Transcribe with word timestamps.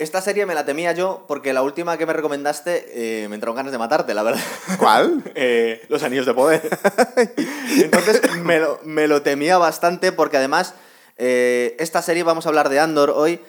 Esta 0.00 0.22
serie 0.22 0.46
me 0.46 0.54
la 0.54 0.64
temía 0.64 0.92
yo 0.92 1.26
porque 1.28 1.52
la 1.52 1.60
última 1.60 1.98
que 1.98 2.06
me 2.06 2.14
recomendaste 2.14 2.86
eh, 2.94 3.28
me 3.28 3.34
entraron 3.34 3.54
ganas 3.54 3.70
de 3.70 3.76
matarte, 3.76 4.14
la 4.14 4.22
verdad. 4.22 4.40
¿Cuál? 4.78 5.22
Eh, 5.34 5.84
los 5.90 6.02
anillos 6.02 6.24
de 6.24 6.32
poder. 6.32 6.62
Entonces 7.76 8.22
me 8.42 8.60
lo, 8.60 8.80
me 8.82 9.06
lo 9.06 9.20
temía 9.20 9.58
bastante 9.58 10.10
porque 10.10 10.38
además 10.38 10.72
eh, 11.18 11.76
esta 11.78 12.00
serie, 12.00 12.22
vamos 12.22 12.46
a 12.46 12.48
hablar 12.48 12.70
de 12.70 12.80
Andor 12.80 13.12
hoy, 13.14 13.40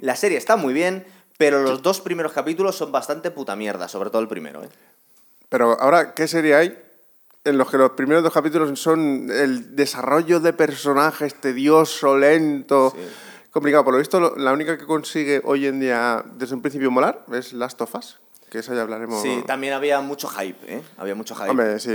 la 0.00 0.14
serie 0.14 0.38
está 0.38 0.54
muy 0.54 0.72
bien, 0.72 1.04
pero 1.38 1.62
los 1.62 1.82
dos 1.82 2.00
primeros 2.00 2.32
capítulos 2.32 2.76
son 2.76 2.92
bastante 2.92 3.32
puta 3.32 3.56
mierda, 3.56 3.88
sobre 3.88 4.10
todo 4.10 4.22
el 4.22 4.28
primero. 4.28 4.62
Pero 5.48 5.76
ahora, 5.80 6.14
¿qué 6.14 6.28
serie 6.28 6.54
hay 6.54 6.78
en 7.42 7.58
los 7.58 7.68
que 7.68 7.78
los 7.78 7.90
primeros 7.92 8.22
dos 8.22 8.32
capítulos 8.32 8.78
son 8.78 9.28
el 9.30 9.74
desarrollo 9.74 10.38
de 10.38 10.52
personajes 10.52 11.34
tedioso, 11.34 12.16
lento, 12.16 12.94
complicado? 13.56 13.84
Por 13.84 13.94
lo 13.94 13.98
visto, 13.98 14.34
la 14.36 14.52
única 14.52 14.76
que 14.78 14.84
consigue 14.86 15.40
hoy 15.44 15.66
en 15.66 15.80
día 15.80 16.22
desde 16.34 16.54
un 16.54 16.62
principio 16.62 16.90
molar 16.90 17.24
es 17.32 17.52
Last 17.52 17.80
of 17.80 17.94
Us, 17.94 18.18
que 18.50 18.58
eso 18.58 18.74
ya 18.74 18.82
hablaremos. 18.82 19.22
Sí, 19.22 19.42
también 19.46 19.72
había 19.72 20.00
mucho 20.00 20.28
hype, 20.28 20.76
¿eh? 20.76 20.82
Había 20.98 21.14
mucho 21.14 21.34
hype. 21.34 21.50
Hombre, 21.50 21.78
sí. 21.80 21.90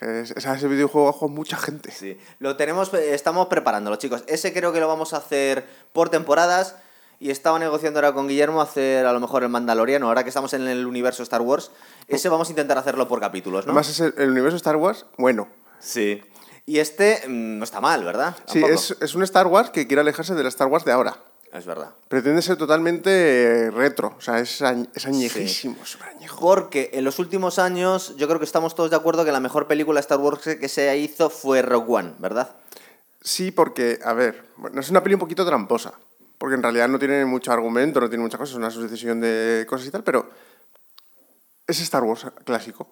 Es 0.00 0.30
es- 0.30 0.46
ese 0.46 0.68
videojuego 0.68 1.12
con 1.18 1.32
mucha 1.32 1.56
gente. 1.56 1.90
Sí, 1.90 2.16
lo 2.38 2.56
tenemos, 2.56 2.92
estamos 2.94 3.48
preparándolo, 3.48 3.96
chicos. 3.96 4.22
Ese 4.28 4.52
creo 4.52 4.72
que 4.72 4.80
lo 4.80 4.86
vamos 4.88 5.12
a 5.12 5.16
hacer 5.18 5.64
por 5.92 6.08
temporadas. 6.08 6.76
Y 7.20 7.30
estaba 7.30 7.58
negociando 7.58 7.98
ahora 7.98 8.12
con 8.12 8.28
Guillermo 8.28 8.60
hacer 8.62 9.04
a 9.04 9.12
lo 9.12 9.18
mejor 9.18 9.42
el 9.42 9.48
Mandaloriano, 9.48 10.06
ahora 10.06 10.22
que 10.22 10.28
estamos 10.28 10.52
en 10.54 10.68
el 10.68 10.86
universo 10.86 11.24
Star 11.24 11.40
Wars. 11.40 11.72
Ese 12.06 12.28
vamos 12.28 12.46
a 12.46 12.52
intentar 12.52 12.78
hacerlo 12.78 13.08
por 13.08 13.18
capítulos, 13.18 13.66
¿no? 13.66 13.72
Además, 13.72 13.88
es 13.88 13.98
el, 13.98 14.14
el 14.18 14.30
universo 14.30 14.56
Star 14.56 14.76
Wars, 14.76 15.04
bueno. 15.16 15.48
Sí. 15.80 16.22
Y 16.68 16.80
este 16.80 17.22
mm, 17.26 17.56
no 17.58 17.64
está 17.64 17.80
mal, 17.80 18.04
¿verdad? 18.04 18.36
Sí, 18.46 18.62
es, 18.62 18.94
es 19.00 19.14
un 19.14 19.22
Star 19.22 19.46
Wars 19.46 19.70
que 19.70 19.86
quiere 19.86 20.02
alejarse 20.02 20.34
de 20.34 20.42
la 20.42 20.50
Star 20.50 20.66
Wars 20.68 20.84
de 20.84 20.92
ahora. 20.92 21.16
Es 21.50 21.64
verdad. 21.64 21.94
Pretende 22.08 22.42
ser 22.42 22.58
totalmente 22.58 23.08
eh, 23.10 23.70
retro. 23.70 24.14
O 24.18 24.20
sea, 24.20 24.38
es, 24.38 24.60
añ- 24.60 24.86
es 24.94 25.06
añejísimo, 25.06 25.76
súper 25.86 26.08
añejo. 26.08 26.38
Porque 26.38 26.90
en 26.92 27.04
los 27.04 27.18
últimos 27.18 27.58
años 27.58 28.14
yo 28.18 28.26
creo 28.28 28.38
que 28.38 28.44
estamos 28.44 28.74
todos 28.74 28.90
de 28.90 28.96
acuerdo 28.96 29.24
que 29.24 29.32
la 29.32 29.40
mejor 29.40 29.66
película 29.66 29.98
Star 30.00 30.18
Wars 30.18 30.42
que 30.42 30.58
que 30.58 30.68
se 30.68 30.94
hizo 30.98 31.30
fue 31.30 31.62
Rogue 31.62 31.86
One, 31.90 32.12
¿verdad? 32.18 32.54
Sí, 33.22 33.50
porque, 33.50 33.98
a 34.04 34.12
ver, 34.12 34.44
bueno, 34.58 34.78
es 34.82 34.90
una 34.90 35.02
peli 35.02 35.14
un 35.14 35.20
poquito 35.20 35.46
tramposa. 35.46 35.94
Porque 36.36 36.54
en 36.54 36.62
realidad 36.62 36.86
no 36.88 36.98
tiene 36.98 37.24
mucho 37.24 37.50
argumento, 37.50 37.98
no 37.98 38.10
tiene 38.10 38.22
muchas 38.24 38.38
cosas, 38.38 38.52
es 38.52 38.58
una 38.58 38.70
sucesión 38.70 39.18
de 39.22 39.64
cosas 39.66 39.86
y 39.88 39.90
tal, 39.90 40.04
pero 40.04 40.28
es 41.66 41.80
Star 41.80 42.04
Wars 42.04 42.26
clásico. 42.44 42.88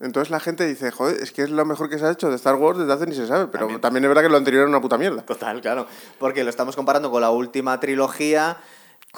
Entonces 0.00 0.30
la 0.30 0.38
gente 0.38 0.64
dice, 0.66 0.90
joder, 0.92 1.20
es 1.20 1.32
que 1.32 1.42
es 1.42 1.50
lo 1.50 1.64
mejor 1.64 1.90
que 1.90 1.98
se 1.98 2.06
ha 2.06 2.12
hecho 2.12 2.28
de 2.30 2.36
Star 2.36 2.54
Wars 2.54 2.78
desde 2.78 2.92
hace 2.92 3.06
ni 3.06 3.14
se 3.16 3.26
sabe, 3.26 3.46
pero 3.48 3.64
También. 3.64 3.80
también, 3.80 4.04
es 4.04 4.08
verdad 4.08 4.22
que 4.22 4.28
lo 4.28 4.36
anterior 4.36 4.60
era 4.62 4.68
una 4.68 4.80
puta 4.80 4.96
mierda. 4.96 5.22
Total, 5.22 5.60
claro. 5.60 5.86
Porque 6.20 6.44
lo 6.44 6.50
estamos 6.50 6.76
comparando 6.76 7.10
con 7.10 7.20
la 7.20 7.30
última 7.30 7.80
trilogía 7.80 8.58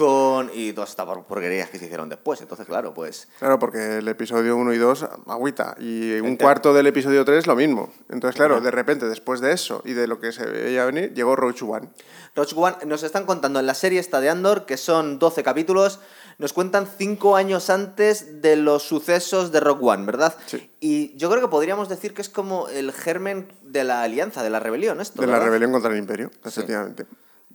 con 0.00 0.50
y 0.54 0.72
todas 0.72 0.88
estas 0.88 1.04
por- 1.04 1.24
porquerías 1.24 1.68
que 1.68 1.78
se 1.78 1.84
hicieron 1.84 2.08
después. 2.08 2.40
Entonces, 2.40 2.66
claro, 2.66 2.94
pues... 2.94 3.28
Claro, 3.38 3.58
porque 3.58 3.98
el 3.98 4.08
episodio 4.08 4.56
1 4.56 4.72
y 4.72 4.78
2, 4.78 5.06
agüita, 5.26 5.74
y 5.78 6.18
un 6.20 6.28
Ente- 6.38 6.42
cuarto 6.42 6.72
del 6.72 6.86
episodio 6.86 7.22
3 7.22 7.46
lo 7.46 7.54
mismo. 7.54 7.92
Entonces, 8.08 8.34
claro, 8.34 8.62
de 8.62 8.70
repente, 8.70 9.06
después 9.10 9.40
de 9.42 9.52
eso 9.52 9.82
y 9.84 9.92
de 9.92 10.06
lo 10.06 10.18
que 10.18 10.32
se 10.32 10.46
veía 10.46 10.86
venir, 10.86 11.12
llegó 11.12 11.36
Roach 11.36 11.62
One. 11.62 11.90
Rogue 12.34 12.54
One 12.56 12.76
nos 12.86 13.02
están 13.02 13.26
contando 13.26 13.60
en 13.60 13.66
la 13.66 13.74
serie 13.74 14.00
esta 14.00 14.20
de 14.22 14.30
Andor, 14.30 14.64
que 14.64 14.78
son 14.78 15.18
12 15.18 15.42
capítulos, 15.42 16.00
nos 16.38 16.54
cuentan 16.54 16.86
5 16.86 17.36
años 17.36 17.68
antes 17.68 18.40
de 18.40 18.56
los 18.56 18.84
sucesos 18.84 19.52
de 19.52 19.60
Rogue 19.60 19.84
One, 19.84 20.06
¿verdad? 20.06 20.34
Sí. 20.46 20.70
Y 20.80 21.14
yo 21.18 21.28
creo 21.28 21.42
que 21.42 21.48
podríamos 21.48 21.90
decir 21.90 22.14
que 22.14 22.22
es 22.22 22.30
como 22.30 22.68
el 22.70 22.92
germen 22.92 23.52
de 23.62 23.84
la 23.84 24.00
alianza, 24.02 24.42
de 24.42 24.48
la 24.48 24.60
rebelión, 24.60 25.02
esto. 25.02 25.20
De 25.20 25.26
la 25.28 25.40
rebelión 25.40 25.72
contra 25.72 25.90
el 25.92 25.98
imperio, 25.98 26.30
efectivamente. 26.42 27.04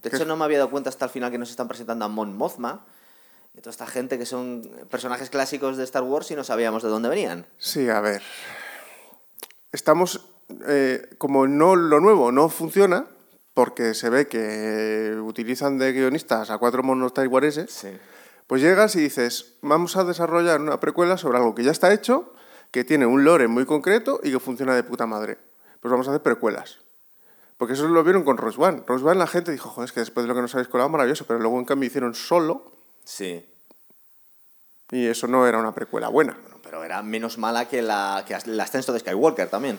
De 0.09 0.15
hecho, 0.17 0.25
no 0.25 0.35
me 0.37 0.45
había 0.45 0.57
dado 0.59 0.69
cuenta 0.69 0.89
hasta 0.89 1.05
el 1.05 1.11
final 1.11 1.31
que 1.31 1.37
nos 1.37 1.49
están 1.49 1.67
presentando 1.67 2.05
a 2.05 2.07
Mon 2.07 2.35
Mothma 2.35 2.85
y 3.53 3.61
toda 3.61 3.71
esta 3.71 3.87
gente 3.87 4.17
que 4.17 4.25
son 4.25 4.61
personajes 4.89 5.29
clásicos 5.29 5.77
de 5.77 5.83
Star 5.85 6.03
Wars 6.03 6.29
y 6.31 6.35
no 6.35 6.43
sabíamos 6.43 6.83
de 6.83 6.89
dónde 6.89 7.09
venían. 7.09 7.45
Sí, 7.57 7.89
a 7.89 8.01
ver. 8.01 8.21
Estamos. 9.71 10.21
eh, 10.67 11.09
como 11.17 11.47
no 11.47 11.75
lo 11.75 11.99
nuevo 11.99 12.31
no 12.31 12.49
funciona, 12.49 13.05
porque 13.55 13.93
se 13.95 14.09
ve 14.11 14.27
que 14.27 15.17
utilizan 15.23 15.79
de 15.79 15.91
guionistas 15.91 16.51
a 16.51 16.57
cuatro 16.59 16.83
monos 16.83 17.13
taiwaneses, 17.15 17.71
Sí. 17.71 17.87
pues 18.45 18.61
llegas 18.61 18.95
y 18.95 18.99
dices, 19.01 19.55
vamos 19.63 19.97
a 19.97 20.03
desarrollar 20.03 20.61
una 20.61 20.79
precuela 20.79 21.17
sobre 21.17 21.39
algo 21.39 21.55
que 21.55 21.63
ya 21.63 21.71
está 21.71 21.91
hecho, 21.93 22.31
que 22.69 22.83
tiene 22.83 23.05
un 23.07 23.23
lore 23.23 23.47
muy 23.47 23.65
concreto 23.65 24.19
y 24.23 24.31
que 24.31 24.39
funciona 24.39 24.75
de 24.75 24.83
puta 24.83 25.07
madre. 25.07 25.39
Pues 25.79 25.89
vamos 25.91 26.07
a 26.07 26.11
hacer 26.11 26.21
precuelas. 26.21 26.77
Porque 27.57 27.73
eso 27.73 27.87
lo 27.87 28.03
vieron 28.03 28.23
con 28.23 28.37
Rose 28.37 28.59
One. 28.61 28.83
Rose 28.85 29.05
One 29.05 29.15
la 29.15 29.27
gente 29.27 29.51
dijo, 29.51 29.69
joder, 29.69 29.85
es 29.87 29.91
que 29.93 30.01
después 30.01 30.25
de 30.25 30.27
lo 30.27 30.35
que 30.35 30.41
nos 30.41 30.53
habéis 30.55 30.67
colado, 30.67 30.89
maravilloso, 30.89 31.25
pero 31.25 31.39
luego 31.39 31.57
en 31.59 31.65
cambio 31.65 31.87
hicieron 31.87 32.13
solo 32.13 32.71
Sí. 33.03 33.45
y 34.91 35.05
eso 35.07 35.27
no 35.27 35.47
era 35.47 35.59
una 35.59 35.73
precuela 35.73 36.09
buena. 36.09 36.33
Bueno, 36.41 36.57
pero 36.63 36.83
era 36.83 37.01
menos 37.01 37.37
mala 37.37 37.67
que, 37.67 37.81
la, 37.81 38.25
que 38.27 38.33
el 38.33 38.59
ascenso 38.59 38.91
de 38.93 38.99
Skywalker 38.99 39.49
también. 39.49 39.77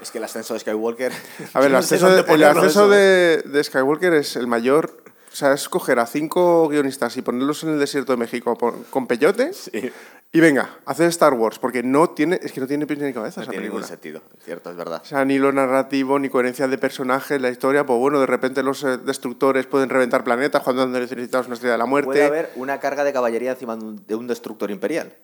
Es 0.00 0.10
que 0.10 0.18
el 0.18 0.24
ascenso 0.24 0.54
de 0.54 0.60
Skywalker. 0.60 1.12
A 1.54 1.60
ver, 1.60 1.66
el 1.66 1.72
no 1.76 1.82
sé 1.82 1.98
dónde 1.98 2.22
de, 2.22 2.32
el 2.32 2.42
¿eh? 2.42 3.42
de, 3.42 3.42
de 3.50 3.64
Skywalker 3.64 4.14
es 4.14 4.36
el 4.36 4.46
mayor. 4.46 5.02
O 5.30 5.36
sea, 5.36 5.52
es 5.52 5.68
coger 5.68 5.98
a 5.98 6.06
cinco 6.06 6.68
guionistas 6.68 7.16
y 7.16 7.22
ponerlos 7.22 7.62
en 7.62 7.70
el 7.70 7.78
desierto 7.78 8.12
de 8.12 8.16
México 8.16 8.56
con, 8.56 8.84
con 8.84 9.06
peyote 9.06 9.52
Sí. 9.52 9.92
Y 10.30 10.40
venga, 10.40 10.78
hacer 10.84 11.08
Star 11.08 11.32
Wars, 11.32 11.58
porque 11.58 11.82
no 11.82 12.10
tiene, 12.10 12.38
es 12.42 12.52
que 12.52 12.60
no 12.60 12.66
tiene 12.66 12.86
pies 12.86 12.98
ni 12.98 13.12
cabeza 13.14 13.40
No 13.40 13.42
esa 13.44 13.50
tiene 13.50 13.64
ningún 13.66 13.80
película. 13.80 13.86
sentido, 13.86 14.22
es 14.38 14.44
cierto, 14.44 14.70
es 14.70 14.76
verdad. 14.76 15.00
O 15.02 15.06
sea, 15.06 15.24
ni 15.24 15.38
lo 15.38 15.52
narrativo, 15.52 16.18
ni 16.18 16.28
coherencia 16.28 16.68
de 16.68 16.76
personajes, 16.76 17.40
la 17.40 17.48
historia, 17.48 17.86
pues 17.86 17.98
bueno, 17.98 18.20
de 18.20 18.26
repente 18.26 18.62
los 18.62 18.84
eh, 18.84 18.98
destructores 18.98 19.66
pueden 19.66 19.88
reventar 19.88 20.24
planetas 20.24 20.62
cuando 20.62 20.86
necesitamos 20.86 21.46
una 21.46 21.54
estrella 21.54 21.72
de 21.72 21.78
la 21.78 21.86
Puede 21.86 22.04
muerte. 22.04 22.24
haber 22.24 22.50
una 22.56 22.78
carga 22.78 23.04
de 23.04 23.12
caballería 23.14 23.52
encima 23.52 23.74
de 23.76 23.84
un, 23.84 24.06
de 24.06 24.14
un 24.14 24.26
destructor 24.26 24.70
imperial. 24.70 25.14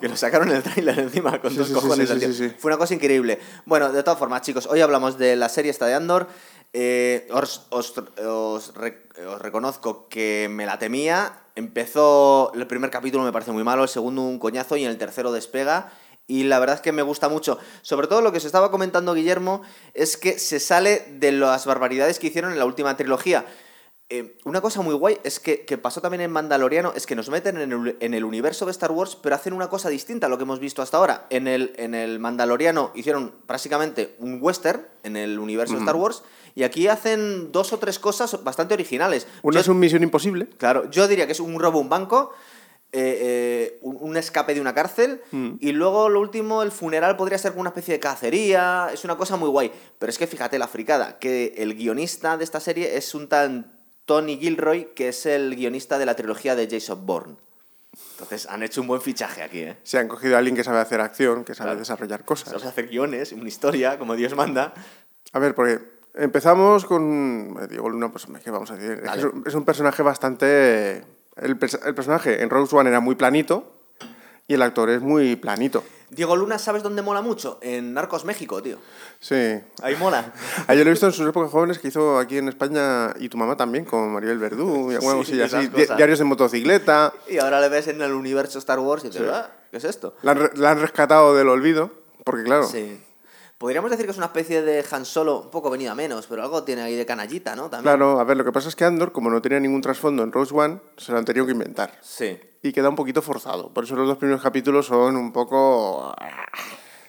Que 0.00 0.08
lo 0.08 0.16
sacaron 0.16 0.48
en 0.48 0.56
el 0.56 0.62
tráiler 0.62 0.98
encima 0.98 1.38
con 1.42 1.50
Sí, 1.50 1.58
dos 1.58 1.68
sí, 1.68 1.74
cojones 1.74 2.08
sí. 2.08 2.50
Fue 2.58 2.70
una 2.70 2.78
cosa 2.78 2.94
increíble. 2.94 3.38
Bueno, 3.66 3.92
de 3.92 4.02
todas 4.02 4.18
formas, 4.18 4.40
chicos, 4.40 4.66
hoy 4.66 4.80
hablamos 4.80 5.18
de 5.18 5.36
la 5.36 5.50
serie 5.50 5.70
esta 5.70 5.86
de 5.86 5.92
Andor. 5.92 6.26
Eh, 6.72 7.26
os, 7.32 7.66
os- 7.70 7.94
os 8.24 8.74
re- 8.74 9.02
os 9.26 9.40
reconozco 9.40 10.08
que 10.08 10.48
me 10.50 10.66
la 10.66 10.78
temía. 10.78 11.32
Empezó 11.56 12.52
el 12.54 12.66
primer 12.66 12.90
capítulo 12.90 13.24
me 13.24 13.32
parece 13.32 13.50
muy 13.52 13.64
malo, 13.64 13.82
el 13.82 13.88
segundo 13.88 14.22
un 14.22 14.38
coñazo 14.38 14.76
y 14.76 14.84
en 14.84 14.90
el 14.90 14.98
tercero 14.98 15.32
despega. 15.32 15.92
Y 16.26 16.44
la 16.44 16.60
verdad 16.60 16.76
es 16.76 16.80
que 16.82 16.92
me 16.92 17.02
gusta 17.02 17.28
mucho. 17.28 17.58
Sobre 17.82 18.06
todo 18.06 18.22
lo 18.22 18.30
que 18.30 18.38
se 18.38 18.46
estaba 18.46 18.70
comentando 18.70 19.14
Guillermo 19.14 19.62
es 19.94 20.16
que 20.16 20.38
se 20.38 20.60
sale 20.60 21.04
de 21.18 21.32
las 21.32 21.66
barbaridades 21.66 22.20
que 22.20 22.28
hicieron 22.28 22.52
en 22.52 22.58
la 22.60 22.66
última 22.66 22.96
trilogía. 22.96 23.44
Eh, 24.12 24.36
una 24.44 24.60
cosa 24.60 24.80
muy 24.80 24.94
guay 24.94 25.18
es 25.24 25.38
que, 25.40 25.64
que 25.64 25.76
pasó 25.78 26.00
también 26.00 26.20
en 26.20 26.30
Mandaloriano, 26.32 26.92
es 26.96 27.06
que 27.06 27.14
nos 27.16 27.28
meten 27.30 27.58
en 27.60 27.72
el, 27.72 27.96
en 28.00 28.14
el 28.14 28.24
universo 28.24 28.64
de 28.64 28.72
Star 28.72 28.90
Wars, 28.92 29.16
pero 29.20 29.34
hacen 29.36 29.52
una 29.52 29.68
cosa 29.68 29.88
distinta 29.88 30.26
a 30.26 30.28
lo 30.30 30.36
que 30.36 30.42
hemos 30.44 30.58
visto 30.60 30.82
hasta 30.82 30.96
ahora. 30.96 31.26
En 31.30 31.46
el, 31.48 31.72
en 31.76 31.94
el 31.94 32.18
Mandaloriano 32.20 32.90
hicieron 32.94 33.32
prácticamente 33.46 34.14
un 34.18 34.38
western 34.40 34.86
en 35.02 35.16
el 35.16 35.38
universo 35.38 35.74
de 35.74 35.80
Star 35.80 35.96
Wars, 35.96 36.22
y 36.54 36.62
aquí 36.64 36.88
hacen 36.88 37.52
dos 37.52 37.72
o 37.72 37.78
tres 37.78 37.98
cosas 37.98 38.42
bastante 38.44 38.74
originales. 38.74 39.26
Una 39.42 39.54
Yo- 39.56 39.60
es 39.60 39.68
un 39.68 39.78
Misión 39.78 40.02
Imposible. 40.02 40.46
Claro, 40.58 40.90
yo 40.90 41.06
diría 41.08 41.26
que 41.26 41.32
es 41.32 41.40
un 41.40 41.58
robo 41.58 41.78
a 41.78 41.82
un 41.82 41.88
banco, 41.88 42.32
eh, 42.92 43.18
eh, 43.22 43.78
un, 43.82 43.98
un 44.00 44.16
escape 44.16 44.52
de 44.54 44.60
una 44.60 44.74
cárcel, 44.74 45.20
y 45.60 45.70
luego 45.72 46.08
lo 46.08 46.20
último, 46.20 46.62
el 46.62 46.72
funeral 46.72 47.16
podría 47.16 47.38
ser 47.38 47.52
como 47.52 47.60
una 47.60 47.70
especie 47.70 47.94
de 47.94 48.00
cacería, 48.00 48.88
es 48.92 49.04
una 49.04 49.16
cosa 49.16 49.36
muy 49.36 49.48
guay. 49.48 49.70
Pero 49.98 50.10
es 50.10 50.18
que 50.18 50.26
fíjate 50.26 50.58
la 50.58 50.66
fricada, 50.66 51.18
que 51.18 51.54
el 51.58 51.74
guionista 51.74 52.36
de 52.36 52.42
esta 52.44 52.58
serie 52.60 52.96
es 52.96 53.14
un 53.14 53.28
tal 53.28 53.66
Tony 54.06 54.38
Gilroy, 54.38 54.88
que 54.96 55.08
es 55.10 55.24
el 55.26 55.54
guionista 55.54 55.98
de 55.98 56.06
la 56.06 56.16
trilogía 56.16 56.56
de 56.56 56.66
Jason 56.68 57.06
Bourne. 57.06 57.36
Entonces 58.12 58.46
han 58.46 58.62
hecho 58.62 58.80
un 58.80 58.86
buen 58.88 59.00
fichaje 59.00 59.42
aquí, 59.42 59.60
¿eh? 59.60 59.76
Se 59.84 59.98
han 59.98 60.08
cogido 60.08 60.34
a 60.34 60.38
alguien 60.38 60.56
que 60.56 60.64
sabe 60.64 60.78
hacer 60.78 61.00
acción, 61.00 61.44
que 61.44 61.54
sabe 61.54 61.68
Claro. 61.70 61.78
desarrollar 61.80 62.24
cosas. 62.24 62.48
Sabes 62.50 62.64
hacer 62.66 62.88
guiones, 62.88 63.32
una 63.32 63.48
historia, 63.48 63.98
como 63.98 64.14
Dios 64.16 64.34
manda. 64.34 64.74
A 65.32 65.38
ver, 65.38 65.54
porque 65.54 65.78
empezamos 66.14 66.84
con 66.84 67.56
eh, 67.62 67.66
Diego 67.68 67.88
Luna, 67.88 68.10
pues 68.10 68.26
¿qué 68.44 68.50
vamos 68.50 68.70
a 68.70 68.76
decir? 68.76 69.02
Es, 69.16 69.24
un- 69.24 69.44
es 69.46 69.54
un 69.54 69.64
personaje 69.64 70.02
bastante... 70.02 71.04
El, 71.36 71.58
pers- 71.58 71.80
el 71.86 71.94
personaje 71.94 72.42
en 72.42 72.50
Rose 72.50 72.74
One 72.76 72.90
era 72.90 73.00
muy 73.00 73.14
planito 73.14 73.72
y 74.46 74.54
el 74.54 74.62
actor 74.62 74.90
es 74.90 75.00
muy 75.00 75.36
planito. 75.36 75.82
Diego 76.10 76.34
Luna, 76.34 76.58
¿sabes 76.58 76.82
dónde 76.82 77.02
mola 77.02 77.22
mucho? 77.22 77.58
En 77.62 77.94
Narcos 77.94 78.24
México, 78.24 78.60
tío. 78.60 78.78
Sí. 79.20 79.60
Ahí 79.80 79.94
mola. 79.96 80.32
Ah, 80.66 80.74
yo 80.74 80.82
lo 80.82 80.90
he 80.90 80.92
visto 80.92 81.06
en 81.06 81.12
sus 81.12 81.26
épocas 81.28 81.50
jóvenes 81.52 81.78
que 81.78 81.86
hizo 81.88 82.18
aquí 82.18 82.36
en 82.38 82.48
España 82.48 83.14
y 83.20 83.28
tu 83.28 83.38
mamá 83.38 83.56
también, 83.56 83.84
con 83.84 84.12
Maribel 84.12 84.38
Verdú 84.38 84.90
y 84.90 84.94
alguna 84.96 85.24
Sí, 85.24 85.40
así. 85.40 85.68
Di-. 85.68 85.86
Diarios 85.96 86.18
de 86.18 86.24
motocicleta. 86.24 87.12
Y 87.28 87.38
ahora 87.38 87.60
le 87.60 87.68
ves 87.68 87.86
en 87.86 88.02
el 88.02 88.12
universo 88.12 88.58
Star 88.58 88.80
Wars 88.80 89.04
y 89.04 89.08
dices, 89.10 89.28
"Ah, 89.32 89.50
¿qué 89.70 89.76
es 89.76 89.84
esto? 89.84 90.16
La 90.22 90.32
han, 90.32 90.50
la 90.56 90.72
han 90.72 90.80
rescatado 90.80 91.36
del 91.36 91.48
olvido, 91.48 91.92
porque 92.24 92.42
claro, 92.42 92.64
Sí. 92.64 93.00
Podríamos 93.60 93.90
decir 93.90 94.06
que 94.06 94.12
es 94.12 94.16
una 94.16 94.28
especie 94.28 94.62
de 94.62 94.82
Han 94.90 95.04
Solo, 95.04 95.42
un 95.42 95.50
poco 95.50 95.68
venido 95.68 95.92
a 95.92 95.94
menos, 95.94 96.26
pero 96.26 96.42
algo 96.42 96.62
tiene 96.64 96.80
ahí 96.80 96.96
de 96.96 97.04
canallita, 97.04 97.54
¿no? 97.54 97.64
También. 97.68 97.82
claro, 97.82 98.18
a 98.18 98.24
ver, 98.24 98.38
lo 98.38 98.42
que 98.46 98.52
pasa 98.52 98.70
es 98.70 98.74
que 98.74 98.86
Andor, 98.86 99.12
como 99.12 99.28
no 99.28 99.42
tenía 99.42 99.60
ningún 99.60 99.82
trasfondo 99.82 100.22
en 100.22 100.32
Rose 100.32 100.54
One, 100.54 100.78
se 100.96 101.12
lo 101.12 101.18
han 101.18 101.26
tenido 101.26 101.44
que 101.44 101.52
inventar. 101.52 101.92
Sí. 102.00 102.38
Y 102.62 102.72
queda 102.72 102.88
un 102.88 102.96
poquito 102.96 103.20
forzado. 103.20 103.68
Por 103.68 103.84
eso 103.84 103.96
los 103.96 104.08
dos 104.08 104.16
primeros 104.16 104.40
capítulos 104.42 104.86
son 104.86 105.14
un 105.14 105.30
poco... 105.30 106.14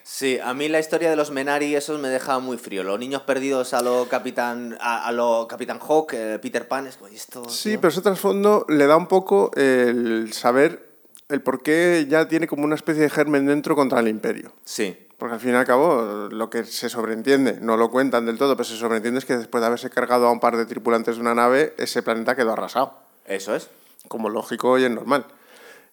Sí, 0.03 0.39
a 0.43 0.53
mí 0.53 0.67
la 0.67 0.79
historia 0.81 1.09
de 1.09 1.15
los 1.15 1.31
Menari 1.31 1.73
esos 1.73 1.97
me 2.01 2.09
deja 2.09 2.39
muy 2.39 2.57
frío. 2.57 2.83
Los 2.83 2.99
niños 2.99 3.21
perdidos 3.21 3.73
a 3.73 3.81
lo 3.81 4.09
Capitán 4.09 4.77
a, 4.81 5.07
a 5.07 5.11
lo 5.13 5.47
Capitán 5.47 5.79
Hawk, 5.79 6.11
eh, 6.13 6.37
Peter 6.41 6.67
Pan, 6.67 6.85
es 6.85 6.97
como, 6.97 7.09
"¿Y 7.09 7.15
esto, 7.15 7.47
Sí, 7.47 7.69
tío?". 7.69 7.79
pero 7.81 7.91
ese 7.93 8.01
trasfondo 8.01 8.65
le 8.67 8.87
da 8.87 8.97
un 8.97 9.07
poco 9.07 9.51
el 9.55 10.33
saber 10.33 10.85
el 11.29 11.41
por 11.41 11.63
qué 11.63 12.07
ya 12.09 12.27
tiene 12.27 12.45
como 12.45 12.65
una 12.65 12.75
especie 12.75 13.03
de 13.03 13.09
germen 13.09 13.45
dentro 13.45 13.73
contra 13.73 14.01
el 14.01 14.09
imperio. 14.09 14.51
Sí, 14.65 15.07
Porque 15.21 15.35
al 15.35 15.39
fin 15.39 15.51
y 15.51 15.53
al 15.53 15.67
cabo, 15.67 16.29
lo 16.31 16.49
que 16.49 16.63
se 16.65 16.89
sobreentiende, 16.89 17.59
no 17.61 17.77
lo 17.77 17.91
cuentan 17.91 18.25
del 18.25 18.39
todo, 18.39 18.55
pero 18.57 18.63
se 18.67 18.75
sobreentiende 18.75 19.19
es 19.19 19.25
que 19.25 19.37
después 19.37 19.61
de 19.61 19.67
haberse 19.67 19.91
cargado 19.91 20.25
a 20.25 20.31
un 20.31 20.39
par 20.39 20.57
de 20.57 20.65
tripulantes 20.65 21.17
de 21.17 21.21
una 21.21 21.35
nave, 21.35 21.75
ese 21.77 22.01
planeta 22.01 22.35
quedó 22.35 22.53
arrasado. 22.53 22.95
eso 23.27 23.55
es. 23.55 23.69
Como 24.07 24.29
lógico 24.29 24.79
y 24.79 24.83
es 24.85 24.89
normal. 24.89 25.27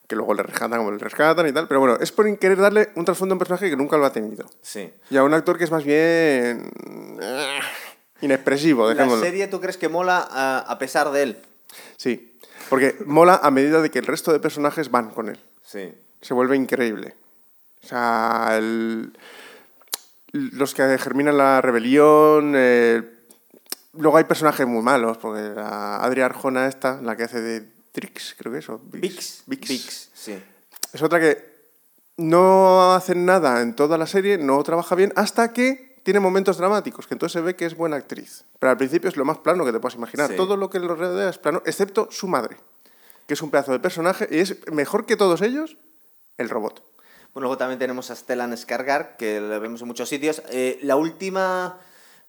Que 0.07 0.17
luego 0.17 0.33
le 0.33 0.43
rescatan 0.45 0.79
como 0.79 0.93
le 0.93 0.97
rescatan 0.97 1.47
y 1.47 1.53
tal. 1.53 1.69
Pero 1.69 1.79
bueno, 1.81 1.99
es 2.01 2.11
por 2.11 2.39
querer 2.39 2.57
darle 2.57 2.89
un 2.95 3.05
trasfondo 3.05 3.35
a 3.35 3.37
un 3.37 3.39
personaje 3.39 3.69
que 3.69 3.77
nunca 3.77 3.99
lo 3.99 4.07
ha 4.07 4.13
tenido. 4.15 4.47
Sí. 4.63 4.91
Y 5.11 5.19
a 5.19 5.23
un 5.23 5.35
actor 5.35 5.59
que 5.59 5.65
es 5.65 5.71
más 5.71 5.85
bien. 5.85 6.71
eh, 7.21 7.59
inexpresivo, 8.23 8.85
La 8.89 8.95
dejémoslo. 8.95 9.23
serie, 9.23 9.47
¿tú 9.49 9.61
crees 9.61 9.77
que 9.77 9.91
mola 9.91 10.27
a, 10.31 10.61
a 10.61 10.79
pesar 10.79 11.11
de 11.11 11.23
él? 11.25 11.39
Sí. 11.99 12.39
Porque 12.71 12.97
mola 13.05 13.39
a 13.43 13.51
medida 13.51 13.83
de 13.83 13.91
que 13.91 13.99
el 13.99 14.07
resto 14.07 14.33
de 14.33 14.41
personajes 14.41 14.91
van 14.91 15.11
con 15.11 15.29
él. 15.29 15.39
Sí. 15.63 15.93
Se 16.23 16.33
vuelve 16.33 16.57
increíble. 16.57 17.15
O 17.83 17.87
sea, 17.87 18.55
el- 18.57 19.13
los 20.33 20.75
que 20.75 20.99
germinan 20.99 21.37
la 21.39 21.61
rebelión. 21.63 22.53
eh, 22.57 23.03
luego 23.95 24.17
hay 24.19 24.25
personajes 24.25 24.67
muy 24.67 24.83
malos, 24.83 25.19
porque 25.19 25.41
la 25.55 25.97
Adria 25.97 26.27
Arjona 26.27 26.67
esta, 26.69 27.01
la 27.03 27.17
que 27.17 27.25
hace 27.25 27.41
de 27.41 27.69
Trix, 27.93 28.35
creo 28.39 28.53
que 28.53 28.59
es, 28.59 28.69
o 28.69 28.79
Vix. 28.85 29.43
Vix. 29.47 29.69
Vix, 29.69 30.11
sí. 30.15 30.39
Es 30.93 31.03
otra 31.03 31.19
que 31.21 31.57
no 32.19 32.95
hace 32.95 33.15
nada 33.15 33.61
en 33.63 33.75
toda 33.75 33.97
la 33.99 34.07
serie, 34.07 34.39
no 34.39 34.63
trabaja 34.63 34.95
bien, 34.95 35.13
hasta 35.17 35.53
que 35.53 35.99
tiene 36.03 36.21
momentos 36.21 36.59
dramáticos, 36.59 37.07
que 37.07 37.15
entonces 37.15 37.33
se 37.35 37.41
ve 37.41 37.57
que 37.57 37.67
es 37.67 37.77
buena 37.77 37.97
actriz. 37.97 38.45
Pero 38.59 38.71
al 38.71 38.77
principio 38.77 39.09
es 39.09 39.17
lo 39.17 39.25
más 39.25 39.39
plano 39.39 39.65
que 39.65 39.73
te 39.73 39.81
puedas 39.81 39.97
imaginar. 39.97 40.29
Sí. 40.29 40.37
Todo 40.37 40.57
lo 40.57 40.71
que 40.71 40.79
lo 40.79 40.95
rodea 40.95 41.29
es 41.31 41.39
plano, 41.39 41.63
excepto 41.67 42.09
su 42.11 42.29
madre, 42.29 42.57
que 43.27 43.35
es 43.35 43.43
un 43.43 43.51
pedazo 43.51 43.73
de 43.73 43.81
personaje 43.81 44.29
y 44.31 44.39
es 44.39 44.57
mejor 44.73 45.07
que 45.07 45.17
todos 45.17 45.43
ellos 45.43 45.77
el 46.39 46.49
robot. 46.49 46.83
Bueno, 47.35 47.45
luego 47.47 47.59
también 47.59 47.79
tenemos 47.79 48.11
a 48.11 48.17
Stellan 48.17 48.53
Skarsgård, 48.53 49.17
que 49.17 49.41
lo 49.41 49.61
vemos 49.61 49.81
en 49.83 49.87
muchos 49.89 50.09
sitios. 50.09 50.43
Eh, 50.51 50.79
la 50.83 50.97
última 50.97 51.79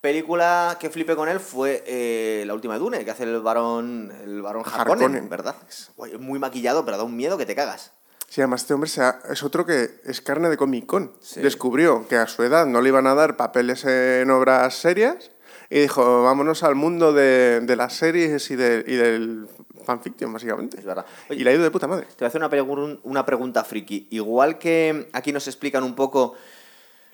película 0.02 0.78
que 0.80 0.90
flipé 0.90 1.16
con 1.16 1.28
él 1.30 1.40
fue 1.40 1.84
eh, 1.88 2.44
la 2.46 2.54
última 2.54 2.76
de 2.76 2.80
Dune, 2.80 3.04
que 3.06 3.12
hace 3.12 3.24
el 3.24 3.40
varón, 3.42 4.14
el 4.24 4.42
varón 4.42 4.64
Harkonnen, 4.66 5.04
Harkonnen. 5.06 5.30
¿verdad? 5.30 5.56
Es 5.70 5.92
muy 6.20 6.40
maquillado, 6.40 6.86
pero 6.86 6.98
da 6.98 7.04
un 7.04 7.16
miedo 7.16 7.38
que 7.38 7.46
te 7.46 7.56
cagas. 7.56 7.92
Sí, 8.28 8.42
además 8.42 8.62
este 8.62 8.76
hombre 8.76 8.90
se 8.90 9.02
ha- 9.02 9.20
es 9.32 9.42
otro 9.42 9.66
que 9.66 9.90
es 10.06 10.22
carne 10.22 10.50
de 10.50 10.58
Comic 10.58 10.86
Con. 10.86 11.12
Sí. 11.20 11.42
Descubrió 11.42 12.08
que 12.08 12.16
a 12.16 12.28
su 12.28 12.44
edad 12.44 12.68
no 12.68 12.82
le 12.82 12.90
iban 12.90 13.08
a 13.08 13.16
dar 13.16 13.36
papeles 13.38 13.84
en 13.86 14.30
obras 14.30 14.76
serias 14.76 15.32
y 15.72 15.80
dijo, 15.80 16.24
vámonos 16.24 16.62
al 16.64 16.76
mundo 16.76 17.12
de, 17.12 17.62
de 17.62 17.76
las 17.76 17.94
series 17.96 18.52
y, 18.52 18.56
de- 18.56 18.84
y 18.86 18.96
del 18.96 19.48
fanfiction, 19.86 20.32
básicamente. 20.34 20.78
Es 20.80 20.86
verdad. 20.86 21.06
Oye, 21.30 21.42
y 21.42 21.44
le 21.44 21.50
ha 21.52 21.54
ido 21.54 21.64
de 21.64 21.72
puta 21.72 21.88
madre. 21.88 22.06
Te 22.08 22.16
voy 22.20 22.26
a 22.26 22.28
hacer 22.28 22.42
una, 22.42 22.50
pregun- 22.50 23.00
una 23.04 23.26
pregunta 23.26 23.64
friki. 23.64 24.08
Igual 24.12 24.58
que 24.60 25.10
aquí 25.14 25.32
nos 25.32 25.48
explican 25.48 25.84
un 25.84 25.96
poco 25.96 26.36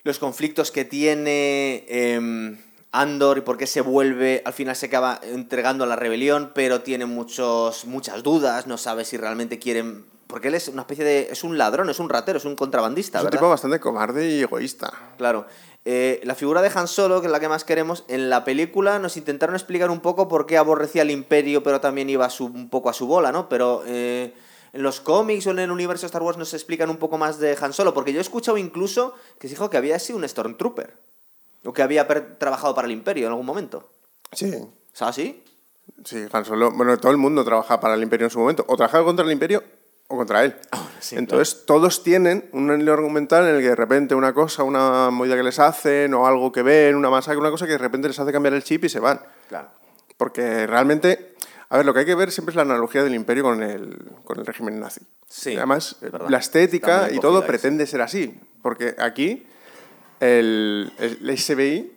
los 0.03 0.19
conflictos 0.19 0.71
que 0.71 0.85
tiene 0.85 1.85
em, 1.87 2.57
Andor 2.91 3.39
y 3.39 3.41
por 3.41 3.57
qué 3.57 3.67
se 3.67 3.81
vuelve, 3.81 4.41
al 4.45 4.53
final 4.53 4.75
se 4.75 4.85
acaba 4.85 5.19
entregando 5.23 5.83
a 5.83 5.87
la 5.87 5.95
rebelión, 5.95 6.51
pero 6.55 6.81
tiene 6.81 7.05
muchos, 7.05 7.85
muchas 7.85 8.23
dudas, 8.23 8.67
no 8.67 8.77
sabe 8.77 9.03
si 9.05 9.17
realmente 9.17 9.59
quieren... 9.59 10.05
Porque 10.27 10.47
él 10.47 10.55
es 10.55 10.67
una 10.69 10.81
especie 10.83 11.03
de... 11.05 11.27
es 11.31 11.43
un 11.43 11.57
ladrón, 11.57 11.89
es 11.89 11.99
un 11.99 12.09
ratero, 12.09 12.37
es 12.37 12.45
un 12.45 12.55
contrabandista, 12.55 13.17
Es 13.19 13.23
un 13.23 13.27
¿verdad? 13.27 13.39
tipo 13.39 13.49
bastante 13.49 13.79
cobarde 13.79 14.27
y 14.29 14.41
egoísta. 14.41 14.91
Claro. 15.17 15.45
Eh, 15.87 16.19
la 16.23 16.33
figura 16.33 16.63
de 16.63 16.71
Han 16.73 16.87
Solo, 16.87 17.21
que 17.21 17.27
es 17.27 17.31
la 17.31 17.39
que 17.39 17.47
más 17.47 17.63
queremos, 17.63 18.03
en 18.07 18.29
la 18.29 18.43
película 18.43 18.97
nos 18.97 19.17
intentaron 19.17 19.55
explicar 19.55 19.91
un 19.91 19.99
poco 19.99 20.27
por 20.27 20.47
qué 20.47 20.57
aborrecía 20.57 21.03
al 21.03 21.11
Imperio, 21.11 21.61
pero 21.61 21.79
también 21.79 22.09
iba 22.09 22.27
su- 22.31 22.45
un 22.47 22.69
poco 22.69 22.89
a 22.89 22.93
su 22.93 23.05
bola, 23.05 23.31
¿no? 23.31 23.47
Pero 23.49 23.83
eh, 23.85 24.33
en 24.73 24.81
los 24.81 24.99
cómics 24.99 25.45
o 25.45 25.51
en 25.51 25.59
el 25.59 25.69
universo 25.71 26.07
Star 26.07 26.23
Wars 26.23 26.39
nos 26.39 26.53
explican 26.55 26.89
un 26.89 26.97
poco 26.97 27.19
más 27.19 27.37
de 27.39 27.55
Han 27.61 27.71
Solo, 27.71 27.93
porque 27.93 28.11
yo 28.13 28.17
he 28.17 28.21
escuchado 28.21 28.57
incluso 28.57 29.13
que 29.39 29.47
se 29.47 29.53
dijo 29.53 29.69
que 29.69 29.77
había 29.77 29.99
sido 29.99 30.17
un 30.17 30.27
Stormtrooper, 30.27 30.93
o 31.63 31.71
que 31.71 31.83
había 31.83 32.07
trabajado 32.39 32.73
para 32.73 32.87
el 32.87 32.91
Imperio 32.91 33.27
en 33.27 33.31
algún 33.33 33.45
momento. 33.45 33.87
Sí, 34.31 34.51
¿Sabes 34.91 35.11
así? 35.19 35.43
sí, 36.03 36.25
Han 36.31 36.45
Solo. 36.45 36.71
Bueno, 36.71 36.97
todo 36.97 37.11
el 37.11 37.17
mundo 37.17 37.45
trabaja 37.45 37.79
para 37.79 37.93
el 37.93 38.01
Imperio 38.01 38.25
en 38.25 38.31
su 38.31 38.39
momento. 38.39 38.65
O 38.67 38.75
trabajaba 38.75 39.03
contra 39.05 39.23
el 39.23 39.31
Imperio 39.31 39.63
o 40.07 40.17
contra 40.17 40.43
él. 40.43 40.55
sí, 40.99 41.15
Entonces, 41.15 41.65
todos 41.65 42.03
tienen 42.03 42.49
un 42.51 42.79
hilo 42.79 42.93
argumental 42.93 43.47
en 43.47 43.55
el 43.55 43.61
que 43.61 43.69
de 43.69 43.75
repente 43.75 44.15
una 44.15 44.33
cosa, 44.33 44.63
una 44.63 45.09
movida 45.09 45.35
que 45.35 45.43
les 45.43 45.59
hacen, 45.59 46.13
o 46.13 46.27
algo 46.27 46.51
que 46.51 46.61
ven, 46.61 46.95
una 46.95 47.09
masacre, 47.09 47.39
una 47.39 47.51
cosa 47.51 47.65
que 47.65 47.73
de 47.73 47.77
repente 47.77 48.07
les 48.07 48.19
hace 48.19 48.31
cambiar 48.31 48.53
el 48.53 48.63
chip 48.63 48.83
y 48.85 48.89
se 48.89 48.99
van. 48.99 49.19
Claro. 49.49 49.69
Porque 50.17 50.67
realmente, 50.67 51.35
a 51.69 51.77
ver, 51.77 51.85
lo 51.85 51.93
que 51.93 52.01
hay 52.01 52.05
que 52.05 52.15
ver 52.15 52.31
siempre 52.31 52.51
es 52.51 52.55
la 52.55 52.61
analogía 52.61 53.03
del 53.03 53.15
imperio 53.15 53.43
con 53.43 53.63
el, 53.63 54.11
con 54.23 54.39
el 54.39 54.45
régimen 54.45 54.79
nazi. 54.79 55.01
Sí, 55.27 55.55
además, 55.55 55.97
es 56.01 56.29
la 56.29 56.37
estética 56.37 57.09
y 57.11 57.19
todo 57.19 57.45
pretende 57.45 57.87
ser 57.87 58.01
así. 58.01 58.39
Porque 58.61 58.95
aquí 58.99 59.45
el, 60.19 60.93
el 60.99 61.37
SBI 61.37 61.91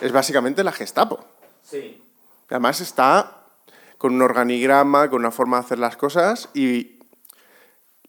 es 0.00 0.12
básicamente 0.12 0.62
la 0.62 0.72
Gestapo. 0.72 1.24
Sí. 1.62 2.02
Además 2.50 2.80
está 2.80 3.44
con 3.98 4.14
un 4.14 4.22
organigrama, 4.22 5.08
con 5.08 5.20
una 5.20 5.30
forma 5.30 5.56
de 5.58 5.64
hacer 5.64 5.78
las 5.78 5.96
cosas 5.96 6.50
y 6.52 6.93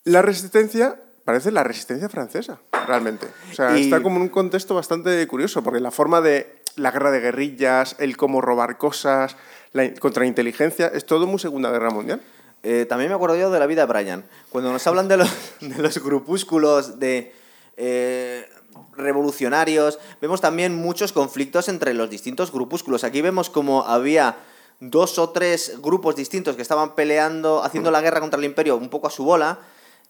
la 0.05 0.21
resistencia 0.21 1.01
parece 1.25 1.51
la 1.51 1.63
resistencia 1.63 2.07
francesa, 2.07 2.59
realmente. 2.87 3.27
O 3.51 3.53
sea, 3.55 3.77
Y- 3.77 3.83
está 3.85 4.01
como 4.03 4.17
en 4.17 4.23
un 4.23 4.29
contexto 4.29 4.75
bastante 4.75 5.25
curioso, 5.27 5.63
porque 5.63 5.79
la 5.79 5.91
forma 5.91 6.21
de 6.21 6.61
la 6.75 6.91
guerra 6.91 7.09
de 7.11 7.19
guerrillas, 7.19 7.95
el 7.99 8.15
cómo 8.15 8.41
robar 8.41 8.77
cosas, 8.77 9.35
la 9.73 9.85
in- 9.85 9.95
contrainteligencia, 9.95 10.87
es 10.87 11.05
todo 11.05 11.25
muy 11.25 11.39
Segunda 11.39 11.71
Guerra 11.71 11.89
Mundial. 11.89 12.21
Eh, 12.63 12.85
también 12.87 13.09
me 13.09 13.15
acuerdo 13.15 13.35
yo 13.37 13.49
de 13.51 13.59
la 13.59 13.65
vida 13.65 13.85
de 13.85 13.91
Brian. 13.93 14.25
Cuando 14.49 14.71
nos 14.71 14.85
hablan 14.87 15.07
de 15.07 15.17
los, 15.17 15.29
de 15.61 15.77
los 15.81 15.97
grupúsculos 16.03 16.99
de 16.99 17.33
eh, 17.77 18.47
revolucionarios, 18.95 19.99
vemos 20.21 20.41
también 20.41 20.75
muchos 20.75 21.11
conflictos 21.13 21.69
entre 21.69 21.93
los 21.93 22.09
distintos 22.09 22.51
grupúsculos. 22.51 23.03
Aquí 23.03 23.21
vemos 23.21 23.49
como 23.49 23.83
había 23.85 24.35
dos 24.79 25.17
o 25.19 25.29
tres 25.29 25.77
grupos 25.81 26.15
distintos 26.15 26.55
que 26.55 26.61
estaban 26.61 26.95
peleando, 26.95 27.63
haciendo 27.63 27.91
la 27.91 28.01
guerra 28.01 28.19
contra 28.19 28.37
el 28.37 28.45
imperio 28.45 28.75
un 28.77 28.89
poco 28.89 29.07
a 29.07 29.11
su 29.11 29.23
bola. 29.23 29.59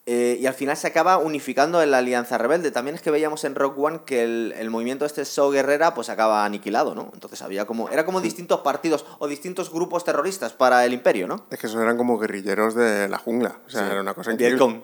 Eh, 0.07 0.38
y 0.40 0.46
al 0.46 0.54
final 0.54 0.78
se 0.78 0.88
acaba 0.88 1.18
unificando 1.18 1.81
en 1.81 1.90
la 1.92 1.98
Alianza 1.98 2.38
Rebelde. 2.38 2.69
También 2.72 2.96
es 2.96 3.02
que 3.02 3.10
veíamos 3.12 3.44
en 3.44 3.56
Rock 3.56 3.78
One 3.80 4.02
que 4.06 4.24
el, 4.24 4.54
el 4.57 4.69
movimiento 4.69 5.06
este 5.06 5.25
So 5.25 5.50
Guerrera 5.50 5.94
pues 5.96 6.10
acaba 6.10 6.46
aniquilado, 6.46 6.94
¿no? 6.94 7.10
Entonces 7.13 7.42
había 7.42 7.66
como. 7.66 7.90
Era 7.90 8.06
como 8.06 8.22
distintos 8.22 8.60
partidos 8.62 9.06
o 9.19 9.28
distintos 9.28 9.72
grupos 9.72 10.04
terroristas 10.04 10.54
para 10.54 10.85
el 10.85 10.94
imperio, 10.94 11.28
¿no? 11.28 11.45
Es 11.50 11.57
que 11.59 11.68
eso 11.68 11.81
eran 11.81 11.97
como 11.97 12.19
guerrilleros 12.19 12.76
de 12.76 13.07
la 13.09 13.18
jungla. 13.18 13.57
O 13.66 13.69
sea, 13.69 13.81
Sí. 13.85 13.92
era 13.92 14.02
una 14.02 14.14
cosa 14.14 14.31
increíble. 14.33 14.57
Vietcong. 14.57 14.83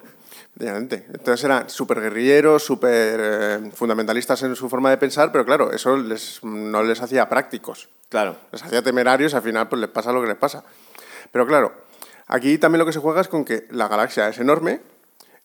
Entonces 0.59 1.43
eran 1.45 1.69
súper 1.69 2.01
guerrilleros, 2.01 2.63
súper 2.63 3.19
eh, 3.23 3.71
fundamentalistas 3.73 4.43
en 4.43 4.55
su 4.55 4.69
forma 4.69 4.89
de 4.89 4.97
pensar, 4.97 5.31
pero 5.31 5.45
claro, 5.45 5.71
eso 5.71 5.95
les, 5.97 6.43
no 6.43 6.83
les 6.83 7.01
hacía 7.01 7.29
prácticos. 7.29 7.89
Claro. 8.09 8.35
Les 8.51 8.61
hacía 8.61 8.81
temerarios 8.81 9.33
y 9.33 9.35
al 9.35 9.41
final 9.41 9.69
pues 9.69 9.79
les 9.79 9.89
pasa 9.89 10.11
lo 10.11 10.21
que 10.21 10.27
les 10.27 10.35
pasa. 10.35 10.63
Pero 11.31 11.47
claro, 11.47 11.71
aquí 12.27 12.57
también 12.57 12.79
lo 12.79 12.85
que 12.85 12.91
se 12.93 12.99
juega 12.99 13.21
es 13.21 13.27
con 13.29 13.45
que 13.45 13.67
la 13.71 13.87
galaxia 13.87 14.27
es 14.27 14.39
enorme 14.39 14.81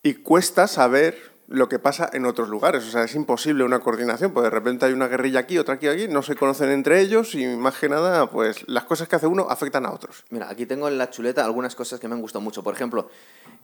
y 0.06 0.14
cuesta 0.14 0.68
saber 0.68 1.34
lo 1.48 1.68
que 1.68 1.80
pasa 1.80 2.08
en 2.12 2.26
otros 2.26 2.48
lugares. 2.48 2.84
O 2.84 2.90
sea, 2.90 3.02
es 3.02 3.14
imposible 3.16 3.64
una 3.64 3.80
coordinación, 3.80 4.32
porque 4.32 4.44
de 4.46 4.50
repente 4.50 4.86
hay 4.86 4.92
una 4.92 5.08
guerrilla 5.08 5.40
aquí, 5.40 5.58
otra 5.58 5.74
aquí, 5.74 5.88
aquí, 5.88 6.06
no 6.06 6.22
se 6.22 6.36
conocen 6.36 6.70
entre 6.70 7.00
ellos 7.00 7.34
y 7.34 7.44
más 7.46 7.76
que 7.76 7.88
nada, 7.88 8.30
pues 8.30 8.68
las 8.68 8.84
cosas 8.84 9.08
que 9.08 9.16
hace 9.16 9.26
uno 9.26 9.48
afectan 9.50 9.84
a 9.84 9.90
otros. 9.90 10.24
Mira, 10.30 10.48
aquí 10.48 10.64
tengo 10.64 10.86
en 10.86 10.96
la 10.96 11.10
chuleta 11.10 11.44
algunas 11.44 11.74
cosas 11.74 11.98
que 11.98 12.06
me 12.06 12.14
han 12.14 12.20
gustado 12.20 12.40
mucho. 12.40 12.62
Por 12.62 12.74
ejemplo, 12.74 13.10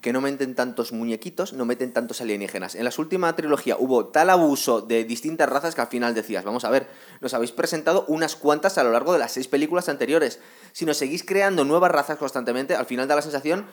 que 0.00 0.12
no 0.12 0.20
meten 0.20 0.56
tantos 0.56 0.92
muñequitos, 0.92 1.52
no 1.52 1.64
meten 1.64 1.92
tantos 1.92 2.20
alienígenas. 2.20 2.74
En 2.74 2.84
la 2.84 2.92
última 2.98 3.34
trilogía 3.36 3.76
hubo 3.78 4.06
tal 4.06 4.30
abuso 4.30 4.80
de 4.80 5.04
distintas 5.04 5.48
razas 5.48 5.76
que 5.76 5.80
al 5.80 5.86
final 5.86 6.12
decías, 6.12 6.42
vamos 6.42 6.64
a 6.64 6.70
ver, 6.70 6.88
nos 7.20 7.34
habéis 7.34 7.52
presentado 7.52 8.04
unas 8.08 8.34
cuantas 8.34 8.78
a 8.78 8.84
lo 8.84 8.90
largo 8.90 9.12
de 9.12 9.20
las 9.20 9.30
seis 9.30 9.46
películas 9.46 9.88
anteriores. 9.88 10.40
Si 10.72 10.84
nos 10.86 10.96
seguís 10.96 11.22
creando 11.22 11.64
nuevas 11.64 11.92
razas 11.92 12.18
constantemente, 12.18 12.74
al 12.74 12.86
final 12.86 13.06
da 13.06 13.14
la 13.14 13.22
sensación 13.22 13.66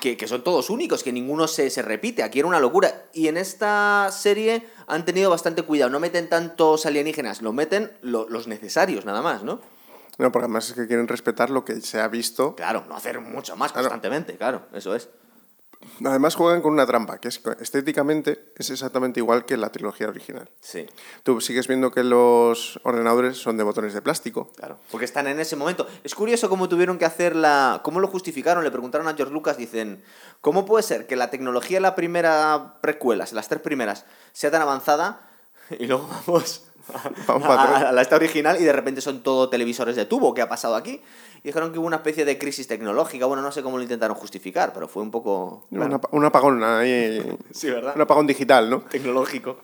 que, 0.00 0.16
que 0.16 0.28
son 0.28 0.44
todos 0.44 0.70
únicos, 0.70 1.02
que 1.02 1.12
ninguno 1.12 1.48
se, 1.48 1.70
se 1.70 1.82
repite. 1.82 2.22
Aquí 2.22 2.38
era 2.38 2.48
una 2.48 2.60
locura. 2.60 3.04
Y 3.12 3.28
en 3.28 3.36
esta 3.36 4.08
serie 4.12 4.66
han 4.86 5.04
tenido 5.04 5.30
bastante 5.30 5.62
cuidado. 5.62 5.90
No 5.90 5.98
meten 6.00 6.28
tantos 6.28 6.86
alienígenas, 6.86 7.42
lo 7.42 7.52
meten 7.52 7.92
lo- 8.02 8.28
los 8.28 8.46
necesarios 8.46 9.04
nada 9.04 9.22
más, 9.22 9.42
¿no? 9.42 9.60
No, 10.18 10.32
porque 10.32 10.44
además 10.46 10.68
es 10.68 10.74
que 10.74 10.86
quieren 10.88 11.06
respetar 11.08 11.48
lo 11.50 11.64
que 11.64 11.80
se 11.80 12.00
ha 12.00 12.08
visto. 12.08 12.54
Claro, 12.56 12.84
no 12.88 12.96
hacer 12.96 13.20
mucho 13.20 13.56
más 13.56 13.72
Claro. 13.72 13.88
constantemente, 13.88 14.36
claro, 14.36 14.62
eso 14.72 14.94
es. 14.94 15.08
Además 16.04 16.34
juegan 16.34 16.60
con 16.60 16.72
una 16.72 16.86
trampa, 16.86 17.18
que 17.18 17.28
es 17.28 17.40
estéticamente 17.60 18.52
es 18.56 18.70
exactamente 18.70 19.20
igual 19.20 19.44
que 19.44 19.56
la 19.56 19.70
trilogía 19.70 20.08
original. 20.08 20.48
Sí. 20.60 20.86
Tú 21.22 21.40
sigues 21.40 21.68
viendo 21.68 21.90
que 21.92 22.02
los 22.04 22.80
ordenadores 22.82 23.36
son 23.38 23.56
de 23.56 23.62
botones 23.64 23.94
de 23.94 24.02
plástico. 24.02 24.50
Claro, 24.56 24.78
porque 24.90 25.04
están 25.04 25.26
en 25.28 25.38
ese 25.40 25.54
momento. 25.56 25.86
Es 26.04 26.14
curioso 26.14 26.48
cómo 26.48 26.68
tuvieron 26.68 26.98
que 26.98 27.04
hacer 27.04 27.36
la... 27.36 27.80
¿Cómo 27.84 28.00
lo 28.00 28.08
justificaron? 28.08 28.64
Le 28.64 28.70
preguntaron 28.70 29.06
a 29.08 29.14
George 29.14 29.32
Lucas, 29.32 29.56
dicen, 29.56 30.02
¿cómo 30.40 30.66
puede 30.66 30.82
ser 30.82 31.06
que 31.06 31.14
la 31.16 31.30
tecnología 31.30 31.76
de 31.78 31.82
la 31.82 31.94
primera 31.94 32.78
precuelas, 32.80 33.32
las 33.32 33.48
tres 33.48 33.60
primeras, 33.62 34.04
sea 34.32 34.50
tan 34.50 34.62
avanzada, 34.62 35.20
Y 35.78 35.86
luego 35.86 36.08
vamos 36.26 36.62
a, 37.28 37.52
a- 37.52 37.88
a 37.90 37.92
la 37.92 38.00
esta 38.02 38.16
original 38.16 38.58
y 38.60 38.64
de 38.64 38.72
repente 38.72 39.00
son 39.02 39.22
todo 39.22 39.50
televisores 39.50 39.94
de 39.96 40.06
tubo. 40.06 40.32
¿Qué 40.32 40.40
ha 40.40 40.48
pasado 40.48 40.74
aquí? 40.74 41.02
Y 41.42 41.48
dijeron 41.48 41.72
que 41.72 41.78
hubo 41.78 41.86
una 41.86 41.96
especie 41.96 42.24
de 42.24 42.38
crisis 42.38 42.66
tecnológica. 42.66 43.26
Bueno, 43.26 43.42
no 43.42 43.52
sé 43.52 43.62
cómo 43.62 43.76
lo 43.76 43.82
intentaron 43.82 44.16
justificar, 44.16 44.72
pero 44.72 44.88
fue 44.88 45.02
un 45.02 45.10
poco... 45.10 45.66
Apa- 45.72 46.08
un 46.12 46.24
apagón 46.24 46.62
ahí. 46.64 47.22
Sí, 47.52 47.70
¿verdad? 47.70 47.92
Un 47.94 48.02
apagón 48.02 48.26
digital, 48.26 48.68
¿no? 48.70 48.80
Tecnológico. 48.82 49.58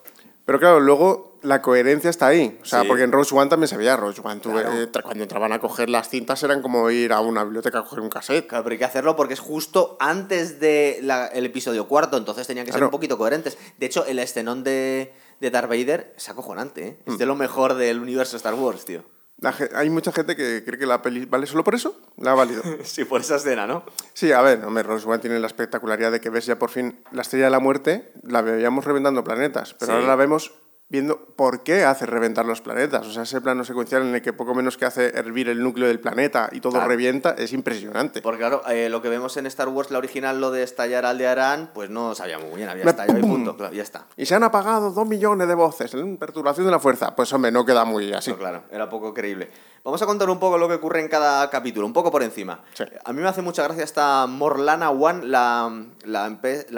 Pero 0.47 0.59
claro, 0.61 0.79
luego 0.79 1.39
la 1.43 1.63
coherencia 1.63 2.11
está 2.11 2.27
ahí. 2.27 2.59
O 2.63 2.67
sea, 2.67 2.83
Sí. 2.83 2.89
porque 2.89 3.03
en 3.03 3.13
Rose 3.13 3.35
One 3.35 3.49
también 3.49 3.67
se 3.69 3.79
veía 3.79 3.97
Rose 3.97 4.21
One. 4.23 4.41
Tú, 4.41 4.51
Claro. 4.53 4.73
eh, 4.83 4.89
cuando 5.03 5.23
entraban 5.23 5.53
a 5.53 5.59
coger 5.59 5.89
las 5.89 6.11
cintas 6.11 6.43
eran 6.43 6.61
como 6.61 6.91
ir 6.91 7.15
a 7.15 7.21
una 7.21 7.45
biblioteca 7.45 7.79
a 7.79 7.83
coger 7.83 8.01
un 8.01 8.11
cassette. 8.11 8.47
Claro, 8.47 8.63
pero 8.63 8.75
hay 8.75 8.79
que 8.79 8.85
hacerlo 8.85 9.17
porque 9.17 9.33
es 9.35 9.41
justo 9.41 9.97
antes 10.01 10.61
del 10.61 11.11
episodio 11.47 11.89
cuarto, 11.89 12.19
entonces 12.19 12.47
tenían 12.47 12.67
que 12.67 12.73
ser 12.73 12.79
Claro. 12.81 12.89
un 12.89 12.93
poquito 12.93 13.17
coherentes. 13.17 13.57
De 13.79 13.87
hecho, 13.87 14.05
el 14.05 14.19
escenón 14.19 14.65
de, 14.65 15.15
de 15.41 15.51
Darth 15.51 15.69
Vader 15.71 16.13
es 16.17 16.29
acojonante, 16.29 16.87
¿eh? 16.89 16.99
Es 17.07 17.17
de 17.17 17.25
lo 17.27 17.37
mejor 17.37 17.73
del 17.75 18.01
universo 18.01 18.37
Star 18.37 18.53
Wars, 18.55 18.85
tío. 18.85 19.03
La 19.39 19.55
hay 19.75 19.91
mucha 19.91 20.13
gente 20.13 20.37
que 20.37 20.63
cree 20.65 20.79
que 20.79 20.87
la 20.87 21.03
peli 21.03 21.25
vale 21.27 21.47
solo 21.47 21.65
por 21.65 21.75
eso. 21.75 22.01
La 22.17 22.33
ha 22.33 22.35
valido. 22.35 22.63
Sí, 22.85 23.05
por 23.05 23.21
esa 23.21 23.37
escena, 23.37 23.67
¿no? 23.67 23.85
Sí, 24.13 24.33
a 24.33 24.41
ver, 24.43 24.65
hombre, 24.65 24.83
Rose 24.85 25.07
One 25.09 25.19
tiene 25.19 25.39
la 25.41 25.47
espectacularidad 25.49 26.13
de 26.13 26.21
que 26.21 26.31
ves 26.31 26.47
ya 26.47 26.59
por 26.59 26.71
fin 26.71 26.99
la 27.13 27.23
estrella 27.23 27.47
de 27.47 27.51
la 27.51 27.59
muerte, 27.61 28.13
la 28.23 28.43
veíamos 28.43 28.85
reventando 28.85 29.25
planetas, 29.25 29.75
pero 29.75 29.93
Sí. 29.93 29.97
ahora 29.97 30.07
la 30.09 30.17
vemos 30.17 30.53
viendo 30.89 31.19
por 31.35 31.63
qué 31.65 31.85
hace 31.85 32.07
reventar 32.07 32.45
los 32.45 32.61
planetas. 32.61 33.07
O 33.07 33.11
sea, 33.13 33.23
ese 33.25 33.41
plano 33.41 33.65
secuencial 33.65 34.03
en 34.03 34.15
el 34.15 34.23
que 34.23 34.33
poco 34.33 34.55
menos 34.55 34.77
que 34.77 34.85
hace 34.85 35.07
hervir 35.19 35.49
el 35.49 35.63
núcleo 35.63 35.89
del 35.89 35.99
planeta 35.99 36.49
y 36.53 36.61
todo 36.61 36.73
Claro. 36.73 36.89
revienta 36.89 37.31
es 37.39 37.53
impresionante. 37.53 38.23
Porque 38.23 38.39
claro, 38.39 38.63
eh, 38.69 38.89
lo 38.89 39.03
que 39.03 39.09
vemos 39.09 39.37
en 39.37 39.47
Star 39.47 39.69
Wars, 39.69 39.91
la 39.91 39.99
original, 39.99 40.41
lo 40.41 40.51
de 40.51 40.63
estallar 40.63 41.05
Aldearán, 41.07 41.71
pues 41.75 41.91
no 41.91 42.15
sabía 42.15 42.39
muy 42.39 42.57
bien, 42.57 42.69
había 42.69 42.85
estallado 42.85 43.19
y 43.19 43.23
punto, 43.23 43.57
claro, 43.57 43.75
ya 43.75 43.83
está. 43.83 44.07
Y 44.17 44.27
se 44.27 44.35
han 44.35 44.45
apagado 44.45 44.91
dos 44.93 45.07
millones 45.09 45.49
de 45.49 45.55
voces. 45.55 45.93
¿eh? 45.95 46.17
Perturbación 46.19 46.67
de 46.67 46.73
la 46.73 46.79
fuerza. 46.79 47.17
Pues 47.17 47.33
hombre, 47.33 47.51
no 47.51 47.65
queda 47.65 47.85
muy 47.85 48.13
así. 48.13 48.31
No, 48.31 48.39
claro, 48.39 48.65
era 48.71 48.89
poco 48.89 49.13
creíble. 49.13 49.51
Vamos 49.83 50.01
a 50.01 50.07
contar 50.07 50.31
un 50.31 50.39
poco 50.39 50.57
lo 50.57 50.67
que 50.67 50.75
ocurre 50.75 51.01
en 51.01 51.09
cada 51.09 51.51
capítulo, 51.51 51.87
un 51.87 51.93
poco 51.93 52.11
por 52.11 52.23
encima. 52.23 52.63
Sí. 52.73 52.85
A 53.05 53.13
mí 53.13 53.21
me 53.21 53.29
hace 53.29 53.43
mucha 53.43 53.63
gracia 53.65 53.85
esta 53.85 54.27
Morlana 54.27 54.91
One, 54.91 55.27
la, 55.27 55.71
la 56.05 56.27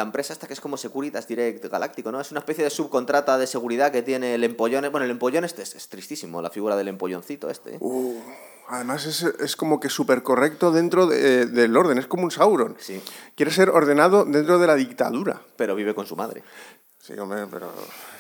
empresa 0.03 0.33
esta 0.33 0.49
que 0.49 0.55
es 0.55 0.61
como 0.61 0.77
Securitas 0.77 1.29
Direct 1.29 1.67
Galáctico, 1.67 2.11
¿no? 2.11 2.21
Es 2.21 2.33
una 2.33 2.41
especie 2.41 2.65
de 2.65 2.71
subcontrata 2.71 3.39
de 3.39 3.47
seguridad 3.47 3.93
que 3.93 3.96
tiene 4.03 4.35
el 4.35 4.45
empollón. 4.45 4.87
Bueno, 4.91 5.05
el 5.05 5.11
empollón 5.11 5.45
este 5.45 5.63
es, 5.63 5.75
es 5.75 5.89
tristísimo, 5.89 6.41
la 6.43 6.51
figura 6.51 6.77
del 6.77 6.89
empolloncito 6.89 7.51
este. 7.51 7.75
¿eh? 7.75 7.79
Uh, 7.81 8.21
además 8.69 9.07
es, 9.07 9.23
es 9.23 9.57
como 9.57 9.79
que 9.81 9.89
súper 9.89 10.23
correcto 10.23 10.71
dentro 10.73 11.07
de- 11.07 11.47
del 11.47 11.77
orden. 11.77 11.99
Es 11.99 12.07
como 12.07 12.25
un 12.25 12.31
Sauron. 12.31 12.77
Sí. 12.79 13.01
Quiere 13.35 13.51
ser 13.53 13.71
ordenado 13.71 14.25
dentro 14.25 14.59
de 14.59 14.67
la 14.67 14.75
dictadura. 14.75 15.41
Pero 15.57 15.75
vive 15.75 15.95
con 15.95 16.07
su 16.07 16.17
madre. 16.17 16.43
Sí, 17.01 17.13
hombre, 17.21 17.47
pero 17.49 17.71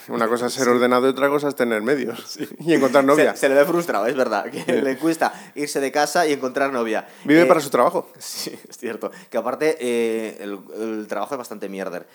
una 0.08 0.28
cosa 0.28 0.46
es 0.46 0.52
ser 0.52 0.68
ordenado 0.68 1.06
y 1.08 1.10
otra 1.10 1.28
cosa 1.28 1.48
es 1.48 1.56
tener 1.56 1.82
medios. 1.82 2.38
Y 2.60 2.72
encontrar 2.72 3.02
novia. 3.04 3.32
Se, 3.32 3.40
se 3.40 3.48
le 3.48 3.56
ve 3.56 3.64
frustrado, 3.64 4.06
es 4.06 4.14
verdad, 4.14 4.44
que 4.48 4.80
le 4.80 4.96
cuesta 4.96 5.32
irse 5.56 5.80
de 5.80 5.90
casa 5.90 6.24
y 6.28 6.32
encontrar 6.32 6.72
novia. 6.72 7.08
Vive 7.24 7.42
Eh, 7.42 7.46
para 7.46 7.58
su 7.60 7.70
trabajo. 7.70 8.08
Sí, 8.20 8.56
es 8.68 8.78
cierto. 8.78 9.10
Que 9.28 9.38
aparte 9.38 9.76
eh, 9.80 10.36
el, 10.40 10.60
el 10.80 11.06
trabajo 11.08 11.34
es 11.34 11.38
bastante 11.38 11.68
mierder. 11.68 12.06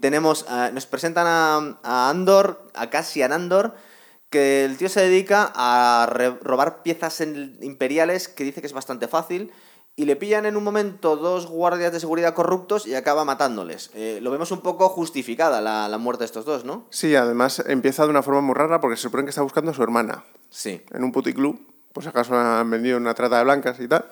Tenemos, 0.00 0.46
nos 0.72 0.86
presentan 0.86 1.26
a, 1.26 1.78
a 1.82 2.10
Andor, 2.10 2.70
a 2.74 2.90
Cassian 2.90 3.32
Andor, 3.32 3.74
que 4.30 4.64
el 4.64 4.76
tío 4.76 4.88
se 4.88 5.00
dedica 5.00 5.52
a 5.54 6.06
robar 6.42 6.82
piezas 6.82 7.20
en- 7.20 7.58
imperiales, 7.62 8.28
que 8.28 8.44
dice 8.44 8.60
que 8.60 8.66
es 8.66 8.72
bastante 8.72 9.08
fácil, 9.08 9.52
y 9.98 10.04
le 10.04 10.16
pillan 10.16 10.44
en 10.44 10.56
un 10.58 10.64
momento 10.64 11.16
dos 11.16 11.46
guardias 11.46 11.90
de 11.92 12.00
seguridad 12.00 12.34
corruptos 12.34 12.86
y 12.86 12.94
acaba 12.94 13.24
matándoles. 13.24 13.90
Eh, 13.94 14.18
lo 14.20 14.30
vemos 14.30 14.50
un 14.50 14.60
poco 14.60 14.88
justificada 14.90 15.60
la, 15.62 15.88
la 15.88 15.96
muerte 15.96 16.20
de 16.22 16.26
estos 16.26 16.44
dos, 16.44 16.64
¿no? 16.64 16.84
Sí, 16.90 17.14
además 17.16 17.62
empieza 17.66 18.04
de 18.04 18.10
una 18.10 18.22
forma 18.22 18.42
muy 18.42 18.54
rara 18.54 18.80
porque 18.80 18.96
se 18.96 19.02
supone 19.04 19.24
que 19.24 19.30
está 19.30 19.40
buscando 19.42 19.70
a 19.70 19.74
su 19.74 19.82
hermana 19.82 20.24
Sí. 20.50 20.82
en 20.92 21.02
un 21.02 21.12
puticlub. 21.12 21.58
Pues 21.94 22.06
acaso 22.06 22.36
han 22.36 22.70
vendido 22.70 22.98
una 22.98 23.14
trata 23.14 23.38
de 23.38 23.44
blancas 23.44 23.80
y 23.80 23.88
tal. 23.88 24.04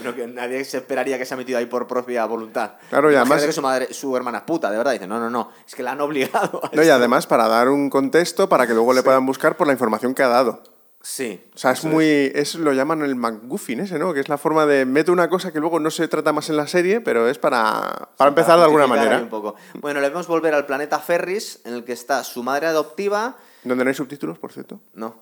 Pero 0.00 0.14
que 0.16 0.26
nadie 0.26 0.64
se 0.64 0.78
esperaría 0.78 1.16
que 1.18 1.24
se 1.24 1.34
ha 1.34 1.36
metido 1.36 1.58
ahí 1.58 1.66
por 1.66 1.86
propia 1.86 2.24
voluntad. 2.26 2.72
Claro, 2.88 3.12
y 3.12 3.14
además- 3.14 3.44
que 3.44 3.52
su, 3.52 3.62
madre, 3.62 3.92
su 3.94 4.16
hermana 4.16 4.38
es 4.38 4.44
puta, 4.44 4.70
de 4.70 4.76
verdad. 4.78 4.92
Dice, 4.92 5.06
no, 5.06 5.20
no, 5.20 5.30
no, 5.30 5.50
es 5.66 5.74
que 5.74 5.82
la 5.82 5.92
han 5.92 6.00
obligado. 6.00 6.60
a 6.64 6.70
No, 6.74 6.82
y 6.82 6.86
esto". 6.86 6.94
además 6.94 7.26
para 7.26 7.46
dar 7.48 7.68
un 7.68 7.90
contexto 7.90 8.48
para 8.48 8.66
que 8.66 8.74
luego 8.74 8.92
le 8.92 9.02
puedan 9.02 9.24
buscar 9.26 9.56
por 9.56 9.66
la 9.66 9.72
información 9.72 10.14
que 10.14 10.22
ha 10.22 10.28
dado. 10.28 10.62
Sí. 11.02 11.42
O 11.54 11.58
sea, 11.58 11.70
es 11.70 11.82
muy. 11.84 12.30
Es, 12.34 12.56
lo 12.56 12.74
llaman 12.74 13.00
el 13.00 13.16
McGuffin 13.16 13.80
ese, 13.80 13.98
¿no? 13.98 14.12
Que 14.12 14.20
es 14.20 14.28
la 14.28 14.36
forma 14.36 14.66
de. 14.66 14.84
Mete 14.84 15.10
una 15.10 15.30
cosa 15.30 15.50
que 15.50 15.58
luego 15.58 15.80
no 15.80 15.90
se 15.90 16.08
trata 16.08 16.32
más 16.34 16.50
en 16.50 16.58
la 16.58 16.66
serie, 16.66 17.00
pero 17.00 17.26
es 17.26 17.38
para, 17.38 18.10
para 18.18 18.28
empezar 18.28 18.58
de 18.58 18.64
alguna 18.64 18.86
manera. 18.86 19.16
un 19.18 19.30
poco. 19.30 19.54
Bueno, 19.80 20.00
le 20.02 20.10
vemos 20.10 20.26
volver 20.26 20.52
al 20.54 20.66
planeta 20.66 20.98
Ferris, 20.98 21.60
en 21.64 21.72
el 21.72 21.84
que 21.84 21.92
está 21.94 22.22
su 22.22 22.42
madre 22.42 22.66
adoptiva. 22.66 23.36
Donde 23.64 23.82
no 23.82 23.88
hay 23.88 23.94
subtítulos, 23.94 24.38
por 24.38 24.52
cierto. 24.52 24.78
No. 24.92 25.16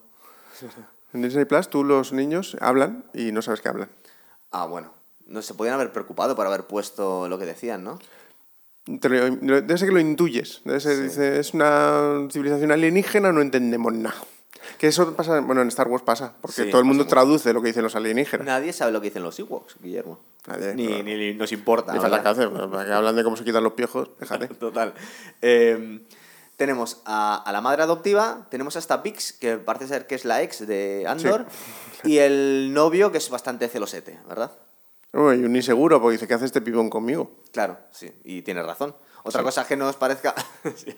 En 1.14 1.22
Disney 1.22 1.44
Plus, 1.44 1.68
tú 1.70 1.84
los 1.84 2.12
niños 2.12 2.56
hablan 2.60 3.04
y 3.14 3.30
no 3.32 3.40
sabes 3.40 3.60
qué 3.60 3.68
hablan. 3.68 3.88
Ah, 4.50 4.66
bueno. 4.66 4.92
No 5.26 5.42
se 5.42 5.54
podían 5.54 5.74
haber 5.74 5.92
preocupado 5.92 6.34
por 6.34 6.46
haber 6.46 6.64
puesto 6.64 7.28
lo 7.28 7.38
que 7.38 7.44
decían, 7.44 7.84
¿no? 7.84 7.98
Debe 8.86 9.76
ser 9.76 9.88
que 9.88 9.94
lo 9.94 10.00
intuyes. 10.00 10.62
Debe 10.64 10.80
ser, 10.80 11.02
dice, 11.02 11.38
es 11.38 11.52
una 11.52 12.26
civilización 12.30 12.72
alienígena, 12.72 13.32
no 13.32 13.42
entendemos 13.42 13.92
nada. 13.92 14.16
Que 14.78 14.86
eso 14.86 15.14
pasa, 15.14 15.40
bueno, 15.40 15.60
en 15.60 15.68
Star 15.68 15.88
Wars 15.88 16.02
pasa, 16.04 16.32
porque 16.40 16.64
Sí, 16.64 16.70
todo 16.70 16.80
el 16.80 16.86
mundo 16.86 17.04
mucho. 17.04 17.10
traduce 17.14 17.52
lo 17.52 17.60
que 17.60 17.68
dicen 17.68 17.82
los 17.82 17.94
alienígenas. 17.96 18.46
Nadie 18.46 18.72
sabe 18.72 18.92
lo 18.92 19.00
que 19.00 19.08
dicen 19.08 19.22
los 19.22 19.38
Ewoks, 19.38 19.76
Guillermo. 19.82 20.18
Nadie, 20.46 20.74
ni, 20.74 20.86
claro. 20.86 21.02
ni- 21.04 21.14
ni 21.16 21.34
nos 21.34 21.52
importa. 21.52 21.92
Ni 21.92 22.00
falta 22.00 22.22
que 22.22 22.28
hacer, 22.28 22.50
para 22.50 22.84
que 22.86 22.92
hablan 22.92 23.14
de 23.16 23.24
cómo 23.24 23.36
se 23.36 23.44
quitan 23.44 23.62
los 23.64 23.74
piojos, 23.74 24.08
déjate. 24.18 24.46
Total. 24.54 24.94
Eh, 25.42 26.00
tenemos 26.58 27.00
a, 27.06 27.36
a 27.36 27.52
la 27.52 27.60
madre 27.60 27.84
adoptiva, 27.84 28.48
tenemos 28.50 28.74
a 28.74 28.80
esta 28.80 29.00
Pix, 29.00 29.32
que 29.32 29.58
parece 29.58 29.86
ser 29.86 30.08
que 30.08 30.16
es 30.16 30.24
la 30.24 30.42
ex 30.42 30.66
de 30.66 31.06
Andor, 31.06 31.46
y 32.02 32.18
el 32.18 32.74
novio, 32.74 33.12
que 33.12 33.18
es 33.18 33.30
bastante 33.30 33.68
celosete, 33.68 34.18
¿verdad? 34.28 34.50
Uy, 35.12 35.44
un 35.44 35.54
inseguro, 35.54 36.02
porque 36.02 36.14
dice, 36.14 36.26
¿qué 36.26 36.34
hace 36.34 36.46
este 36.46 36.60
pibón 36.60 36.90
conmigo? 36.90 37.30
Claro, 37.52 37.78
sí, 37.92 38.12
y 38.24 38.42
tiene 38.42 38.62
razón. 38.64 38.94
Otra 39.22 39.42
cosa 39.42 39.66
que 39.66 39.76
no 39.76 39.88
os 39.88 39.96
parezca. 39.96 40.34
Sí. 40.74 40.94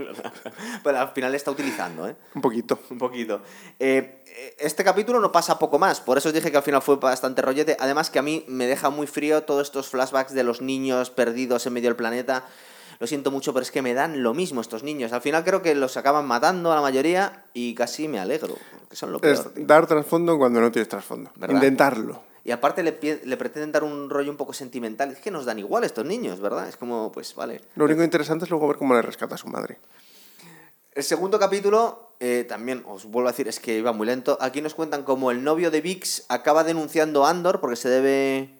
Pero 0.82 0.98
al 0.98 1.10
final 1.10 1.30
le 1.30 1.36
está 1.36 1.50
utilizando, 1.50 2.08
¿eh? 2.08 2.16
Un 2.34 2.40
poquito. 2.42 2.78
Un 2.90 2.98
poquito. 2.98 3.42
Eh, 3.78 4.24
este 4.58 4.82
capítulo 4.82 5.20
no 5.20 5.30
pasa 5.30 5.58
poco 5.58 5.78
más, 5.78 6.00
por 6.00 6.16
eso 6.16 6.28
os 6.28 6.34
dije 6.34 6.50
que 6.50 6.56
al 6.56 6.62
final 6.62 6.80
fue 6.80 6.96
bastante 6.96 7.42
rollete. 7.42 7.76
Además 7.78 8.08
que 8.08 8.18
a 8.18 8.22
mí 8.22 8.44
me 8.48 8.66
deja 8.66 8.88
muy 8.88 9.06
frío 9.06 9.42
todos 9.42 9.68
estos 9.68 9.88
flashbacks 9.88 10.32
de 10.32 10.42
los 10.42 10.60
niños 10.62 11.10
perdidos 11.10 11.66
en 11.66 11.74
medio 11.74 11.90
del 11.90 11.96
planeta. 11.96 12.44
Lo 13.00 13.06
siento 13.06 13.30
mucho, 13.30 13.52
pero 13.54 13.62
es 13.62 13.70
que 13.70 13.80
me 13.82 13.94
dan 13.94 14.22
lo 14.22 14.34
mismo 14.34 14.60
estos 14.60 14.82
niños. 14.82 15.12
Al 15.12 15.22
final 15.22 15.42
creo 15.42 15.62
que 15.62 15.74
los 15.74 15.96
acaban 15.96 16.26
matando 16.26 16.70
a 16.70 16.74
la 16.76 16.82
mayoría 16.82 17.44
y 17.54 17.74
casi 17.74 18.06
me 18.08 18.20
alegro, 18.20 18.54
que 18.90 18.94
son 18.94 19.10
lo 19.10 19.20
Es 19.22 19.40
peor. 19.40 19.66
dar 19.66 19.86
trasfondo 19.86 20.36
cuando 20.36 20.60
no 20.60 20.70
tienes 20.70 20.88
trasfondo. 20.88 21.30
¿Verdad? 21.34 21.54
Intentarlo. 21.56 22.22
Y 22.44 22.50
aparte 22.52 22.82
le, 22.82 22.98
le 23.24 23.36
pretenden 23.38 23.72
dar 23.72 23.84
un 23.84 24.10
rollo 24.10 24.30
un 24.30 24.36
poco 24.36 24.52
sentimental. 24.52 25.10
Es 25.12 25.18
que 25.18 25.30
nos 25.30 25.46
dan 25.46 25.58
igual 25.58 25.84
estos 25.84 26.04
niños, 26.04 26.40
¿verdad? 26.40 26.68
Es 26.68 26.76
como, 26.76 27.10
pues 27.10 27.34
vale. 27.34 27.62
Lo 27.74 27.86
único 27.86 28.02
interesante 28.04 28.44
es 28.44 28.50
luego 28.50 28.68
ver 28.68 28.76
cómo 28.76 28.92
le 28.94 29.00
rescata 29.02 29.34
a 29.34 29.38
su 29.38 29.48
madre. 29.48 29.78
El 30.92 31.02
segundo 31.04 31.38
capítulo, 31.38 32.14
eh, 32.20 32.44
también 32.48 32.82
os 32.86 33.06
vuelvo 33.06 33.28
a 33.28 33.32
decir, 33.32 33.48
es 33.48 33.60
que 33.60 33.78
iba 33.78 33.92
muy 33.92 34.06
lento. 34.06 34.36
Aquí 34.42 34.60
nos 34.60 34.74
cuentan 34.74 35.04
cómo 35.04 35.30
el 35.30 35.42
novio 35.42 35.70
de 35.70 35.80
Vix 35.80 36.24
acaba 36.28 36.64
denunciando 36.64 37.24
a 37.24 37.30
Andor 37.30 37.60
porque 37.60 37.76
se 37.76 37.88
debe, 37.88 38.50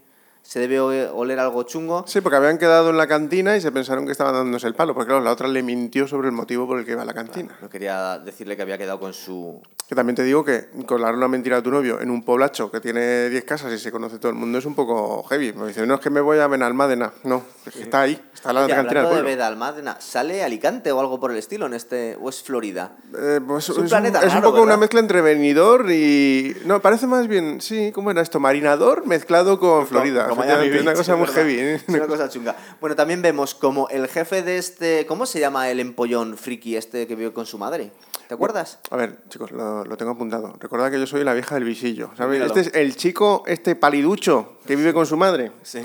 se 0.43 0.59
debe 0.61 0.81
oler 0.81 1.39
algo 1.39 1.63
chungo. 1.63 2.05
Sí, 2.07 2.21
porque 2.21 2.37
habían 2.37 2.59
quedado 2.59 2.91
en 2.91 2.97
la 2.97 3.07
cantina 3.07 3.57
y 3.57 3.61
se 3.61 3.71
pensaron 3.71 4.05
que 4.07 4.13
estaban 4.13 4.35
dándose 4.35 4.67
el 4.67 4.75
palo, 4.75 4.95
porque 4.95 5.09
claro, 5.09 5.23
la 5.25 5.31
otra 5.33 5.47
le 5.49 5.63
mintió 5.63 6.07
sobre 6.09 6.29
el 6.29 6.33
motivo 6.33 6.67
por 6.67 6.79
el 6.79 6.85
que 6.85 6.93
iba 6.93 7.03
a 7.03 7.05
la 7.05 7.15
cantina. 7.15 7.57
No 7.63 7.69
quería 7.71 8.19
decirle 8.19 8.57
que 8.57 8.63
había 8.63 8.79
quedado 8.79 8.99
con 8.99 9.13
su... 9.13 9.61
Que 9.89 9.97
también 9.97 10.15
te 10.15 10.23
digo 10.23 10.45
que 10.45 10.69
colar 10.87 11.15
una 11.17 11.27
mentira 11.27 11.57
a 11.57 11.63
tu 11.63 11.71
novio 11.73 12.01
en 12.01 12.11
un 12.13 12.25
poblacho 12.25 12.71
que 12.71 12.81
tiene 12.81 13.29
10 13.29 13.45
casas 13.45 13.73
y 13.73 13.79
se 13.79 13.91
conoce 13.91 14.19
todo 14.19 14.31
el 14.31 14.39
mundo 14.39 14.59
es 14.59 14.65
un 14.65 14.77
poco 14.77 15.25
heavy. 15.25 15.53
Me 15.53 15.67
dice, 15.67 15.85
no, 15.85 15.95
es 15.95 16.01
que 16.01 16.11
me 16.11 16.21
voy 16.21 16.39
a 16.39 16.47
Benalmádena. 16.47 17.13
No, 17.25 17.43
es 17.67 17.75
que 17.75 17.83
está 17.83 18.03
ahí, 18.03 18.21
está 18.33 18.53
la 18.53 18.67
Oye, 18.67 18.75
cantina 18.75 19.01
del 19.01 19.09
de 19.09 19.15
pueblo. 19.15 19.29
Bedalmádena, 19.31 20.01
¿sale 20.01 20.45
Alicante 20.45 20.93
o 20.93 21.01
algo 21.01 21.19
por 21.19 21.33
el 21.33 21.39
estilo 21.39 21.67
en 21.67 21.75
este... 21.75 22.17
o 22.21 22.29
es 22.29 22.41
Florida? 22.41 22.93
Eh, 23.19 23.41
pues 23.45 23.69
Es 23.69 23.77
un 23.77 23.85
es, 23.87 23.91
planeta 23.91 24.21
un, 24.21 24.25
es 24.27 24.31
un 24.31 24.39
raro, 24.39 24.51
poco 24.51 24.63
una 24.63 24.67
¿verdad? 24.75 24.81
mezcla 24.81 25.01
entre 25.01 25.23
venidor 25.23 25.91
y... 25.91 26.57
No, 26.67 26.81
parece 26.81 27.09
más 27.09 27.27
bien, 27.27 27.61
sí, 27.61 27.91
¿cómo 27.93 28.13
era 28.13 28.23
esto? 28.23 28.39
Marinador 28.39 29.09
mezclado 29.09 29.59
con 29.59 29.89
Florida. 29.89 30.29
Una 30.33 30.95
cosa 30.95 31.13
es 31.13 31.19
muy 31.19 31.27
heavy. 31.29 31.59
¿eh? 31.59 31.75
Es 31.77 31.89
una 31.89 32.07
cosa 32.07 32.29
chunga. 32.29 32.57
Bueno, 32.81 32.97
también 32.97 33.23
vemos 33.23 33.55
como 33.55 33.89
el 33.89 34.09
jefe 34.09 34.43
de 34.43 34.59
este... 34.59 35.07
¿Cómo 35.07 35.27
se 35.27 35.41
llama 35.41 35.71
el 35.71 35.81
empollón 35.81 36.37
friki 36.37 36.77
este 36.77 37.07
que 37.07 37.15
vive 37.17 37.33
con 37.33 37.47
su 37.47 37.59
madre? 37.59 37.93
¿Te 38.29 38.35
acuerdas? 38.35 38.79
A 38.91 38.97
ver, 38.97 39.19
chicos, 39.29 39.51
lo, 39.51 39.85
lo 39.85 39.97
tengo 39.97 40.13
apuntado. 40.13 40.55
Recordad 40.61 40.91
que 40.91 41.01
yo 41.01 41.07
soy 41.07 41.25
la 41.25 41.35
vieja 41.35 41.57
del 41.57 41.65
visillo. 41.65 42.11
¿sabes? 42.17 42.35
Míralo. 42.39 42.55
Este 42.55 42.71
es 42.71 42.75
el 42.81 42.95
chico, 42.97 43.43
este 43.47 43.75
paliducho 43.75 44.59
que 44.67 44.77
vive 44.77 44.93
con 44.93 45.05
su 45.07 45.17
madre. 45.17 45.51
Sí. 45.63 45.81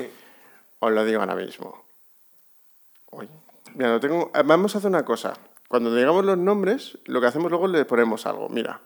Os 0.79 0.91
lo 0.91 1.03
digo 1.05 1.21
ahora 1.21 1.35
mismo. 1.35 1.83
Uy. 3.11 3.27
Mira, 3.73 3.89
lo 3.93 3.99
tengo. 3.99 4.31
eh, 4.35 4.43
Vamos 4.45 4.75
a 4.75 4.77
hacer 4.77 4.89
una 4.89 5.03
cosa. 5.03 5.33
Cuando 5.67 5.93
digamos 5.95 6.23
los 6.23 6.37
nombres, 6.37 6.99
lo 7.05 7.19
que 7.19 7.27
hacemos 7.27 7.49
luego 7.49 7.67
le 7.67 7.83
ponemos 7.85 8.25
algo. 8.27 8.47
Mira, 8.49 8.79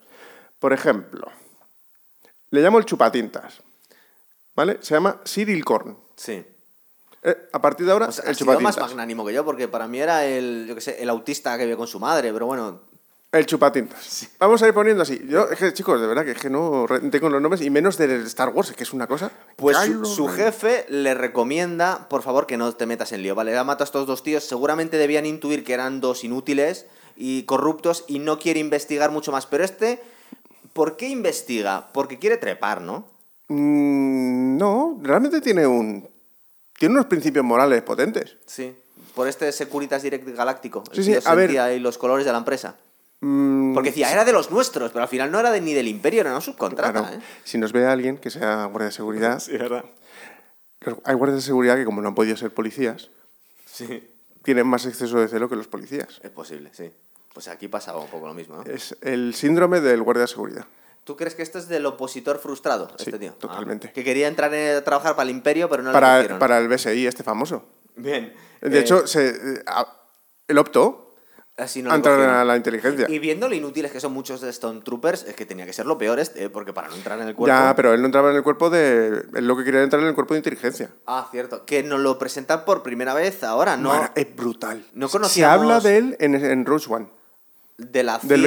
por 0.60 0.72
ejemplo, 0.72 1.28
le 2.51 2.62
llamo 2.62 2.78
el 2.80 2.86
chupatintas. 2.86 3.62
¿Vale? 4.56 4.77
Se 4.82 4.94
llama 4.94 5.22
Cyril 5.25 5.63
Korn. 5.63 5.98
Sí. 6.15 6.44
Eh, 7.24 7.50
a 7.51 7.62
partir 7.62 7.86
de 7.86 7.91
ahora, 7.91 8.08
O 8.08 8.12
sea, 8.12 8.25
el 8.29 8.36
sido 8.36 8.48
más 8.48 8.58
chupatintas. 8.60 8.89
magnánimo 8.89 9.25
que 9.25 9.34
yo, 9.34 9.44
porque 9.44 9.68
para 9.68 9.88
mí 9.88 10.00
era 10.00 10.25
el, 10.25 10.65
yo 10.68 10.75
qué 10.75 10.82
sé, 10.82 11.01
el 11.01 11.10
autista 11.10 11.58
que 11.58 11.65
vive 11.65 11.77
con 11.77 11.88
su 11.88 12.00
madre, 12.00 12.32
pero 12.32 12.46
bueno, 12.46 12.82
El 13.32 13.46
chupatintas. 13.46 14.29
Vamos 14.39 14.63
a 14.63 14.68
ir 14.68 14.74
poniendo 14.74 15.03
así. 15.03 15.22
Yo, 15.27 15.50
es 15.50 15.60
que, 15.60 15.74
chicos, 15.74 16.00
de 16.01 16.08
verdad 16.08 16.24
que 16.24 16.32
es 16.32 16.39
que 16.39 16.50
no 16.50 16.86
tengo 17.12 17.29
los 17.29 17.41
nombres 17.41 17.62
y 17.62 17.70
menos 17.70 17.98
del 17.98 18.25
Star 18.25 18.50
Wars, 18.50 18.72
que 18.72 18.84
es 18.84 18.94
una 18.94 19.06
cosa. 19.06 19.32
Pues 19.58 19.77
su, 20.03 20.27
jefe 20.29 20.86
le 20.89 21.13
recomienda, 21.13 22.08
por 22.10 22.24
favor, 22.24 22.48
que 22.48 22.58
no 22.58 22.74
te 22.74 22.86
metas 22.86 23.12
en 23.12 23.22
lío, 23.22 23.36
¿vale? 23.36 23.51
Le 23.51 23.58
ha 23.58 23.63
matado 23.63 23.84
a 23.84 23.86
estos 23.86 24.08
dos 24.08 24.24
tíos, 24.24 24.46
seguramente 24.46 24.98
debían 24.98 25.25
intuir 25.25 25.63
que 25.63 25.74
eran 25.74 26.01
dos 26.01 26.24
inútiles 26.24 26.86
y 27.15 27.44
corruptos 27.44 28.06
y 28.08 28.20
no 28.20 28.39
quiere 28.39 28.62
investigar 28.62 29.12
mucho 29.12 29.32
más. 29.32 29.46
Pero 29.46 29.63
este, 29.63 30.01
¿por 30.74 30.96
qué 30.96 31.10
investiga? 31.10 31.89
Porque 31.94 32.18
quiere 32.18 32.38
trepar, 32.38 32.82
¿no? 32.82 33.06
Mm, 33.50 34.58
no, 34.58 35.00
realmente 35.01 35.41
tiene 35.41 35.68
un. 35.68 36.08
Tiene 36.77 36.94
unos 36.96 37.08
principios 37.08 37.44
morales 37.44 37.82
potentes. 37.82 38.38
Sí. 38.46 38.74
Por 39.13 39.27
este 39.27 39.51
Securitas 39.51 40.01
Direct 40.01 40.27
Galáctico. 40.29 40.84
El 40.94 41.03
Sí, 41.03 41.13
sí, 41.13 41.20
a 41.25 41.36
ver. 41.36 41.60
ahí 41.60 41.79
los 41.79 41.98
colores 41.98 42.25
de 42.25 42.32
la 42.32 42.38
empresa. 42.38 42.75
Mm, 43.22 43.74
Porque 43.74 43.89
decía, 43.89 44.12
era 44.13 44.24
de 44.24 44.32
los 44.32 44.50
nuestros, 44.50 44.91
pero 44.91 45.03
al 45.03 45.10
final 45.10 45.29
no 45.29 45.39
era 45.41 45.51
de, 45.51 45.60
ni 45.60 45.74
del 45.74 45.89
imperio, 45.89 46.22
era 46.22 46.32
una 46.32 46.39
subcontrata, 46.39 47.01
claro, 47.01 47.15
¿eh? 47.18 47.20
Si 47.44 47.58
nos 47.58 47.74
ve 47.74 47.86
alguien 47.86 48.18
que 48.18 48.29
sea 48.29 48.63
guardia 48.65 48.86
de 48.86 48.91
seguridad, 48.94 49.39
Sí, 49.46 49.58
verdad. 49.58 49.84
hay 51.03 51.15
guardias 51.15 51.41
de 51.41 51.46
seguridad 51.46 51.75
que, 51.75 51.84
como 51.84 52.01
no 52.01 52.08
han 52.08 52.15
podido 52.15 52.38
ser 52.38 52.53
policías, 52.53 53.10
Sí. 53.65 54.08
tienen 54.44 54.68
más 54.68 54.86
exceso 54.86 55.20
de 55.20 55.27
celo 55.27 55.50
que 55.50 55.58
los 55.58 55.68
policías. 55.68 56.22
Es 56.24 56.29
posible, 56.32 56.70
sí. 56.74 56.89
Pues 57.34 57.50
aquí 57.50 57.68
pasaba 57.68 58.00
un 58.00 58.08
poco 58.08 58.25
lo 58.27 58.34
mismo, 58.34 58.56
¿no? 58.56 58.63
Es 58.72 58.96
el 59.01 59.34
síndrome 59.36 59.82
del 59.82 60.01
guardia 60.01 60.22
de 60.22 60.27
seguridad. 60.29 60.65
¿Tú 61.10 61.16
crees 61.18 61.34
que 61.34 61.42
esto 61.42 61.58
es 61.58 61.68
del 61.68 61.84
opositor 61.88 62.38
frustrado, 62.38 62.88
Sí, 62.89 63.06
este 63.08 63.18
tío? 63.18 63.32
totalmente. 63.34 63.88
Ah, 63.88 63.94
que 63.94 64.04
quería 64.04 64.28
entrar 64.28 64.54
en- 64.54 64.78
a 64.78 64.84
trabajar 64.84 65.16
para 65.16 65.28
el 65.28 65.36
imperio, 65.36 65.68
pero 65.68 65.82
no 65.82 65.92
Para, 65.92 66.18
pusieron. 66.18 66.38
para 66.38 66.60
el 66.60 66.68
BSI, 66.68 67.08
este 67.08 67.24
famoso. 67.24 67.63
Bien. 67.96 68.32
De 68.62 68.78
Eh, 68.78 68.80
hecho, 68.82 69.08
se, 69.08 69.30
eh, 69.30 69.63
a- 69.66 69.88
él 70.48 70.58
optó 70.60 71.16
así 71.58 71.82
no 71.82 71.92
entrar 71.96 72.20
a 72.20 72.46
la 72.46 72.56
inteligencia. 72.56 73.08
Y 73.10 73.18
viendo 73.18 73.50
lo 73.50 73.56
inútiles 73.56 73.92
que 73.92 74.00
son 74.00 74.13
muchos 74.13 74.39
de 74.42 74.51
Stone 74.51 74.82
Troopers, 74.82 75.24
es 75.24 75.34
que 75.34 75.48
tenía 75.48 75.66
que 75.66 75.74
ser 75.74 75.88
lo 75.88 75.98
peor 75.98 76.20
este, 76.20 76.44
¿eh? 76.44 76.50
porque 76.51 76.74
para 76.74 76.89
no 76.89 76.96
entrar 76.96 77.20
en 77.20 77.28
el 77.28 77.34
cuerpo... 77.34 77.48
Ya, 77.58 77.74
pero 77.75 77.92
él 77.96 78.01
no 78.01 78.06
entraba 78.06 78.30
en 78.30 78.36
el 78.36 78.44
cuerpo 78.44 78.70
de. 78.70 79.24
Él 79.34 79.48
lo 79.48 79.58
que 79.58 79.63
quería 79.63 79.80
era 79.80 79.86
entrar 79.86 80.04
en 80.04 80.10
el 80.10 80.13
cuerpo 80.13 80.36
de 80.36 80.42
inteligencia. 80.42 80.92
Ah, 81.08 81.28
cierto. 81.32 81.66
Que 81.66 81.82
nos 81.82 82.01
lo 82.01 82.20
presentan 82.20 82.66
por 82.66 82.84
primera 82.84 83.16
vez 83.16 83.44
ahora, 83.44 83.78
¿no? 83.78 83.92
Es 84.13 84.36
brutal. 84.36 84.86
no 84.94 85.08
Se 85.08 85.13
conocíamos- 85.18 85.54
habla 85.63 85.80
de 85.80 85.98
él 85.98 86.18
en, 86.20 86.36
en 86.36 86.68
Rogue 86.68 86.86
One. 86.88 87.10
De 87.79 88.03
la 88.03 88.19
CIA 88.19 88.29
del 88.29 88.41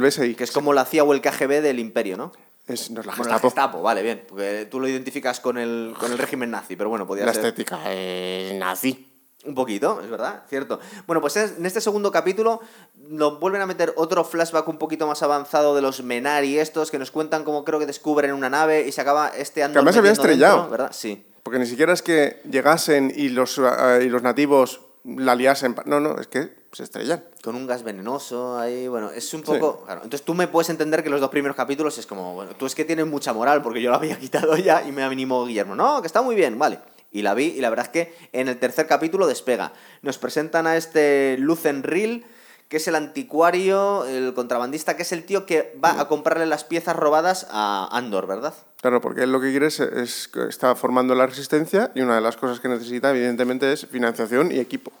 BSI, 0.00 0.20
del... 0.28 0.36
Que 0.36 0.44
es 0.44 0.50
como 0.52 0.72
la 0.72 0.84
CIA 0.84 1.04
o 1.04 1.12
el 1.14 1.20
KGB 1.20 1.62
del 1.62 1.78
imperio, 1.78 2.16
¿no? 2.16 2.32
Es, 2.66 2.90
no 2.90 3.00
es 3.00 3.06
la 3.06 3.12
Bueno, 3.14 3.30
la 3.30 3.38
Gestapo. 3.38 3.48
Gestapo, 3.48 3.82
vale, 3.82 4.02
bien. 4.02 4.24
Porque 4.28 4.66
tú 4.70 4.78
lo 4.80 4.86
identificas 4.88 5.40
con 5.40 5.58
el, 5.58 5.94
con 5.98 6.12
el 6.12 6.18
régimen 6.18 6.50
nazi, 6.50 6.76
pero 6.76 6.90
bueno, 6.90 7.06
podía 7.06 7.24
La 7.26 7.32
ser... 7.34 7.44
estética 7.46 7.80
es 7.92 8.54
nazi. 8.54 9.06
Un 9.42 9.54
poquito, 9.54 10.00
es 10.04 10.10
verdad, 10.10 10.42
cierto. 10.50 10.78
Bueno, 11.06 11.22
pues 11.22 11.34
es- 11.36 11.54
en 11.56 11.64
este 11.64 11.80
segundo 11.80 12.12
capítulo 12.12 12.60
nos 13.08 13.40
vuelven 13.40 13.62
a 13.62 13.66
meter 13.66 13.92
otro 13.96 14.22
flashback 14.22 14.68
un 14.68 14.76
poquito 14.76 15.06
más 15.06 15.22
avanzado 15.22 15.74
de 15.74 15.80
los 15.80 16.02
Menari 16.02 16.58
estos 16.58 16.90
que 16.90 16.98
nos 16.98 17.10
cuentan 17.10 17.42
cómo 17.44 17.64
creo 17.64 17.78
que 17.78 17.86
descubren 17.86 18.32
una 18.34 18.50
nave 18.50 18.86
y 18.86 18.92
se 18.92 19.00
acaba 19.00 19.28
este 19.28 19.62
Andor 19.62 19.78
además 19.78 19.94
se 19.94 19.98
había 20.00 20.12
estrellado. 20.12 20.56
dentro, 20.58 20.70
¿verdad? 20.70 20.90
Sí. 20.92 21.26
Porque 21.42 21.58
ni 21.58 21.64
siquiera 21.64 21.94
es 21.94 22.02
que 22.02 22.42
llegasen 22.50 23.10
y 23.16 23.30
los, 23.30 23.56
eh, 23.58 24.02
y 24.04 24.08
los 24.10 24.22
nativos 24.22 24.82
la 25.04 25.34
liasen. 25.34 25.74
No, 25.86 26.00
no, 26.00 26.18
es 26.18 26.26
que 26.26 26.52
se 26.72 26.84
estrellan. 26.84 27.24
Con 27.42 27.56
un 27.56 27.66
gas 27.66 27.82
venenoso 27.82 28.58
ahí, 28.58 28.88
bueno, 28.88 29.10
es 29.10 29.32
un 29.34 29.42
poco... 29.42 29.84
Claro, 29.84 30.02
entonces 30.04 30.24
tú 30.24 30.34
me 30.34 30.46
puedes 30.46 30.70
entender 30.70 31.02
que 31.02 31.10
los 31.10 31.20
dos 31.20 31.30
primeros 31.30 31.56
capítulos 31.56 31.98
es 31.98 32.06
como, 32.06 32.34
bueno, 32.34 32.52
tú 32.56 32.66
es 32.66 32.74
que 32.74 32.84
tienes 32.84 33.06
mucha 33.06 33.32
moral 33.32 33.62
porque 33.62 33.82
yo 33.82 33.90
la 33.90 33.96
había 33.96 34.18
quitado 34.20 34.56
ya 34.56 34.86
y 34.86 34.92
me 34.92 35.02
animó 35.02 35.44
Guillermo. 35.46 35.74
No, 35.74 36.00
que 36.00 36.06
está 36.06 36.22
muy 36.22 36.34
bien, 36.34 36.58
vale. 36.58 36.78
Y 37.12 37.22
la 37.22 37.34
vi 37.34 37.46
y 37.46 37.60
la 37.60 37.70
verdad 37.70 37.86
es 37.86 37.92
que 37.92 38.14
en 38.32 38.48
el 38.48 38.58
tercer 38.58 38.86
capítulo 38.86 39.26
despega. 39.26 39.72
Nos 40.02 40.18
presentan 40.18 40.66
a 40.66 40.76
este 40.76 41.36
Lucen 41.38 41.82
Reel, 41.82 42.24
que 42.70 42.76
es 42.76 42.86
el 42.86 42.94
anticuario, 42.94 44.06
el 44.06 44.32
contrabandista, 44.32 44.96
que 44.96 45.02
es 45.02 45.10
el 45.10 45.24
tío 45.24 45.44
que 45.44 45.76
va 45.84 46.00
a 46.00 46.06
comprarle 46.06 46.46
las 46.46 46.62
piezas 46.62 46.94
robadas 46.94 47.48
a 47.50 47.88
Andor, 47.90 48.28
¿verdad? 48.28 48.54
Claro, 48.80 49.00
porque 49.00 49.24
él 49.24 49.32
lo 49.32 49.40
que 49.40 49.50
quiere 49.50 49.66
es, 49.66 49.80
es 49.80 50.30
está 50.48 50.76
formando 50.76 51.16
la 51.16 51.26
resistencia 51.26 51.90
y 51.96 52.00
una 52.02 52.14
de 52.14 52.20
las 52.20 52.36
cosas 52.36 52.60
que 52.60 52.68
necesita, 52.68 53.10
evidentemente, 53.10 53.72
es 53.72 53.86
financiación 53.86 54.52
y 54.52 54.60
equipo. 54.60 54.92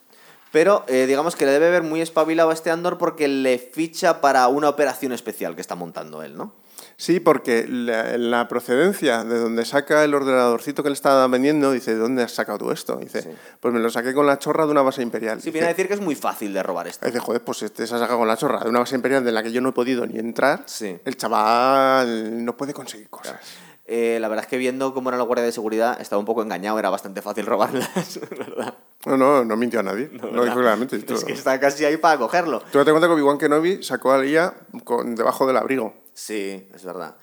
Pero 0.50 0.84
eh, 0.88 1.06
digamos 1.06 1.36
que 1.36 1.46
le 1.46 1.52
debe 1.52 1.70
ver 1.70 1.84
muy 1.84 2.00
espabilado 2.00 2.50
a 2.50 2.54
este 2.54 2.72
Andor 2.72 2.98
porque 2.98 3.28
le 3.28 3.58
ficha 3.58 4.20
para 4.20 4.48
una 4.48 4.68
operación 4.68 5.12
especial 5.12 5.54
que 5.54 5.60
está 5.60 5.76
montando 5.76 6.24
él, 6.24 6.36
¿no? 6.36 6.52
Sí, 7.00 7.18
porque 7.18 7.66
la, 7.66 8.18
la 8.18 8.46
procedencia 8.46 9.24
de 9.24 9.38
donde 9.38 9.64
saca 9.64 10.04
el 10.04 10.12
ordenadorcito 10.14 10.82
que 10.82 10.90
le 10.90 10.92
está 10.94 11.26
vendiendo, 11.28 11.72
dice, 11.72 11.94
¿de 11.94 11.98
dónde 11.98 12.22
has 12.22 12.32
sacado 12.32 12.58
tú 12.58 12.70
esto? 12.72 12.96
Dice, 12.96 13.22
Sí. 13.22 13.28
pues 13.58 13.72
me 13.72 13.80
lo 13.80 13.88
saqué 13.88 14.12
con 14.12 14.26
la 14.26 14.38
chorra 14.38 14.66
de 14.66 14.72
una 14.72 14.82
base 14.82 15.00
imperial. 15.00 15.38
Sí, 15.40 15.46
Dice, 15.46 15.50
viene 15.52 15.66
a 15.66 15.68
decir 15.70 15.88
que 15.88 15.94
es 15.94 16.00
muy 16.02 16.14
fácil 16.14 16.52
de 16.52 16.62
robar 16.62 16.88
esto. 16.88 17.06
Dice, 17.06 17.18
joder, 17.18 17.42
pues 17.42 17.62
este 17.62 17.86
se 17.86 17.94
ha 17.94 17.98
sacado 17.98 18.18
con 18.18 18.28
la 18.28 18.36
chorra 18.36 18.60
de 18.64 18.68
una 18.68 18.80
base 18.80 18.96
imperial 18.96 19.24
de 19.24 19.32
la 19.32 19.42
que 19.42 19.50
yo 19.50 19.62
no 19.62 19.70
he 19.70 19.72
podido 19.72 20.04
ni 20.06 20.18
entrar. 20.18 20.62
Sí. 20.66 20.98
El 21.06 21.16
chaval 21.16 22.44
no 22.44 22.54
puede 22.56 22.74
conseguir 22.74 23.08
cosas. 23.08 23.36
Eh, 23.86 24.18
la 24.20 24.28
verdad 24.28 24.44
es 24.44 24.50
que 24.50 24.58
viendo 24.58 24.92
cómo 24.94 25.08
era 25.08 25.16
la 25.18 25.24
guardia 25.24 25.44
de 25.44 25.52
seguridad 25.52 26.00
estaba 26.00 26.20
un 26.20 26.26
poco 26.26 26.42
engañado, 26.42 26.78
era 26.78 26.90
bastante 26.90 27.22
fácil 27.22 27.44
robarlas, 27.46 28.20
¿verdad? 28.38 28.74
No, 29.06 29.16
no, 29.16 29.44
no 29.44 29.56
mintió 29.56 29.80
a 29.80 29.82
nadie. 29.82 30.10
lo 30.32 30.44
dijo 30.44 30.56
claramente. 30.60 30.96
Es 30.96 31.24
que 31.24 31.32
está 31.32 31.58
casi 31.58 31.84
ahí 31.86 31.96
para 31.96 32.18
cogerlo. 32.18 32.62
Tú 32.70 32.78
date 32.78 32.90
cuenta 32.90 33.08
que 33.08 33.14
Obi-Wan 33.14 33.38
Kenobi 33.38 33.82
sacó 33.82 34.12
a 34.12 34.18
Leia 34.18 34.52
debajo 35.06 35.46
del 35.46 35.56
abrigo. 35.56 35.94
Sí, 36.14 36.68
es 36.74 36.84
verdad. 36.84 37.16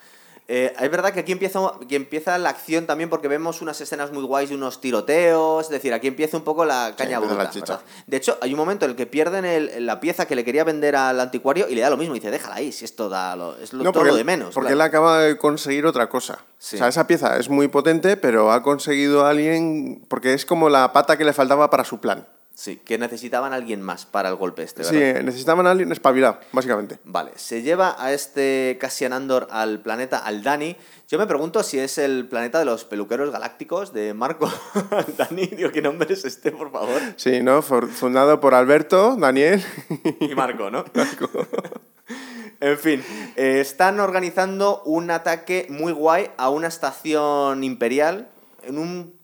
Eh, 0.49 0.73
es 0.79 0.89
verdad 0.89 1.11
que 1.11 1.19
aquí 1.19 1.33
empieza, 1.33 1.59
que 1.89 1.97
empieza 1.97 2.37
la 2.37 2.47
acción 2.47 2.85
también 2.87 3.09
porque 3.09 3.27
vemos 3.27 3.61
unas 3.61 3.81
escenas 3.81 4.13
muy 4.13 4.23
guays 4.23 4.47
de 4.47 4.55
unos 4.55 4.79
tiroteos, 4.79 5.65
es 5.65 5.69
decir, 5.69 5.93
aquí 5.93 6.07
empieza 6.07 6.37
un 6.37 6.43
poco 6.45 6.63
la 6.63 6.93
caña 6.95 7.17
empieza 7.17 7.51
bruta. 7.51 7.81
De 8.05 8.15
hecho, 8.15 8.37
hay 8.39 8.53
un 8.53 8.57
momento 8.57 8.85
en 8.85 8.91
el 8.91 8.97
que 8.97 9.05
pierden 9.05 9.43
el- 9.43 9.85
la 9.85 9.99
pieza 9.99 10.25
que 10.25 10.37
le 10.37 10.45
quería 10.45 10.63
vender 10.63 10.95
al 10.95 11.19
anticuario 11.19 11.67
y 11.67 11.75
le 11.75 11.81
da 11.81 11.89
lo 11.89 11.97
mismo, 11.97 12.15
y 12.15 12.19
dice, 12.19 12.31
déjala 12.31 12.55
ahí, 12.55 12.71
si 12.71 12.85
esto 12.85 13.09
da 13.09 13.35
lo, 13.35 13.57
es 13.57 13.73
lo, 13.73 13.91
todo 13.91 14.05
lo 14.05 14.15
de 14.15 14.23
menos. 14.23 14.53
Porque 14.53 14.67
claro. 14.69 14.75
él 14.75 14.81
acaba 14.81 15.19
de 15.19 15.37
conseguir 15.37 15.85
otra 15.85 16.07
cosa. 16.07 16.39
Sí. 16.57 16.77
O 16.77 16.79
sea, 16.79 16.87
esa 16.87 17.07
pieza 17.07 17.35
es 17.35 17.49
muy 17.49 17.67
potente, 17.67 18.15
pero 18.15 18.53
ha 18.53 18.63
conseguido 18.63 19.25
a 19.25 19.31
alguien. 19.31 20.05
Porque 20.07 20.33
es 20.33 20.45
como 20.45 20.69
la 20.69 20.93
pata 20.93 21.17
que 21.17 21.25
le 21.25 21.33
faltaba 21.33 21.69
para 21.69 21.83
su 21.83 21.99
plan. 21.99 22.25
Sí, 22.57 22.77
que 22.77 22.97
necesitaban 22.97 23.53
a 23.53 23.55
alguien 23.57 23.83
más 23.83 24.07
para 24.07 24.29
el 24.29 24.35
golpe 24.35 24.63
este, 24.63 24.83
Sí, 24.83 24.95
¿verdad? 24.97 25.21
necesitaban 25.21 25.67
a 25.67 25.71
alguien 25.71 25.91
espabilado, 25.91 26.39
básicamente. 26.51 26.97
Vale, 27.03 27.33
se 27.35 27.61
lleva 27.61 27.95
a 28.03 28.13
este 28.13 28.79
Cassian 28.81 29.13
Andor 29.13 29.47
al 29.51 29.79
planeta 29.81 30.17
Aldani. 30.17 30.75
Yo 31.07 31.19
me 31.19 31.27
pregunto 31.27 31.61
si 31.61 31.77
es 31.77 31.99
el 31.99 32.27
planeta 32.27 32.57
de 32.57 32.65
los 32.65 32.83
peluqueros 32.83 33.29
galácticos 33.29 33.93
de 33.93 34.15
Marco 34.15 34.51
Aldani. 34.89 35.45
Digo, 35.45 35.69
¿qué 35.71 35.83
nombre 35.83 36.11
es 36.11 36.25
este, 36.25 36.51
por 36.51 36.71
favor? 36.71 36.99
Sí, 37.15 37.43
¿no? 37.43 37.61
Fundado 37.61 38.39
por 38.41 38.55
Alberto, 38.55 39.15
Daniel. 39.17 39.63
Y 40.19 40.33
Marco, 40.33 40.71
¿no? 40.71 40.83
en 42.59 42.79
fin, 42.79 43.03
eh, 43.35 43.59
están 43.61 43.99
organizando 43.99 44.81
un 44.83 45.11
ataque 45.11 45.67
muy 45.69 45.93
guay 45.93 46.31
a 46.37 46.49
una 46.49 46.69
estación 46.69 47.63
imperial 47.63 48.29
en 48.63 48.79
un 48.79 49.15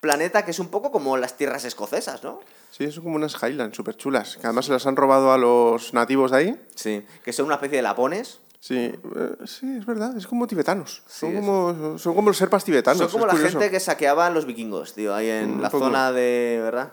planeta 0.00 0.44
que 0.44 0.52
es 0.52 0.60
un 0.60 0.68
poco 0.68 0.92
como 0.92 1.16
las 1.16 1.36
tierras 1.36 1.64
escocesas, 1.64 2.22
¿no? 2.22 2.38
Sí, 2.80 2.90
son 2.90 3.04
como 3.04 3.16
unas 3.16 3.36
Highlands 3.42 3.76
súper 3.76 3.94
chulas. 3.98 4.38
Que 4.38 4.46
además 4.46 4.64
se 4.64 4.72
las 4.72 4.86
han 4.86 4.96
robado 4.96 5.32
a 5.32 5.36
los 5.36 5.92
nativos 5.92 6.30
de 6.30 6.36
ahí. 6.38 6.60
Sí, 6.74 7.04
que 7.22 7.30
son 7.34 7.44
una 7.44 7.56
especie 7.56 7.76
de 7.76 7.82
lapones. 7.82 8.40
Sí, 8.58 8.74
eh, 8.76 9.36
sí, 9.44 9.76
es 9.78 9.84
verdad. 9.84 10.16
Es 10.16 10.26
como 10.26 10.46
tibetanos. 10.46 11.02
Son, 11.06 11.30
Sí, 11.30 11.36
como, 11.36 11.98
son 11.98 12.14
como 12.14 12.30
los 12.30 12.38
serpas 12.38 12.64
tibetanos. 12.64 12.98
son 13.02 13.10
como 13.10 13.26
la 13.26 13.32
curioso. 13.32 13.58
gente 13.58 13.70
que 13.70 13.80
saqueaban 13.80 14.32
los 14.32 14.46
vikingos, 14.46 14.94
tío, 14.94 15.14
ahí 15.14 15.28
en 15.28 15.56
Un 15.56 15.62
la 15.62 15.68
poco. 15.68 15.84
zona 15.84 16.10
de, 16.10 16.58
¿verdad? 16.62 16.92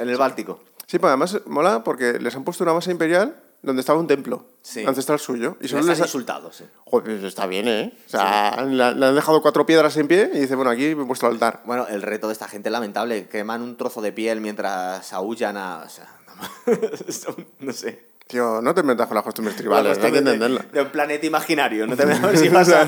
En 0.00 0.08
el 0.08 0.16
Báltico. 0.16 0.58
Sí, 0.88 0.98
pero 0.98 1.08
además 1.10 1.40
mola 1.46 1.84
porque 1.84 2.18
les 2.18 2.34
han 2.34 2.42
puesto 2.42 2.64
una 2.64 2.72
base 2.72 2.90
imperial 2.90 3.40
donde 3.62 3.80
estaba 3.80 3.98
un 3.98 4.06
templo 4.06 4.46
Sí. 4.62 4.84
ancestral 4.86 5.18
suyo. 5.18 5.56
Y 5.60 5.68
solo 5.68 5.80
les 5.80 5.88
les 5.88 5.98
han 5.98 6.02
ha- 6.02 6.06
insultado, 6.06 6.52
sí. 6.52 6.64
Joder, 6.84 7.24
está 7.24 7.46
bien, 7.46 7.66
¿eh? 7.68 7.92
O 8.06 8.10
sea, 8.10 8.62
le, 8.64 8.94
le 8.94 9.06
han 9.06 9.14
dejado 9.14 9.42
cuatro 9.42 9.64
piedras 9.66 9.96
en 9.96 10.06
pie 10.08 10.30
y 10.34 10.40
dice, 10.40 10.54
bueno, 10.54 10.70
aquí 10.70 10.94
vuestro 10.94 11.28
altar. 11.28 11.62
Bueno, 11.64 11.86
el 11.88 12.02
reto 12.02 12.26
de 12.28 12.32
esta 12.34 12.48
gente 12.48 12.68
es 12.68 12.72
lamentable. 12.72 13.28
Queman 13.28 13.62
un 13.62 13.76
trozo 13.76 14.00
de 14.02 14.12
piel 14.12 14.40
mientras 14.40 15.12
aullan 15.12 15.56
a... 15.56 15.82
O 15.84 15.88
sea, 15.88 16.08
no, 16.66 17.44
no 17.60 17.72
sé. 17.72 18.10
Tío, 18.26 18.62
no 18.62 18.72
te 18.74 18.84
metas 18.84 19.08
con 19.08 19.16
las 19.16 19.24
costumbres 19.24 19.56
tribales, 19.56 19.98
hay 19.98 20.12
que 20.12 20.18
entenderla. 20.18 20.64
De 20.72 20.82
un 20.82 20.88
planeta 20.90 21.26
imaginario. 21.26 21.84
No 21.88 21.96
te 21.96 22.04
a 22.04 22.06
ver 22.06 22.38
si 22.38 22.48
vas 22.48 22.68
a, 22.70 22.84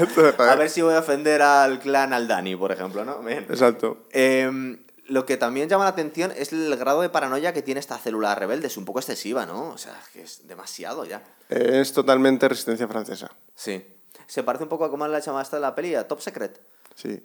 ver 0.54 0.70
si 0.70 0.82
voy 0.82 0.94
a 0.94 1.00
ofender 1.00 1.42
al 1.42 1.80
clan 1.80 2.12
Aldani, 2.12 2.54
por 2.54 2.70
ejemplo, 2.70 3.04
¿no? 3.04 3.18
Bien. 3.22 3.44
Exacto. 3.48 4.04
Em, 4.12 4.78
lo 5.12 5.26
que 5.26 5.36
también 5.36 5.68
llama 5.68 5.84
la 5.84 5.90
atención 5.90 6.32
es 6.34 6.52
el 6.52 6.74
grado 6.76 7.02
de 7.02 7.10
paranoia 7.10 7.52
que 7.52 7.60
tiene 7.60 7.80
esta 7.80 7.98
célula 7.98 8.34
rebelde. 8.34 8.68
Es 8.68 8.78
un 8.78 8.86
poco 8.86 8.98
excesiva, 8.98 9.44
¿no? 9.44 9.68
O 9.68 9.78
sea, 9.78 9.94
que 10.12 10.22
es 10.22 10.48
demasiado 10.48 11.04
ya. 11.04 11.22
Es 11.50 11.92
totalmente 11.92 12.48
resistencia 12.48 12.88
francesa. 12.88 13.30
Sí. 13.54 13.86
Se 14.26 14.42
parece 14.42 14.64
un 14.64 14.70
poco 14.70 14.86
a 14.86 14.90
cómo 14.90 15.06
la 15.06 15.18
llamada 15.18 15.42
esta 15.42 15.56
de 15.56 15.60
la 15.60 15.74
peli, 15.74 15.94
a 15.94 16.08
Top 16.08 16.20
Secret. 16.20 16.60
Sí. 16.94 17.22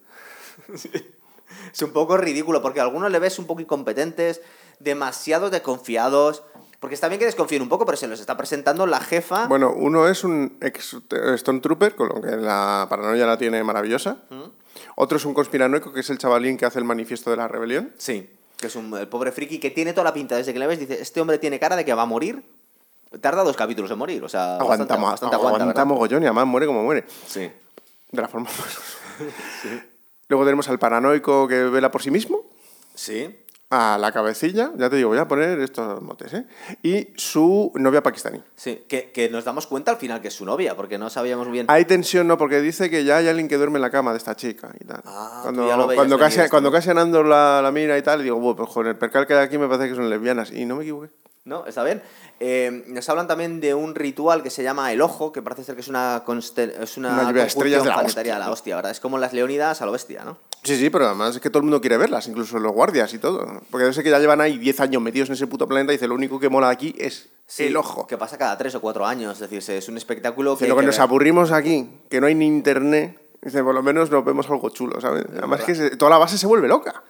Es 1.73 1.81
un 1.81 1.91
poco 1.91 2.17
ridículo, 2.17 2.61
porque 2.61 2.81
a 2.81 2.83
algunos 2.83 3.11
le 3.11 3.19
ves 3.19 3.39
un 3.39 3.45
poco 3.45 3.61
incompetentes, 3.61 4.41
demasiado 4.79 5.49
desconfiados. 5.49 6.43
Porque 6.79 6.95
está 6.95 7.07
bien 7.07 7.19
que 7.19 7.25
desconfíen 7.25 7.61
un 7.61 7.69
poco, 7.69 7.85
pero 7.85 7.97
se 7.97 8.07
los 8.07 8.19
está 8.19 8.35
presentando 8.35 8.85
la 8.85 8.99
jefa. 8.99 9.47
Bueno, 9.47 9.73
uno 9.73 10.07
es 10.09 10.23
un 10.23 10.57
ex 10.61 10.97
Stormtrooper, 11.37 11.95
con 11.95 12.09
lo 12.09 12.21
que 12.21 12.35
la 12.35 12.87
paranoia 12.89 13.25
la 13.25 13.37
tiene 13.37 13.63
maravillosa. 13.63 14.17
Otro 14.99 15.17
es 15.17 15.25
un 15.25 15.35
conspiranoico, 15.35 15.93
que 15.93 15.99
es 15.99 16.09
el 16.09 16.17
chavalín 16.17 16.57
que 16.57 16.65
hace 16.65 16.79
el 16.79 16.85
manifiesto 16.85 17.29
de 17.29 17.37
la 17.37 17.47
rebelión. 17.47 17.93
Sí, 17.99 18.27
que 18.57 18.65
es 18.65 18.75
un, 18.75 18.91
el 18.97 19.07
pobre 19.07 19.31
friki 19.31 19.59
que 19.59 19.69
tiene 19.69 19.93
toda 19.93 20.05
la 20.05 20.13
pinta. 20.13 20.35
Desde 20.35 20.53
que 20.53 20.59
le 20.59 20.65
ves, 20.65 20.79
dice: 20.79 20.99
Este 20.99 21.21
hombre 21.21 21.37
tiene 21.37 21.59
cara 21.59 21.75
de 21.75 21.85
que 21.85 21.93
va 21.93 22.01
a 22.01 22.05
morir. 22.07 22.43
Tarda 23.21 23.43
dos 23.43 23.55
capítulos 23.55 23.91
en 23.91 23.97
morir, 23.99 24.23
o 24.23 24.27
sea, 24.27 24.55
Aguanta, 24.55 24.85
bastante, 24.85 25.03
bastante 25.03 25.35
aguanta, 25.35 25.55
aguanta 25.61 25.65
¿verdad? 25.67 25.85
mogollón 25.85 26.23
y 26.23 26.25
además 26.25 26.45
muere 26.47 26.65
como 26.65 26.83
muere. 26.83 27.05
Sí. 27.27 27.49
De 28.11 28.21
la 28.21 28.27
forma 28.27 28.49
más... 28.49 28.77
Luego 30.27 30.43
tenemos 30.43 30.67
al 30.67 30.77
paranoico 30.79 31.47
que 31.47 31.63
vela 31.63 31.89
por 31.91 32.01
sí 32.01 32.11
mismo, 32.11 32.43
Sí. 32.95 33.33
A 33.69 33.97
la 33.99 34.13
cabecilla, 34.13 34.71
ya 34.77 34.89
te 34.89 34.95
digo, 34.95 35.09
voy 35.09 35.17
a 35.17 35.27
poner 35.27 35.59
estos 35.59 36.01
motes, 36.01 36.33
¿eh? 36.33 36.45
Y 36.83 37.09
su 37.17 37.71
novia 37.75 38.01
pakistaní. 38.01 38.41
Sí, 38.55 38.85
que, 38.87 39.11
que 39.11 39.29
nos 39.29 39.43
damos 39.43 39.67
cuenta 39.67 39.91
al 39.91 39.97
final 39.97 40.21
que 40.21 40.29
es 40.29 40.33
su 40.33 40.45
novia, 40.45 40.75
porque 40.75 40.97
no 40.97 41.09
sabíamos 41.09 41.51
bien. 41.51 41.65
Hay 41.69 41.83
tensión, 41.83 42.27
¿no? 42.27 42.37
Porque 42.37 42.61
dice 42.61 42.89
que 42.89 43.03
ya 43.03 43.17
hay 43.17 43.27
alguien 43.27 43.49
que 43.49 43.57
duerme 43.57 43.77
en 43.77 43.81
la 43.81 43.89
cama 43.89 44.11
de 44.11 44.17
esta 44.17 44.35
chica 44.35 44.73
y 44.79 44.85
tal. 44.85 45.01
Ah, 45.05 45.41
cuando 45.43 45.75
lo 45.75 45.93
cuando, 45.93 46.17
casi, 46.17 46.47
cuando 46.49 46.71
casi 46.71 46.91
Andor 46.91 47.25
la, 47.25 47.61
la 47.61 47.71
mira 47.71 47.97
y 47.97 48.01
tal, 48.01 48.23
digo, 48.23 48.37
bueno, 48.37 48.55
pues 48.55 48.69
con 48.69 48.87
el 48.87 48.95
percal 48.95 49.27
que 49.27 49.33
hay 49.33 49.43
aquí 49.43 49.57
me 49.57 49.67
parece 49.67 49.89
que 49.89 49.95
son 49.95 50.09
lesbianas. 50.09 50.51
Y 50.51 50.65
no 50.65 50.77
me 50.77 50.83
equivoqué. 50.83 51.09
¿No? 51.47 51.65
¿Está 51.65 51.81
bien? 51.85 52.01
Eh, 52.41 52.83
nos 52.87 53.07
hablan 53.07 53.25
también 53.25 53.61
de 53.61 53.73
un 53.73 53.95
ritual 53.95 54.43
que 54.43 54.49
se 54.49 54.63
llama 54.63 54.91
el 54.91 54.99
ojo, 55.01 55.31
que 55.31 55.41
parece 55.41 55.63
ser 55.63 55.75
que 55.75 55.81
es 55.81 55.87
una, 55.87 56.21
es 56.27 56.97
una, 56.97 57.29
Una 57.29 57.43
estrellas 57.43 57.83
de 57.83 57.89
la 57.89 57.95
planetaria 57.95 58.51
hostia, 58.51 58.75
¿verdad? 58.75 58.91
Es 58.91 58.99
como 58.99 59.17
las 59.17 59.31
leónidas 59.31 59.81
a 59.81 59.85
lo 59.85 59.93
bestia, 59.93 60.25
¿no? 60.25 60.37
Sí, 60.63 60.75
sí, 60.75 60.89
pero 60.89 61.05
además 61.05 61.35
es 61.35 61.41
que 61.41 61.49
todo 61.49 61.59
el 61.59 61.63
mundo 61.63 61.79
quiere 61.79 61.95
verlas, 61.95 62.27
incluso 62.27 62.59
los 62.59 62.73
guardias 62.73 63.13
y 63.13 63.19
todo. 63.19 63.61
Porque 63.71 63.85
yo 63.85 63.93
sé 63.93 64.03
que 64.03 64.09
ya 64.09 64.19
llevan 64.19 64.41
ahí 64.41 64.57
10 64.57 64.81
años 64.81 65.01
metidos 65.01 65.29
en 65.29 65.35
ese 65.35 65.47
puto 65.47 65.67
planeta 65.69 65.93
y 65.93 65.95
dice, 65.95 66.07
lo 66.09 66.15
único 66.15 66.37
que 66.37 66.49
mola 66.49 66.67
aquí 66.69 66.93
es 66.97 67.29
el 67.59 67.77
ojo. 67.77 68.05
Que 68.07 68.17
pasa 68.17 68.37
cada 68.37 68.57
tres 68.57 68.75
o 68.75 68.81
cuatro 68.81 69.05
años, 69.05 69.39
es 69.39 69.49
decir, 69.49 69.73
es 69.77 69.87
un 69.87 69.95
espectáculo 69.95 70.57
que... 70.57 70.67
lo 70.67 70.75
que 70.75 70.81
que 70.81 70.85
nos 70.87 70.95
ver. 70.97 71.01
aburrimos 71.03 71.53
aquí, 71.53 71.89
que 72.09 72.19
no 72.19 72.27
hay 72.27 72.35
ni 72.35 72.45
internet, 72.45 73.17
dice, 73.41 73.63
por 73.63 73.73
lo 73.73 73.81
menos 73.81 74.11
nos 74.11 74.25
vemos 74.25 74.49
algo 74.49 74.69
chulo, 74.69 74.99
¿sabes? 74.99 75.23
Además 75.37 75.63
que 75.63 75.75
se- 75.75 75.95
toda 75.95 76.11
la 76.11 76.17
base 76.17 76.37
se 76.37 76.45
vuelve 76.45 76.67
loca. 76.67 77.01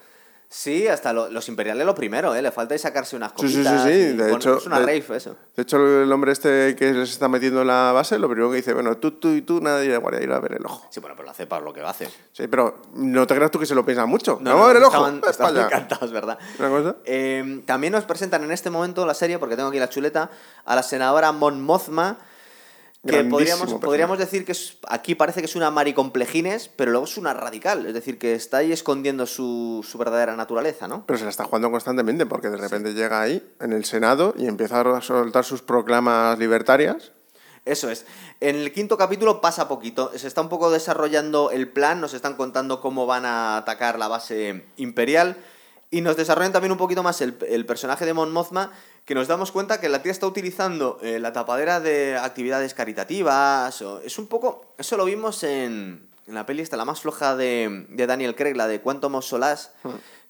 Sí, 0.50 0.88
hasta 0.88 1.12
lo- 1.12 1.28
los 1.28 1.46
imperiales 1.48 1.84
lo 1.84 1.94
primero, 1.94 2.34
¿eh? 2.34 2.40
Le 2.40 2.50
falta 2.50 2.72
ahí 2.72 2.78
sacarse 2.78 3.14
unas 3.16 3.32
Sí, 3.38 3.48
sí, 3.50 3.62
sí, 3.62 3.78
sí, 3.82 3.88
y, 3.90 3.92
de 3.92 4.14
bueno, 4.16 4.36
hecho- 4.36 4.56
Es 4.56 4.64
una 4.66 4.80
de- 4.80 4.86
rave, 4.86 5.04
eso. 5.16 5.36
De 5.54 5.62
hecho, 5.62 5.76
el 6.02 6.10
hombre 6.10 6.32
este 6.32 6.74
que 6.74 6.90
les 6.94 7.10
está 7.10 7.28
metiendo 7.28 7.60
en 7.60 7.66
la 7.66 7.92
base, 7.92 8.18
lo 8.18 8.28
primero 8.30 8.50
que 8.50 8.56
dice, 8.56 8.72
bueno, 8.72 8.96
tú, 8.96 9.10
tú 9.12 9.28
y 9.32 9.42
tú, 9.42 9.60
nadie 9.60 9.90
de 9.90 9.98
guardia 9.98 10.22
ir 10.22 10.32
a 10.32 10.40
ver 10.40 10.54
el 10.54 10.64
ojo. 10.64 10.86
Sí, 10.90 11.00
bueno, 11.00 11.16
pero 11.16 11.26
lo 11.26 11.32
hace 11.32 11.46
para 11.46 11.62
lo 11.62 11.74
que 11.74 11.82
hace. 11.82 12.08
Sí, 12.32 12.46
pero 12.48 12.80
no 12.94 13.26
te 13.26 13.34
creas 13.34 13.50
tú 13.50 13.58
que 13.58 13.66
se 13.66 13.74
lo 13.74 13.84
piensa 13.84 14.06
mucho. 14.06 14.38
No, 14.40 14.52
no, 14.56 14.64
a 14.64 14.68
ver 14.68 14.78
el 14.78 14.84
ojo. 14.84 15.06
estaban, 15.28 15.56
encantados, 15.58 16.10
¿verdad? 16.12 16.38
Una 16.58 16.68
cosa. 16.70 16.96
Eh, 17.04 17.62
también 17.66 17.92
nos 17.92 18.04
presentan 18.04 18.42
en 18.42 18.50
este 18.50 18.70
momento 18.70 19.04
la 19.04 19.12
serie, 19.14 19.38
porque 19.38 19.54
tengo 19.54 19.68
aquí 19.68 19.78
la 19.78 19.90
chuleta, 19.90 20.30
a 20.64 20.74
la 20.74 20.82
senadora 20.82 21.30
Mon 21.32 21.60
Mothma, 21.60 22.16
que 23.10 23.24
podríamos, 23.24 23.74
podríamos 23.74 24.18
decir 24.18 24.44
que 24.44 24.52
es- 24.52 24.76
aquí 24.88 25.14
parece 25.14 25.40
que 25.40 25.46
es 25.46 25.56
una 25.56 25.70
maricomplejines, 25.70 26.68
pero 26.68 26.90
luego 26.90 27.06
es 27.06 27.16
una 27.16 27.34
radical, 27.34 27.86
es 27.86 27.94
decir, 27.94 28.18
que 28.18 28.34
está 28.34 28.58
ahí 28.58 28.72
escondiendo 28.72 29.26
su, 29.26 29.84
su 29.88 29.98
verdadera 29.98 30.36
naturaleza, 30.36 30.88
¿no? 30.88 31.04
Pero 31.06 31.18
se 31.18 31.24
la 31.24 31.30
está 31.30 31.44
jugando 31.44 31.70
constantemente 31.70 32.26
porque 32.26 32.48
de 32.48 32.56
repente 32.56 32.94
llega 32.94 33.20
ahí, 33.20 33.46
en 33.60 33.72
el 33.72 33.84
Senado, 33.84 34.34
y 34.36 34.46
empieza 34.46 34.80
a 34.80 35.00
soltar 35.00 35.44
sus 35.44 35.62
proclamas 35.62 36.38
libertarias. 36.38 37.12
Eso 37.64 37.90
es. 37.90 38.06
En 38.40 38.56
el 38.56 38.72
quinto 38.72 38.96
capítulo 38.96 39.40
pasa 39.42 39.68
poquito. 39.68 40.10
Se 40.16 40.26
está 40.26 40.40
un 40.40 40.48
poco 40.48 40.70
desarrollando 40.70 41.50
el 41.50 41.68
plan, 41.68 42.00
nos 42.00 42.14
están 42.14 42.34
contando 42.34 42.80
cómo 42.80 43.04
van 43.04 43.26
a 43.26 43.58
atacar 43.58 43.98
la 43.98 44.08
base 44.08 44.64
imperial. 44.76 45.36
Y 45.90 46.02
nos 46.02 46.16
desarrollan 46.16 46.52
también 46.52 46.72
un 46.72 46.78
poquito 46.78 47.02
más 47.02 47.20
el, 47.22 47.36
el 47.48 47.64
personaje 47.66 48.04
de 48.06 48.12
Mon 48.14 48.30
Mothma, 48.32 48.72
que 49.08 49.14
nos 49.14 49.26
damos 49.26 49.52
cuenta 49.52 49.80
que 49.80 49.88
la 49.88 50.02
tía 50.02 50.12
está 50.12 50.26
utilizando 50.26 50.98
eh, 51.02 51.18
la 51.18 51.32
tapadera 51.32 51.80
de 51.80 52.18
actividades 52.18 52.74
caritativas. 52.74 53.80
o- 53.80 54.00
es 54.02 54.18
un 54.18 54.26
poco. 54.26 54.66
Eso 54.76 54.98
lo 54.98 55.06
vimos 55.06 55.42
en, 55.44 56.06
en 56.26 56.34
la 56.34 56.44
peli 56.44 56.60
esta, 56.60 56.76
la 56.76 56.84
más 56.84 57.00
floja 57.00 57.34
de, 57.34 57.86
de 57.88 58.06
Daniel 58.06 58.34
Craig, 58.34 58.54
la 58.54 58.68
de 58.68 58.82
Quantum 58.82 59.14
of 59.14 59.24
Solace. 59.24 59.70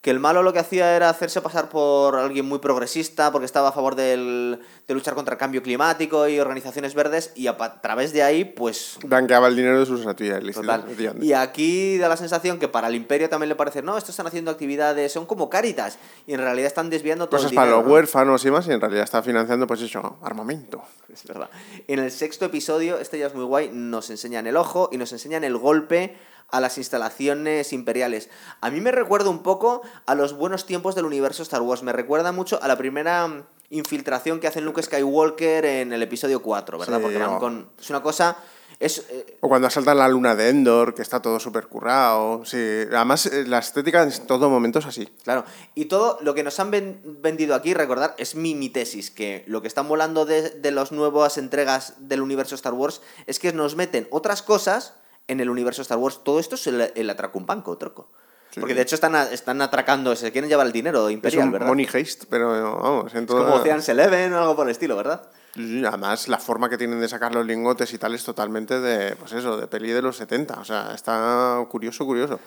Que 0.00 0.10
el 0.10 0.20
malo 0.20 0.44
lo 0.44 0.52
que 0.52 0.60
hacía 0.60 0.94
era 0.94 1.10
hacerse 1.10 1.40
pasar 1.40 1.68
por 1.68 2.14
alguien 2.14 2.46
muy 2.46 2.60
progresista, 2.60 3.32
porque 3.32 3.46
estaba 3.46 3.70
a 3.70 3.72
favor 3.72 3.96
del- 3.96 4.60
de 4.86 4.94
luchar 4.94 5.14
contra 5.16 5.34
el 5.34 5.38
cambio 5.38 5.60
climático 5.60 6.28
y 6.28 6.38
organizaciones 6.38 6.94
verdes, 6.94 7.32
y 7.34 7.48
a, 7.48 7.56
través 7.82 8.12
de 8.12 8.22
ahí, 8.22 8.44
pues 8.44 8.96
Blanqueaba 9.04 9.48
el 9.48 9.56
dinero 9.56 9.80
de 9.80 9.86
sus 9.86 10.06
actividades 10.06 10.54
Total. 10.54 10.84
Y 11.20 11.32
aquí 11.32 11.98
da 11.98 12.08
la 12.08 12.16
sensación 12.16 12.60
que 12.60 12.68
para 12.68 12.86
el 12.86 12.94
imperio 12.94 13.28
también 13.28 13.48
le 13.48 13.56
parece, 13.56 13.82
no, 13.82 13.98
estos 13.98 14.10
están 14.10 14.28
haciendo 14.28 14.52
actividades, 14.52 15.10
son 15.12 15.26
como 15.26 15.50
cáritas, 15.50 15.98
y 16.28 16.34
en 16.34 16.40
realidad 16.40 16.68
están 16.68 16.90
desviando 16.90 17.26
todo 17.26 17.38
Cosas 17.38 17.50
el 17.50 17.56
para 17.56 17.66
dinero, 17.66 17.80
los 17.82 17.88
¿no? 17.88 17.94
huérfanos 17.94 18.44
y 18.44 18.50
más, 18.52 18.68
y 18.68 18.72
en 18.72 18.80
realidad 18.80 19.02
está 19.02 19.20
financiando, 19.22 19.66
pues 19.66 19.82
eso, 19.82 20.16
armamento. 20.22 20.80
Es 21.12 21.24
verdad. 21.24 21.50
En 21.88 21.98
el 21.98 22.12
sexto 22.12 22.44
episodio, 22.44 22.98
este 23.00 23.18
ya 23.18 23.26
es 23.26 23.34
muy 23.34 23.44
guay, 23.44 23.70
nos 23.72 24.10
enseñan 24.10 24.46
el 24.46 24.56
ojo 24.56 24.90
y 24.92 24.96
nos 24.96 25.10
enseñan 25.12 25.42
el 25.42 25.56
golpe 25.58 26.16
a 26.50 26.60
las 26.60 26.78
instalaciones 26.78 27.72
imperiales. 27.72 28.30
A 28.60 28.70
mí 28.70 28.80
me 28.80 28.90
recuerda 28.92 29.28
un 29.30 29.42
poco 29.42 29.82
a 30.06 30.14
los 30.14 30.32
buenos 30.32 30.64
tiempos 30.66 30.94
del 30.94 31.04
universo 31.04 31.42
Star 31.42 31.60
Wars. 31.62 31.82
Me 31.82 31.92
recuerda 31.92 32.32
mucho 32.32 32.58
a 32.62 32.68
la 32.68 32.78
primera 32.78 33.26
mm, 33.26 33.42
infiltración 33.70 34.40
que 34.40 34.46
hacen 34.46 34.64
Luke 34.64 34.82
Skywalker 34.82 35.64
en 35.64 35.92
el 35.92 36.02
episodio 36.02 36.40
4, 36.42 36.78
¿verdad? 36.78 36.96
Sí, 36.98 37.02
Porque 37.02 37.18
van 37.18 37.34
o- 37.34 37.38
con... 37.38 37.68
Es 37.78 37.90
una 37.90 38.02
cosa... 38.02 38.36
Es, 38.80 39.04
eh, 39.10 39.38
O 39.40 39.48
cuando 39.48 39.66
asaltan 39.66 39.98
la 39.98 40.06
luna 40.08 40.36
de 40.36 40.50
Endor, 40.50 40.94
que 40.94 41.02
está 41.02 41.20
todo 41.20 41.40
súper 41.40 41.66
currado. 41.66 42.44
Sí. 42.44 42.56
Además, 42.92 43.26
eh, 43.26 43.44
la 43.44 43.58
estética 43.58 44.04
en 44.04 44.26
todo 44.26 44.48
momento 44.48 44.78
es 44.78 44.86
así. 44.86 45.06
Claro, 45.24 45.44
y 45.74 45.86
todo 45.86 46.18
lo 46.22 46.32
que 46.34 46.44
nos 46.44 46.60
han 46.60 46.70
ven- 46.70 47.00
vendido 47.20 47.56
aquí, 47.56 47.74
recordar, 47.74 48.14
es 48.18 48.36
mi, 48.36 48.54
mi 48.54 48.68
tesis, 48.68 49.10
que 49.10 49.42
lo 49.48 49.62
que 49.62 49.68
están 49.68 49.88
volando 49.88 50.26
de, 50.26 50.50
de 50.50 50.70
las 50.70 50.92
nuevas 50.92 51.38
entregas 51.38 51.94
del 51.98 52.22
universo 52.22 52.54
Star 52.54 52.72
Wars 52.72 53.00
es 53.26 53.40
que 53.40 53.52
nos 53.52 53.74
meten 53.74 54.06
otras 54.12 54.42
cosas 54.42 54.94
en 55.28 55.40
el 55.40 55.48
universo 55.50 55.82
Star 55.82 55.98
Wars. 55.98 56.20
Todo 56.24 56.40
esto 56.40 56.56
es 56.56 56.66
el, 56.66 56.92
el 56.94 57.10
atracumpanco, 57.10 57.76
troco. 57.78 58.08
Sí. 58.50 58.60
Porque 58.60 58.74
de 58.74 58.82
hecho 58.82 58.94
están, 58.94 59.14
están 59.14 59.60
atracando, 59.62 60.16
se 60.16 60.32
quieren 60.32 60.48
llevar 60.48 60.66
el 60.66 60.72
dinero 60.72 61.08
Es 61.08 61.14
imperial, 61.14 61.44
un 61.46 61.52
¿verdad? 61.52 61.66
money 61.68 61.86
haste, 61.86 62.26
pero 62.30 62.78
vamos, 62.80 63.14
en 63.14 63.20
Es 63.20 63.26
todo... 63.26 63.44
como 63.44 63.56
Ocean's 63.56 63.88
Eleven 63.90 64.32
o 64.32 64.38
algo 64.40 64.56
por 64.56 64.66
el 64.66 64.72
estilo, 64.72 64.96
¿verdad? 64.96 65.22
Sí, 65.54 65.84
además, 65.84 66.28
la 66.28 66.38
forma 66.38 66.68
que 66.70 66.78
tienen 66.78 67.00
de 67.00 67.08
sacar 67.08 67.34
los 67.34 67.44
lingotes 67.46 67.92
y 67.92 67.98
tal 67.98 68.14
es 68.14 68.24
totalmente 68.24 68.80
de, 68.80 69.16
pues 69.16 69.32
eso, 69.32 69.56
de 69.58 69.66
peli 69.66 69.90
de 69.90 70.00
los 70.02 70.16
70. 70.16 70.60
O 70.60 70.64
sea, 70.64 70.92
está 70.94 71.62
curioso, 71.68 72.06
curioso. 72.06 72.40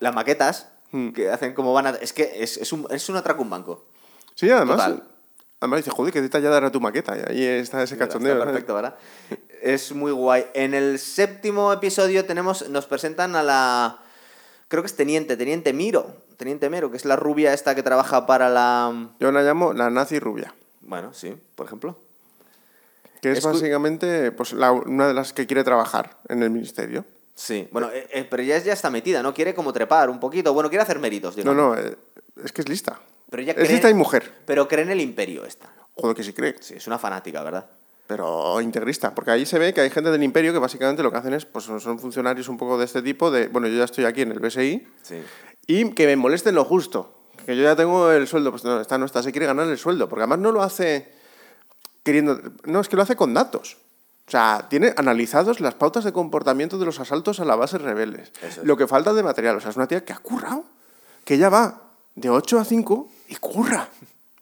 Las 0.00 0.14
maquetas, 0.14 0.68
Hmm. 0.92 1.08
que 1.10 1.28
hacen 1.30 1.52
como 1.52 1.72
van 1.72 1.88
a... 1.88 1.90
Es 1.90 2.12
que 2.12 2.30
es, 2.42 2.56
es 2.58 2.72
un, 2.72 2.86
es 2.90 3.08
un 3.08 3.16
atracumbanco. 3.16 3.84
Sí, 4.36 4.48
además... 4.48 4.76
Total. 4.76 5.02
Además 5.58 5.78
dice, 5.78 5.90
joder, 5.90 6.12
qué 6.12 6.20
detallada 6.22 6.58
era 6.58 6.70
tu 6.70 6.80
maqueta. 6.80 7.16
Y 7.16 7.42
ahí 7.42 7.42
está 7.60 7.82
ese 7.82 7.94
Está 7.94 8.06
cachondeo. 8.06 8.34
¿sabes? 8.34 8.46
perfecto, 8.46 8.74
¿verdad? 8.74 8.94
Es 9.66 9.92
muy 9.92 10.12
guay. 10.12 10.46
En 10.54 10.74
el 10.74 10.98
séptimo 11.00 11.72
episodio 11.72 12.24
tenemos, 12.24 12.68
nos 12.68 12.86
presentan 12.86 13.34
a 13.34 13.42
la. 13.42 13.98
Creo 14.68 14.82
que 14.82 14.86
es 14.86 14.94
Teniente, 14.94 15.36
Teniente 15.36 15.72
Miro. 15.72 16.14
Teniente 16.36 16.70
Miro, 16.70 16.88
que 16.90 16.96
es 16.96 17.04
la 17.04 17.16
rubia 17.16 17.52
esta 17.52 17.74
que 17.74 17.82
trabaja 17.82 18.26
para 18.26 18.48
la. 18.48 19.08
Yo 19.18 19.32
la 19.32 19.42
llamo 19.42 19.72
la 19.72 19.90
nazi 19.90 20.20
rubia. 20.20 20.54
Bueno, 20.82 21.12
sí, 21.12 21.34
por 21.56 21.66
ejemplo. 21.66 21.96
Que 23.20 23.32
es, 23.32 23.42
básicamente 23.44 24.30
pues, 24.30 24.52
la- 24.52 24.70
una 24.70 25.08
de 25.08 25.14
las 25.14 25.32
que 25.32 25.48
quiere 25.48 25.64
trabajar 25.64 26.16
en 26.28 26.44
el 26.44 26.50
ministerio. 26.50 27.04
Sí, 27.34 27.66
bueno, 27.72 27.90
eh, 27.92 28.06
eh, 28.12 28.24
pero 28.30 28.44
ella 28.44 28.58
ya 28.58 28.72
está 28.72 28.88
metida, 28.88 29.20
¿no? 29.20 29.34
Quiere 29.34 29.52
como 29.52 29.72
trepar 29.72 30.08
un 30.10 30.20
poquito. 30.20 30.54
Bueno, 30.54 30.68
quiere 30.68 30.82
hacer 30.84 31.00
méritos, 31.00 31.36
No, 31.38 31.42
digamos. 31.42 31.76
no, 31.78 31.82
eh, 31.82 31.96
es 32.44 32.52
que 32.52 32.60
es 32.62 32.68
lista. 32.68 33.00
Pero 33.30 33.42
ella 33.42 33.52
es 33.52 33.58
cree- 33.58 33.72
lista 33.72 33.90
y 33.90 33.94
mujer. 33.94 34.32
Pero 34.46 34.68
cree 34.68 34.84
en 34.84 34.90
el 34.90 35.00
imperio 35.00 35.44
esta. 35.44 35.68
Joder, 35.96 36.14
que 36.14 36.22
sí 36.22 36.32
cree. 36.32 36.54
Sí, 36.60 36.74
es 36.74 36.86
una 36.86 36.98
fanática, 37.00 37.42
¿verdad? 37.42 37.66
Pero 38.06 38.60
integrista, 38.60 39.14
porque 39.14 39.32
ahí 39.32 39.44
se 39.46 39.58
ve 39.58 39.74
que 39.74 39.80
hay 39.80 39.90
gente 39.90 40.10
del 40.10 40.22
imperio 40.22 40.52
que 40.52 40.58
básicamente 40.60 41.02
lo 41.02 41.10
que 41.10 41.18
hacen 41.18 41.34
es, 41.34 41.44
pues 41.44 41.64
son 41.64 41.98
funcionarios 41.98 42.48
un 42.48 42.56
poco 42.56 42.78
de 42.78 42.84
este 42.84 43.02
tipo, 43.02 43.30
de, 43.30 43.48
bueno, 43.48 43.66
yo 43.66 43.76
ya 43.78 43.84
estoy 43.84 44.04
aquí 44.04 44.22
en 44.22 44.30
el 44.32 44.38
BSI, 44.38 44.86
Sí. 45.02 45.22
y 45.66 45.90
que 45.90 46.06
me 46.06 46.14
molesten 46.16 46.54
lo 46.54 46.64
justo, 46.64 47.12
que 47.44 47.56
yo 47.56 47.64
ya 47.64 47.74
tengo 47.74 48.10
el 48.12 48.28
sueldo, 48.28 48.52
pues 48.52 48.64
no, 48.64 48.80
esta 48.80 48.96
no 48.96 49.06
está, 49.06 49.22
se 49.24 49.32
quiere 49.32 49.46
ganar 49.46 49.66
el 49.66 49.76
sueldo, 49.78 50.08
porque 50.08 50.22
además 50.22 50.38
no 50.38 50.52
lo 50.52 50.62
hace 50.62 51.12
queriendo, 52.04 52.40
no, 52.64 52.80
es 52.80 52.88
que 52.88 52.94
lo 52.96 53.02
hace 53.02 53.16
con 53.16 53.34
datos. 53.34 53.76
O 54.28 54.30
sea, 54.30 54.66
tiene 54.68 54.92
analizados 54.96 55.60
las 55.60 55.74
pautas 55.74 56.02
de 56.04 56.12
comportamiento 56.12 56.78
de 56.78 56.84
los 56.86 56.98
asaltos 56.98 57.38
a 57.38 57.44
las 57.44 57.56
bases 57.58 57.80
rebeldes. 57.80 58.32
Es. 58.42 58.58
Lo 58.64 58.76
que 58.76 58.88
falta 58.88 59.12
de 59.14 59.22
material. 59.22 59.56
O 59.56 59.60
sea, 59.60 59.70
es 59.70 59.76
una 59.76 59.86
tía 59.86 60.04
que 60.04 60.12
ha 60.12 60.18
currado, 60.18 60.64
que 61.24 61.38
ya 61.38 61.48
va 61.48 61.82
de 62.16 62.28
8 62.30 62.58
a 62.58 62.64
5 62.64 63.08
y 63.28 63.36
curra. 63.36 63.88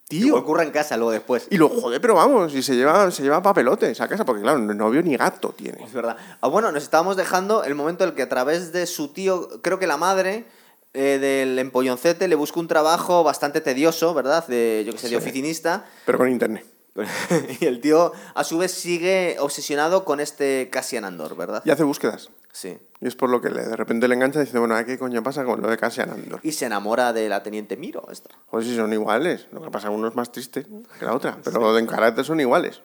Tío. 0.09 0.27
Igual 0.27 0.43
ocurre 0.43 0.63
en 0.65 0.71
casa 0.71 0.97
luego 0.97 1.13
después. 1.13 1.47
Y 1.51 1.57
lo 1.57 1.69
joder, 1.71 2.01
pero 2.01 2.15
vamos, 2.15 2.55
y 2.55 2.63
se 2.63 2.77
lleva, 2.77 3.11
se 3.11 3.23
lleva 3.23 3.43
papelotes 3.43 3.99
a 4.01 4.09
casa, 4.09 4.25
porque 4.25 4.43
claro, 4.43 4.59
no 4.59 4.75
novio 4.75 5.03
ni 5.03 5.17
gato 5.17 5.51
tiene. 5.57 5.83
Es 5.83 5.93
verdad. 5.93 6.17
Ah, 6.41 6.49
bueno, 6.49 6.71
nos 6.73 6.83
estábamos 6.83 7.17
dejando 7.17 7.65
el 7.65 7.75
momento 7.75 8.05
en 8.05 8.11
el 8.11 8.17
que 8.17 8.23
a 8.23 8.29
través 8.29 8.73
de 8.73 8.87
su 8.87 9.09
tío, 9.09 9.49
creo 9.63 9.79
que 9.79 9.87
la 9.87 9.97
madre 9.97 10.45
eh, 10.93 11.19
del 11.19 11.59
empolloncete 11.59 12.29
le 12.29 12.35
busca 12.35 12.61
un 12.61 12.69
trabajo 12.69 13.25
bastante 13.25 13.61
tedioso, 13.63 14.13
¿verdad? 14.15 14.47
De, 14.47 14.85
yo 14.87 14.93
que 14.93 14.99
sé, 14.99 15.07
de 15.07 15.11
Sí. 15.11 15.17
oficinista. 15.17 15.87
Pero 16.05 16.19
con 16.19 16.29
internet. 16.29 16.67
y 17.61 17.65
el 17.67 17.81
tío, 17.81 18.13
a 18.35 18.45
su 18.45 18.59
vez, 18.59 18.73
sigue 18.73 19.37
obsesionado 19.41 20.05
con 20.05 20.21
este 20.21 20.69
Cassian 20.71 21.05
Andor, 21.05 21.37
¿verdad? 21.37 21.63
Y 21.65 21.71
hace 21.71 21.83
búsquedas. 21.85 22.31
Sí. 22.53 22.79
Y 23.01 23.09
es 23.09 23.17
por 23.17 23.31
lo 23.31 23.41
que 23.41 23.51
le, 23.51 23.65
de 23.65 23.75
repente 23.75 24.07
le 24.07 24.15
engancha 24.15 24.41
y 24.41 24.45
dice, 24.45 24.61
bueno, 24.61 24.77
¿qué 24.87 24.97
coño 24.97 25.23
pasa 25.25 25.45
con 25.45 25.61
lo 25.61 25.69
de 25.69 25.77
Cassian 25.77 26.11
Andor? 26.11 26.39
Y 26.45 26.53
se 26.53 26.67
enamora 26.67 27.13
de 27.13 27.29
la 27.29 27.43
teniente 27.43 27.77
Miro, 27.77 28.07
esta. 28.13 28.31
Pues 28.49 28.67
si 28.67 28.77
son 28.77 28.93
iguales. 28.93 29.49
Lo 29.51 29.61
que 29.61 29.71
pasa 29.73 29.89
es 29.89 29.91
que 29.91 29.97
uno 29.97 30.07
es 30.07 30.15
más 30.15 30.31
triste 30.31 30.65
que 30.99 31.05
la 31.05 31.15
otra. 31.17 31.37
Pero 31.45 31.77
en 31.77 31.87
carácter 31.87 32.25
son 32.25 32.39
iguales. 32.39 32.81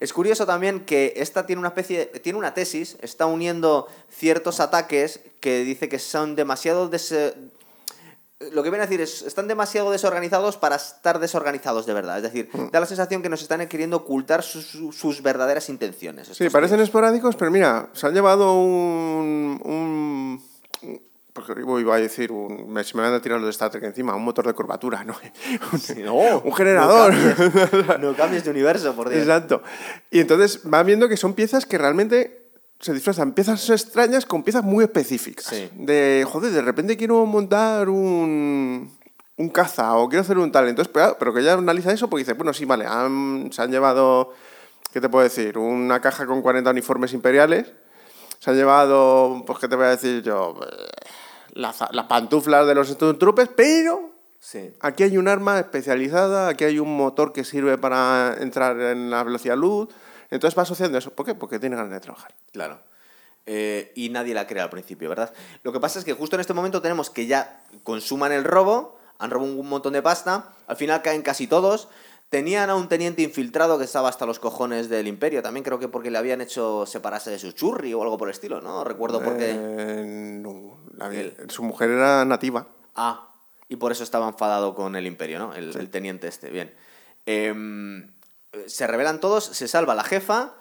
Es 0.00 0.14
curioso 0.14 0.46
también 0.46 0.86
que 0.86 1.12
esta 1.16 1.44
tiene 1.44 1.60
una 1.60 1.68
especie, 1.68 1.98
de- 2.10 2.20
tiene 2.20 2.38
una 2.38 2.54
tesis, 2.54 2.96
está 3.02 3.26
uniendo 3.26 3.86
ciertos 4.08 4.58
ataques 4.60 5.20
que 5.40 5.64
dice 5.64 5.90
que 5.90 5.98
son 5.98 6.34
demasiado 6.34 6.88
des- 6.88 7.34
Lo 8.52 8.62
que 8.62 8.70
viene 8.70 8.84
a 8.84 8.86
decir 8.86 9.02
es, 9.02 9.20
están 9.20 9.48
demasiado 9.48 9.90
desorganizados 9.90 10.56
para 10.56 10.76
estar 10.76 11.18
desorganizados 11.18 11.84
de 11.84 11.92
verdad. 11.92 12.16
Es 12.16 12.22
decir, 12.22 12.48
Mm. 12.52 12.70
da 12.70 12.80
la 12.80 12.86
sensación 12.86 13.20
que 13.22 13.28
nos 13.28 13.42
están 13.42 13.66
queriendo 13.68 13.98
ocultar 13.98 14.42
sus, 14.42 14.64
sus- 14.96 15.22
verdaderas 15.22 15.68
intenciones. 15.68 16.28
Sí, 16.28 16.48
parecen 16.48 16.80
esporádicos, 16.80 17.36
pero 17.36 17.50
mira, 17.50 17.90
se 17.92 18.06
han 18.06 18.14
llevado 18.14 18.54
un. 18.54 19.60
un 19.62 20.42
porque 21.32 21.52
iba 21.80 21.94
a 21.94 21.98
decir, 22.00 22.32
un, 22.32 22.68
me, 22.72 22.82
se 22.82 22.96
me 22.96 23.02
van 23.02 23.14
a 23.14 23.20
tirar 23.22 23.38
los 23.38 23.46
de 23.46 23.50
Star 23.52 23.70
Trek 23.70 23.84
encima, 23.84 24.14
un 24.16 24.24
motor 24.24 24.46
de 24.46 24.52
curvatura, 24.52 25.04
¿no? 25.04 25.14
Un, 25.72 25.78
Sí, 25.78 26.02
no, 26.02 26.14
un 26.14 26.52
generador. 26.52 27.14
No 27.14 27.34
cambies, 27.36 27.98
no 28.00 28.14
cambies 28.16 28.44
de 28.44 28.50
universo, 28.50 28.94
por 28.96 29.08
Dios. 29.08 29.22
Exacto. 29.22 29.62
Y 30.10 30.18
entonces 30.20 30.60
van 30.64 30.86
viendo 30.86 31.08
que 31.08 31.16
son 31.16 31.34
piezas 31.34 31.66
que 31.66 31.78
realmente 31.78 32.39
se 32.80 32.92
disfrazan, 32.94 33.32
piezas 33.32 33.68
extrañas 33.70 34.24
con 34.26 34.42
piezas 34.42 34.64
muy 34.64 34.84
específicas. 34.84 35.44
Sí. 35.46 35.68
De, 35.74 36.26
joder, 36.30 36.50
de 36.52 36.62
repente 36.62 36.96
quiero 36.96 37.26
montar 37.26 37.88
un, 37.90 38.90
un 39.36 39.48
caza 39.50 39.96
o 39.96 40.08
quiero 40.08 40.22
hacer 40.22 40.38
un 40.38 40.50
tal. 40.50 40.66
Entonces, 40.68 40.90
pero, 40.92 41.16
pero 41.18 41.32
que 41.34 41.40
ella 41.40 41.52
analiza 41.54 41.92
eso 41.92 42.08
porque 42.08 42.22
dice, 42.24 42.32
bueno, 42.34 42.52
sí, 42.52 42.64
vale, 42.64 42.86
han- 42.86 43.50
se 43.52 43.60
han 43.62 43.70
llevado, 43.70 44.32
¿qué 44.92 45.00
te 45.00 45.08
puedo 45.08 45.22
decir? 45.24 45.58
Una 45.58 46.00
caja 46.00 46.26
con 46.26 46.40
40 46.42 46.70
uniformes 46.70 47.12
imperiales. 47.12 47.70
Se 48.38 48.50
han 48.50 48.56
llevado, 48.56 49.42
pues, 49.46 49.58
¿qué 49.58 49.68
te 49.68 49.76
voy 49.76 49.84
a 49.84 49.90
decir 49.90 50.22
yo? 50.22 50.58
Eh, 50.62 50.86
Las, 51.52 51.78
las 51.92 52.06
pantuflas 52.06 52.66
de 52.66 52.74
los 52.74 52.88
Stormtroopers, 52.88 53.50
pero 53.54 54.08
Sí. 54.42 54.72
Aquí 54.80 55.02
hay 55.02 55.18
un 55.18 55.28
arma 55.28 55.58
especializada, 55.58 56.48
aquí 56.48 56.64
hay 56.64 56.78
un 56.78 56.96
motor 56.96 57.30
que 57.34 57.44
sirve 57.44 57.76
para 57.76 58.34
entrar 58.40 58.80
en 58.80 59.10
la 59.10 59.22
velocidad 59.22 59.54
luz. 59.54 59.88
Entonces 60.30 60.56
va 60.56 60.62
asociando 60.62 60.98
eso. 60.98 61.10
¿Por 61.12 61.26
qué? 61.26 61.34
Porque 61.34 61.58
tiene 61.58 61.76
ganas 61.76 61.92
de 61.92 62.00
trabajar. 62.00 62.34
Claro. 62.52 62.80
Eh, 63.46 63.92
y 63.94 64.10
nadie 64.10 64.34
la 64.34 64.46
crea 64.46 64.64
al 64.64 64.70
principio, 64.70 65.08
¿verdad? 65.08 65.32
Lo 65.62 65.72
que 65.72 65.80
pasa 65.80 65.98
es 65.98 66.04
que 66.04 66.12
justo 66.12 66.36
en 66.36 66.40
este 66.40 66.54
momento 66.54 66.82
tenemos 66.82 67.10
que 67.10 67.26
ya 67.26 67.62
consuman 67.82 68.32
el 68.32 68.44
robo, 68.44 68.98
han 69.18 69.30
robado 69.30 69.52
un 69.52 69.68
montón 69.68 69.92
de 69.92 70.02
pasta, 70.02 70.54
al 70.66 70.76
final 70.76 71.02
caen 71.02 71.22
casi 71.22 71.46
todos. 71.46 71.88
Tenían 72.28 72.70
a 72.70 72.76
un 72.76 72.88
teniente 72.88 73.22
infiltrado 73.22 73.76
que 73.76 73.84
estaba 73.84 74.08
hasta 74.08 74.24
los 74.24 74.38
cojones 74.38 74.88
del 74.88 75.08
imperio, 75.08 75.42
también 75.42 75.64
creo 75.64 75.80
que 75.80 75.88
porque 75.88 76.12
le 76.12 76.18
habían 76.18 76.40
hecho 76.40 76.86
separarse 76.86 77.30
de 77.30 77.40
su 77.40 77.50
churri 77.50 77.92
o 77.92 78.02
algo 78.02 78.18
por 78.18 78.28
el 78.28 78.32
estilo, 78.34 78.60
¿no? 78.60 78.84
Recuerdo 78.84 79.20
por 79.20 79.36
qué. 79.36 79.50
Eh, 79.50 80.38
no, 80.40 80.78
Él. 81.10 81.34
su 81.48 81.64
mujer 81.64 81.90
era 81.90 82.24
nativa. 82.24 82.68
Ah, 82.94 83.30
y 83.68 83.76
por 83.76 83.90
eso 83.90 84.04
estaba 84.04 84.28
enfadado 84.28 84.76
con 84.76 84.94
el 84.94 85.08
imperio, 85.08 85.40
¿no? 85.40 85.54
El, 85.54 85.76
el 85.76 85.90
teniente 85.90 86.28
este, 86.28 86.50
bien. 86.50 86.72
Em, 87.26 88.08
se 88.66 88.86
revelan 88.86 89.20
todos, 89.20 89.44
se 89.44 89.68
salva 89.68 89.94
la 89.94 90.04
jefa, 90.04 90.54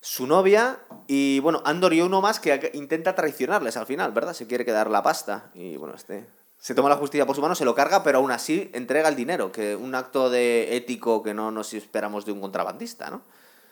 su 0.00 0.26
novia 0.26 0.78
y, 1.06 1.40
bueno, 1.40 1.62
Andor 1.64 1.94
y 1.94 2.02
uno 2.02 2.20
más 2.20 2.40
que 2.40 2.70
intenta 2.74 3.14
traicionarles 3.14 3.76
al 3.76 3.86
final, 3.86 4.12
¿verdad? 4.12 4.34
Se 4.34 4.46
quiere 4.46 4.64
quedar 4.64 4.90
la 4.90 5.02
pasta 5.02 5.50
y, 5.54 5.76
bueno, 5.76 5.94
este... 5.94 6.26
Se 6.64 6.74
toma 6.74 6.88
la 6.88 6.96
justicia 6.96 7.26
por 7.26 7.36
su 7.36 7.42
mano, 7.42 7.54
se 7.54 7.66
lo 7.66 7.74
carga, 7.74 8.02
pero 8.02 8.16
aún 8.16 8.30
así 8.30 8.70
entrega 8.72 9.10
el 9.10 9.16
dinero, 9.16 9.52
que 9.52 9.76
un 9.76 9.94
acto 9.94 10.30
de 10.30 10.74
ético 10.76 11.22
que 11.22 11.34
no 11.34 11.50
nos 11.50 11.74
esperamos 11.74 12.24
de 12.24 12.32
un 12.32 12.40
contrabandista, 12.40 13.10
¿no? 13.10 13.20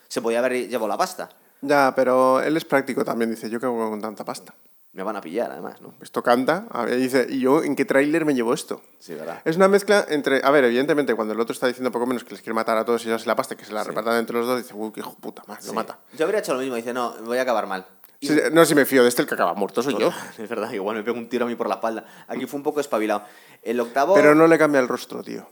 Se 0.07 0.21
podía 0.21 0.37
haber 0.37 0.69
llevado 0.69 0.87
la 0.87 0.97
pasta. 0.97 1.29
Ya, 1.61 1.93
pero 1.95 2.39
él 2.39 2.55
es 2.55 2.65
práctico 2.65 3.03
también. 3.03 3.31
Dice, 3.31 3.49
yo 3.49 3.59
qué 3.59 3.65
hago 3.65 3.89
con 3.89 3.99
tanta 3.99 4.23
pasta. 4.23 4.53
Me 4.93 5.01
van 5.01 5.15
a 5.15 5.21
pillar, 5.21 5.49
además, 5.51 5.81
¿no? 5.81 5.95
Esto 6.01 6.21
canta. 6.21 6.65
A 6.69 6.85
ver, 6.85 6.97
dice, 6.97 7.25
¿y 7.27 7.39
yo 7.39 7.63
en 7.63 7.75
qué 7.75 7.83
tráiler 7.83 8.25
me 8.25 8.35
llevo 8.35 8.53
esto? 8.53 8.79
Sí, 8.99 9.15
¿verdad? 9.15 9.41
Es 9.43 9.55
una 9.55 9.67
mezcla 9.67 10.05
entre. 10.07 10.39
A 10.43 10.51
ver, 10.51 10.65
evidentemente, 10.65 11.15
cuando 11.15 11.33
el 11.33 11.39
otro 11.39 11.51
está 11.53 11.65
diciendo 11.65 11.91
poco 11.91 12.05
menos 12.05 12.23
que 12.23 12.29
les 12.31 12.41
quiere 12.41 12.53
matar 12.53 12.77
a 12.77 12.85
todos 12.85 13.01
y 13.01 13.05
llevarse 13.05 13.25
la 13.25 13.35
pasta, 13.35 13.55
que 13.55 13.65
se 13.65 13.73
la 13.73 13.83
repartan 13.83 14.17
entre 14.19 14.37
los 14.37 14.45
dos, 14.45 14.61
dice, 14.61 14.75
uy, 14.75 14.91
qué 14.91 14.99
hijo 14.99 15.15
puta, 15.15 15.41
más, 15.47 15.63
lo 15.65 15.71
Sí. 15.71 15.75
mata. 15.75 15.97
Yo 16.15 16.25
habría 16.25 16.41
hecho 16.41 16.53
lo 16.53 16.59
mismo, 16.59 16.75
dice, 16.75 16.93
no, 16.93 17.15
voy 17.23 17.39
a 17.39 17.41
acabar 17.41 17.65
mal. 17.65 17.87
Y- 18.19 18.27
Sí, 18.27 18.39
no, 18.51 18.63
si 18.65 18.75
me 18.75 18.85
fío 18.85 19.01
de 19.01 19.09
este, 19.09 19.23
el 19.23 19.27
que 19.27 19.33
acaba 19.33 19.55
muerto 19.55 19.81
soy 19.81 19.97
yo. 19.97 20.11
Es 20.37 20.47
verdad, 20.47 20.71
igual 20.71 20.95
me 20.97 21.03
pego 21.03 21.17
un 21.17 21.27
tiro 21.27 21.45
a 21.45 21.47
mí 21.47 21.55
por 21.55 21.67
la 21.67 21.75
espalda. 21.75 22.05
Aquí 22.27 22.45
fue 22.45 22.57
un 22.57 22.63
poco 22.63 22.79
espabilado. 22.79 23.23
El 23.63 23.79
octavo. 23.79 24.13
Pero 24.13 24.35
no 24.35 24.45
le 24.45 24.59
cambia 24.59 24.79
el 24.79 24.87
rostro, 24.87 25.23
tío. 25.23 25.47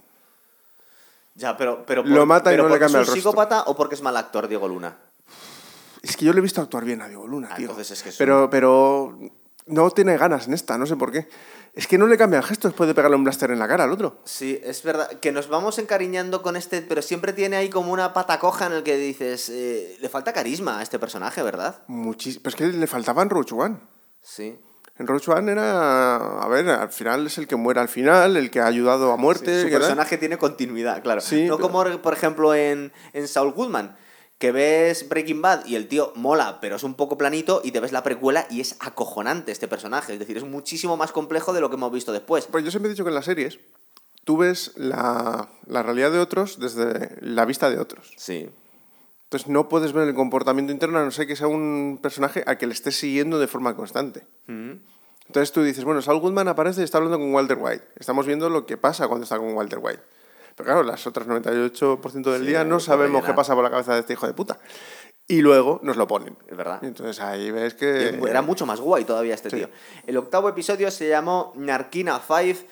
Ya, 1.34 1.58
pero. 1.58 1.84
pero 1.88 2.04
Lo 2.04 2.26
mata 2.28 2.52
y 2.52 2.54
pero 2.54 2.68
no 2.68 2.74
le 2.76 2.80
cambia 2.80 2.98
el 3.00 3.04
¿Es 3.04 3.10
un 3.10 3.16
rostro. 3.16 3.32
psicópata 3.32 3.64
o 3.64 3.76
porque 3.76 3.96
es 3.96 4.02
mal 4.04 4.16
actor, 4.18 4.48
Diego 4.48 4.68
Luna? 4.68 4.98
Es 6.02 6.18
que 6.18 6.26
yo 6.26 6.34
le 6.34 6.40
he 6.40 6.42
visto 6.42 6.62
actuar 6.62 6.84
bien 6.86 7.02
a 7.02 7.08
Diego 7.08 7.28
Luna, 7.28 7.50
Ah, 7.52 7.56
tío. 7.56 7.70
entonces 7.70 7.92
es 7.92 8.04
que 8.04 8.10
es 8.10 8.18
pero, 8.18 8.50
pero 8.50 9.18
no 9.68 9.92
tiene 9.92 10.18
ganas 10.18 10.48
en 10.48 10.54
esta, 10.54 10.78
no 10.78 10.86
sé 10.86 10.96
por 10.96 11.12
qué. 11.12 11.28
Es 11.74 11.88
que 11.88 11.98
no 11.98 12.06
le 12.08 12.18
cambia 12.18 12.40
el 12.40 12.44
gesto 12.44 12.68
después 12.68 12.88
de 12.90 12.94
pegarle 12.94 13.16
un 13.16 13.24
blaster 13.24 13.50
en 13.52 13.60
la 13.60 13.68
cara 13.68 13.86
al 13.86 13.92
otro. 13.92 14.20
Sí, 14.26 14.60
es 14.62 14.84
verdad. 14.84 15.10
Que 15.22 15.32
nos 15.32 15.48
vamos 15.48 15.78
encariñando 15.80 16.42
con 16.42 16.58
este, 16.58 16.82
pero 16.82 17.02
siempre 17.02 17.32
tiene 17.32 17.56
ahí 17.56 17.70
como 17.70 17.94
una 17.94 18.12
pata 18.14 18.40
coja 18.40 18.66
en 18.66 18.74
el 18.74 18.84
que 18.84 18.98
dices. 18.98 19.48
eh, 19.50 19.96
le 20.02 20.10
falta 20.10 20.34
carisma 20.34 20.80
a 20.80 20.84
este 20.84 21.00
personaje, 21.00 21.42
¿verdad? 21.44 21.82
Muchísimo. 21.88 22.42
Pero 22.44 22.50
es 22.50 22.56
que 22.58 22.78
le 22.78 22.88
faltaba 22.88 23.22
en 23.22 23.30
Roach 23.30 23.54
One. 23.54 23.78
Sí. 24.22 24.60
En 24.98 25.08
Roach 25.08 25.30
One 25.30 25.50
era. 25.50 26.42
A 26.42 26.48
ver, 26.50 26.68
al 26.68 26.90
final 26.92 27.28
es 27.28 27.38
el 27.38 27.48
que 27.48 27.56
muere 27.56 27.80
al 27.80 27.88
final, 27.88 28.36
el 28.36 28.52
que 28.52 28.60
ha 28.60 28.66
ayudado 28.66 29.14
a 29.14 29.18
muerte. 29.18 29.62
Su 29.62 29.68
que 29.68 29.72
tal. 29.72 29.82
personaje 29.82 30.18
tiene 30.18 30.38
continuidad, 30.38 31.02
claro. 31.02 31.22
Sí, 31.22 31.46
no 31.48 31.56
pero- 31.56 31.70
como, 31.72 32.02
por 32.02 32.14
ejemplo, 32.14 32.54
en, 32.54 32.92
en 33.14 33.28
Saul 33.30 33.54
Goodman, 33.54 33.96
que 34.42 34.52
ves 34.52 35.08
Breaking 35.08 35.40
Bad 35.40 35.66
y 35.68 35.76
el 35.76 35.88
tío 35.88 36.14
mola, 36.16 36.58
pero 36.60 36.76
es 36.76 36.84
un 36.84 36.96
poco 36.96 37.16
planito, 37.16 37.62
y 37.64 37.72
te 37.72 37.80
ves 37.80 37.92
la 37.92 38.02
precuela 38.02 38.48
y 38.50 38.60
es 38.60 38.76
acojonante 38.80 39.52
este 39.52 39.68
personaje. 39.68 40.14
Es 40.14 40.20
decir, 40.20 40.36
es 40.36 40.44
muchísimo 40.44 40.98
más 40.98 41.12
complejo 41.12 41.54
de 41.54 41.62
lo 41.62 41.70
que 41.70 41.76
hemos 41.76 41.92
visto 41.92 42.12
después. 42.12 42.48
Pues 42.48 42.66
yo 42.66 42.72
siempre 42.72 42.90
he 42.90 42.94
dicho 42.94 43.04
que 43.04 43.10
en 43.10 43.16
las 43.16 43.26
series 43.26 43.60
tú 44.26 44.38
ves 44.38 44.72
la, 44.78 45.48
la 45.68 45.84
realidad 45.84 46.12
de 46.12 46.18
otros 46.18 46.60
desde 46.60 47.18
la 47.22 47.46
vista 47.46 47.70
de 47.70 47.78
otros. 47.78 48.12
Sí. 48.18 48.50
Entonces 49.26 49.48
no 49.48 49.70
puedes 49.70 49.94
ver 49.94 50.08
el 50.08 50.16
comportamiento 50.16 50.74
interno 50.74 50.98
a 50.98 51.06
no 51.06 51.12
ser 51.12 51.28
que 51.28 51.36
sea 51.36 51.48
un 51.48 52.00
personaje 52.02 52.44
al 52.48 52.58
que 52.58 52.66
le 52.66 52.74
estés 52.74 52.96
siguiendo 52.96 53.38
de 53.38 53.48
forma 53.48 53.76
constante. 53.76 54.26
Entonces 54.48 55.52
tú 55.52 55.62
dices, 55.62 55.84
bueno, 55.84 56.02
Saul 56.02 56.20
Goodman 56.20 56.48
aparece 56.48 56.82
y 56.82 56.84
está 56.84 56.98
hablando 56.98 57.20
con 57.20 57.32
Walter 57.32 57.60
White. 57.62 57.84
Estamos 57.96 58.26
viendo 58.26 58.50
lo 58.50 58.66
que 58.66 58.76
pasa 58.76 59.08
cuando 59.08 59.24
está 59.24 59.38
con 59.38 59.54
Walter 59.54 59.80
White. 59.80 60.02
Pero 60.62 60.64
claro, 60.64 60.84
las 60.84 61.06
otras 61.08 61.28
98% 61.28 62.32
del 62.32 62.42
Sí, 62.42 62.48
día 62.48 62.64
no 62.64 62.80
sabemos 62.80 63.24
qué 63.26 63.34
pasa 63.34 63.54
por 63.56 63.64
la 63.64 63.70
cabeza 63.72 63.94
de 63.94 64.02
este 64.02 64.14
hijo 64.14 64.28
de 64.28 64.34
puta. 64.34 64.58
Y 65.28 65.42
luego 65.42 65.80
nos 65.84 65.96
lo 65.98 66.08
ponen. 66.08 66.38
Es 66.50 66.58
verdad. 66.58 66.80
Y 66.82 66.88
entonces 66.88 67.20
ahí 67.22 67.52
ves 67.52 67.74
que... 67.74 68.20
Era 68.28 68.42
mucho 68.42 68.66
más 68.66 68.80
guay 68.82 69.06
todavía 69.06 69.34
este 69.34 69.50
Sí. 69.50 69.58
tío. 69.58 69.70
El 70.06 70.18
octavo 70.18 70.50
episodio 70.50 70.92
se 70.92 71.08
llamó 71.08 71.54
Narquina 71.56 72.20
5, 72.20 72.68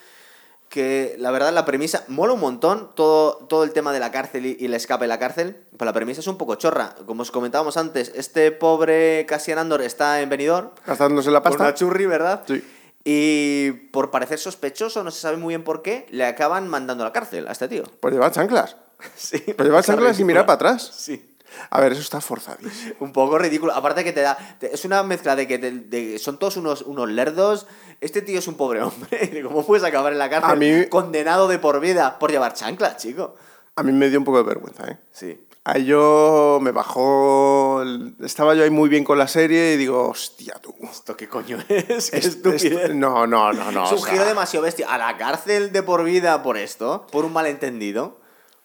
que 0.67 1.15
la 1.17 1.31
verdad 1.31 1.51
la 1.53 1.65
premisa 1.65 2.03
mola 2.09 2.33
un 2.33 2.41
montón, 2.41 2.91
todo, 2.95 3.37
todo 3.47 3.63
el 3.63 3.71
tema 3.71 3.91
de 3.93 3.99
la 3.99 4.11
cárcel 4.11 4.45
y, 4.45 4.57
y 4.59 4.65
el 4.65 4.73
escape 4.75 5.05
de 5.05 5.07
la 5.07 5.17
cárcel, 5.19 5.63
pero 5.77 5.85
la 5.85 5.93
premisa 5.93 6.19
es 6.19 6.27
un 6.27 6.37
poco 6.37 6.55
chorra. 6.55 6.93
Como 7.07 7.21
os 7.23 7.31
comentábamos 7.31 7.75
antes, 7.77 8.11
este 8.13 8.51
pobre 8.51 9.25
Cassian 9.27 9.57
Andor 9.57 9.81
está 9.81 10.21
en 10.21 10.29
Benidorm, 10.29 10.69
Gastándose 10.85 11.31
la 11.31 11.41
pasta. 11.41 11.63
una 11.63 11.73
churri, 11.73 12.05
¿verdad? 12.05 12.43
Sí. 12.45 12.61
Y 13.03 13.71
por 13.91 14.11
parecer 14.11 14.39
sospechoso, 14.39 15.03
no 15.03 15.11
se 15.11 15.21
sabe 15.21 15.37
muy 15.37 15.51
bien 15.53 15.63
por 15.63 15.81
qué, 15.81 16.05
le 16.09 16.25
acaban 16.25 16.67
mandando 16.67 17.03
a 17.03 17.07
la 17.07 17.13
cárcel 17.13 17.47
a 17.47 17.51
este 17.53 17.67
tío. 17.67 17.83
Pues 17.99 18.13
llevar 18.13 18.31
chanclas. 18.31 18.75
Sí, 19.15 19.39
Pues 19.55 19.65
llevar 19.67 19.83
chanclas 19.85 20.19
y 20.19 20.23
mirar 20.25 20.45
para 20.45 20.55
atrás. 20.55 20.91
Sí. 20.95 21.25
A 21.71 21.79
ver, 21.81 21.93
eso 21.93 22.01
está 22.01 22.21
forzadísimo. 22.21 22.95
Un 22.99 23.11
poco 23.13 23.37
ridículo. 23.39 23.73
Aparte 23.73 24.03
que 24.03 24.11
te 24.11 24.21
da. 24.21 24.37
te- 24.59 24.73
es 24.75 24.85
una 24.85 25.01
mezcla 25.03 25.35
de 25.35 25.47
que 25.47 25.57
te- 25.57 25.71
de- 25.71 26.19
son 26.19 26.37
todos 26.37 26.57
unos, 26.57 26.81
unos 26.83 27.09
lerdos. 27.09 27.65
Este 28.01 28.21
tío 28.21 28.37
es 28.39 28.47
un 28.47 28.55
pobre 28.55 28.81
hombre. 28.81 29.41
¿Cómo 29.43 29.65
puedes 29.65 29.83
acabar 29.83 30.11
en 30.13 30.19
la 30.19 30.29
cárcel 30.29 30.51
A 30.51 30.55
mí- 30.55 30.85
condenado 30.89 31.47
de 31.47 31.57
por 31.57 31.79
vida 31.79 32.19
por 32.19 32.29
llevar 32.31 32.53
chanclas, 32.53 32.97
chico? 32.97 33.35
A 33.75 33.83
mí 33.83 33.91
me 33.93 34.09
dio 34.09 34.19
un 34.19 34.25
poco 34.25 34.37
de 34.39 34.43
vergüenza, 34.43 34.85
¿eh? 34.91 34.97
Sí. 35.11 35.39
Ahí 35.65 35.85
yo 35.85 36.59
me 36.61 36.71
bajó... 36.71 37.83
Estaba 38.23 38.55
yo 38.55 38.63
ahí 38.63 38.69
muy 38.69 38.89
bien 38.89 39.03
con 39.03 39.17
la 39.17 39.27
serie 39.27 39.73
y 39.73 39.77
digo, 39.77 40.07
hostia, 40.09 40.55
tú. 40.61 40.73
¿Esto 40.81 41.15
qué 41.15 41.27
coño 41.27 41.57
es? 41.67 42.09
Qué 42.11 42.17
estupidez. 42.17 42.95
no, 42.95 43.27
no, 43.27 43.53
no, 43.53 43.71
no. 43.71 43.85
es 43.85 43.91
o 43.93 43.97
sea, 43.97 44.25
demasiado 44.25 44.63
bestia. 44.63 44.87
¿A 44.93 44.97
la 44.97 45.17
cárcel 45.17 45.71
de 45.71 45.83
por 45.83 46.03
vida 46.03 46.41
por 46.41 46.57
esto? 46.57 47.05
¿Por 47.11 47.25
un 47.25 47.33
malentendido? 47.33 48.17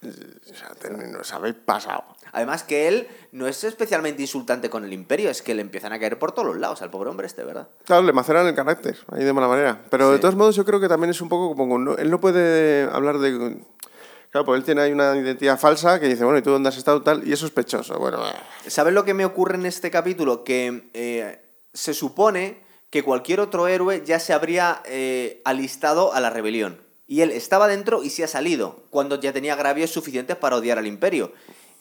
o 0.03 0.55
sea, 0.55 0.69
te- 0.79 0.91
nos 0.91 1.33
habéis 1.33 1.55
pasado. 1.55 2.05
Además 2.33 2.63
que 2.63 2.89
él 2.89 3.09
no 3.33 3.47
es 3.47 3.65
especialmente 3.65 4.21
insultante 4.23 4.69
con 4.69 4.85
el 4.85 4.93
imperio, 4.93 5.31
es 5.31 5.41
que 5.41 5.55
le 5.55 5.63
empiezan 5.63 5.93
a 5.95 5.99
caer 5.99 6.19
por 6.19 6.33
todos 6.33 6.47
los 6.49 6.59
lados 6.59 6.83
al 6.83 6.91
pobre 6.91 7.09
hombre 7.09 7.27
este, 7.27 7.43
¿verdad? 7.43 7.69
Claro, 7.87 8.03
le 8.03 8.13
maceran 8.13 8.47
el 8.47 8.55
carácter, 8.55 8.99
ahí 9.13 9.25
de 9.25 9.33
mala 9.33 9.49
manera. 9.49 9.83
Pero 9.91 10.11
de 10.11 10.19
todos 10.19 10.35
modos 10.37 10.57
yo 10.57 10.65
creo 10.67 10.79
que 10.81 10.89
también 10.89 11.11
es 11.11 11.21
un 11.23 11.29
poco 11.31 11.57
como... 11.57 11.95
él 11.95 12.11
no 12.11 12.21
puede 12.21 12.85
hablar 12.93 13.19
de... 13.19 13.57
Claro, 14.35 14.47
pues 14.47 14.59
él 14.59 14.65
tiene 14.65 14.81
ahí 14.81 14.91
una 14.91 15.17
identidad 15.17 15.57
falsa 15.57 16.01
que 16.01 16.09
dice, 16.09 16.25
bueno, 16.25 16.41
¿y 16.41 16.43
tú 16.43 16.51
dónde 16.51 16.69
has 16.69 16.77
estado 16.77 17.01
tal? 17.03 17.25
Y 17.25 17.33
es 17.33 17.39
sospechoso. 17.39 18.01
Bueno, 18.01 18.27
eh, 18.27 18.33
¿Sabes 18.67 18.93
lo 18.93 19.05
que 19.05 19.15
me 19.15 19.25
ocurre 19.25 19.55
en 19.55 19.65
este 19.65 19.93
capítulo? 19.93 20.43
Que 20.43 20.91
eh, 20.93 21.39
se 21.73 21.95
supone 21.95 22.59
que 22.91 23.05
cualquier 23.05 23.39
otro 23.39 23.69
héroe 23.69 24.03
ya 24.05 24.19
se 24.19 24.33
habría 24.33 24.83
eh, 24.87 25.41
alistado 25.45 26.13
a 26.13 26.19
la 26.19 26.31
rebelión. 26.31 26.81
Y 27.07 27.21
él 27.21 27.31
estaba 27.31 27.69
dentro 27.69 28.03
y 28.03 28.11
se 28.11 28.25
ha 28.25 28.27
salido, 28.27 28.83
cuando 28.91 29.21
ya 29.21 29.33
tenía 29.33 29.53
agravios 29.53 29.93
suficientes 29.93 30.35
para 30.35 30.57
odiar 30.57 30.79
al 30.79 30.89
imperio. 30.89 31.31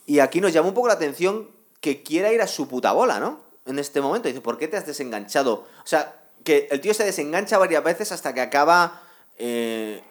Y 0.05 0.19
aquí 0.19 0.39
nos 0.39 0.53
llama 0.53 0.67
un 0.67 0.75
poco 0.75 0.89
la 0.89 0.93
atención 0.93 1.47
que 1.81 2.03
quiera 2.03 2.31
ir 2.31 2.43
a 2.43 2.45
su 2.45 2.67
puta 2.67 2.91
bola, 2.91 3.19
¿no? 3.19 3.39
En 3.65 3.79
este 3.79 3.99
momento. 3.99 4.27
Dice, 4.27 4.41
¿por 4.41 4.59
qué 4.59 4.67
te 4.67 4.77
has 4.77 4.85
desenganchado? 4.85 5.65
O 5.83 5.87
sea, 5.87 6.21
que 6.43 6.67
el 6.69 6.81
tío 6.81 6.93
se 6.93 7.03
desengancha 7.03 7.57
varias 7.57 7.83
veces 7.83 8.11
hasta 8.11 8.31
que 8.31 8.41
acaba... 8.41 9.01
eh, 9.39 10.03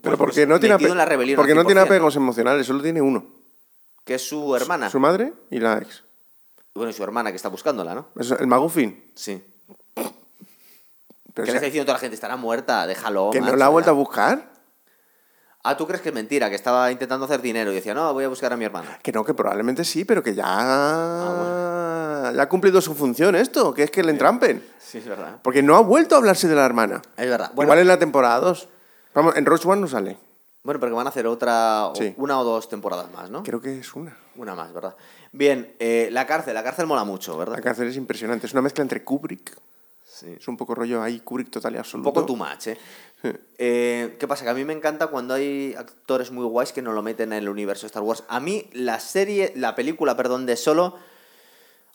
pero 0.00 0.16
pues, 0.16 0.18
porque 0.18 0.46
no 0.46 0.58
tiene, 0.60 0.76
en 0.76 0.96
la 0.96 1.04
rebelión 1.04 1.36
porque 1.36 1.54
no 1.54 1.64
tiene 1.64 1.80
100%, 1.82 1.84
apegos 1.84 2.16
emocionales, 2.16 2.66
solo 2.66 2.82
tiene 2.82 3.02
uno. 3.02 3.26
Que 4.04 4.14
es 4.14 4.28
su 4.28 4.54
hermana. 4.56 4.90
Su 4.90 4.98
madre 5.00 5.32
y 5.50 5.60
la 5.60 5.78
ex. 5.78 6.02
Bueno, 6.74 6.90
y 6.90 6.92
su 6.94 7.04
hermana 7.04 7.30
que 7.30 7.36
está 7.36 7.48
buscándola, 7.48 7.94
¿no? 7.94 8.06
Es 8.18 8.30
el 8.30 8.46
Maguffin. 8.46 9.12
Sí. 9.14 9.42
Pero 9.94 10.10
¿Qué 11.34 11.40
o 11.42 11.44
le 11.44 11.46
sea, 11.46 11.54
está 11.56 11.66
diciendo 11.66 11.86
toda 11.86 11.94
la 11.96 12.00
gente? 12.00 12.14
Estará 12.14 12.36
muerta, 12.36 12.86
déjalo. 12.86 13.30
que 13.32 13.40
no 13.40 13.54
la 13.56 13.66
ha 13.66 13.68
vuelto 13.68 13.90
a 13.90 13.94
ya". 13.94 13.98
buscar. 13.98 14.52
Ah, 15.64 15.76
¿tú 15.76 15.86
crees 15.86 16.02
que 16.02 16.08
es 16.08 16.14
mentira? 16.14 16.50
Que 16.50 16.56
estaba 16.56 16.90
intentando 16.90 17.24
hacer 17.24 17.40
dinero 17.40 17.70
y 17.70 17.76
decía, 17.76 17.94
no, 17.94 18.12
voy 18.12 18.24
a 18.24 18.28
buscar 18.28 18.52
a 18.52 18.56
mi 18.56 18.64
hermana. 18.64 18.98
Que 19.00 19.12
no, 19.12 19.24
que 19.24 19.32
probablemente 19.32 19.84
sí, 19.84 20.04
pero 20.04 20.20
que 20.22 20.34
ya, 20.34 20.44
Ah, 20.48 22.32
ya 22.34 22.42
ha 22.42 22.48
cumplido 22.48 22.80
su 22.80 22.94
función 22.94 23.36
esto, 23.36 23.72
que 23.72 23.84
es 23.84 23.90
que 23.90 24.02
le 24.02 24.10
entrampen. 24.10 24.64
Sí, 24.80 24.98
es 24.98 25.06
verdad. 25.06 25.36
Porque 25.42 25.62
no 25.62 25.76
ha 25.76 25.80
vuelto 25.80 26.16
a 26.16 26.18
hablarse 26.18 26.48
de 26.48 26.56
la 26.56 26.64
hermana. 26.66 27.00
Es 27.16 27.28
verdad. 27.28 27.52
Bueno, 27.54 27.68
Igual 27.68 27.78
en 27.78 27.86
la 27.88 27.98
temporada 27.98 28.40
2. 28.40 28.68
Vamos, 29.14 29.36
en 29.36 29.44
Rogue 29.46 29.62
One 29.66 29.80
no 29.82 29.88
sale. 29.88 30.16
bueno, 30.64 30.78
pero 30.80 30.90
que 30.92 30.96
van 30.96 31.06
a 31.06 31.10
hacer 31.10 31.26
otra, 31.26 31.90
Sí. 31.94 32.14
una 32.16 32.38
o 32.38 32.44
dos 32.44 32.68
temporadas 32.68 33.10
más, 33.12 33.30
¿no? 33.30 33.42
Creo 33.42 33.60
que 33.60 33.78
es 33.80 33.94
una. 33.94 34.16
Una 34.36 34.54
más, 34.54 34.72
¿verdad? 34.72 34.94
Bien, 35.32 35.74
eh, 35.78 36.08
la 36.12 36.26
cárcel, 36.26 36.54
la 36.54 36.62
cárcel 36.62 36.86
mola 36.86 37.04
mucho, 37.04 37.36
¿verdad? 37.36 37.56
La 37.56 37.62
cárcel 37.62 37.88
es 37.88 37.96
impresionante. 37.96 38.46
Es 38.46 38.52
una 38.52 38.62
mezcla 38.62 38.82
entre 38.82 39.02
Kubrick. 39.02 39.58
Sí. 40.04 40.34
Es 40.38 40.46
un 40.46 40.56
poco 40.56 40.74
rollo 40.74 41.02
ahí, 41.02 41.20
Kubrick 41.20 41.50
total 41.50 41.72
y 41.72 41.76
Un 41.76 41.80
absoluto. 41.80 42.12
poco 42.12 42.26
too 42.26 42.36
much, 42.36 42.68
¿eh? 42.68 42.78
Eh, 43.58 44.16
¿Qué 44.18 44.28
pasa? 44.28 44.44
Que 44.44 44.50
a 44.50 44.54
mí 44.54 44.64
me 44.64 44.72
encanta 44.72 45.08
cuando 45.08 45.34
hay 45.34 45.74
actores 45.76 46.30
muy 46.30 46.44
guays 46.44 46.72
que 46.72 46.80
no 46.82 46.92
lo 46.92 47.02
meten 47.02 47.32
en 47.32 47.38
el 47.40 47.48
universo 47.48 47.82
de 47.82 47.86
Star 47.88 48.02
Wars. 48.02 48.22
A 48.28 48.38
mí 48.40 48.68
la 48.72 49.00
serie, 49.00 49.52
la 49.56 49.74
película, 49.74 50.16
perdón, 50.16 50.46
de 50.46 50.56
Solo, 50.56 50.96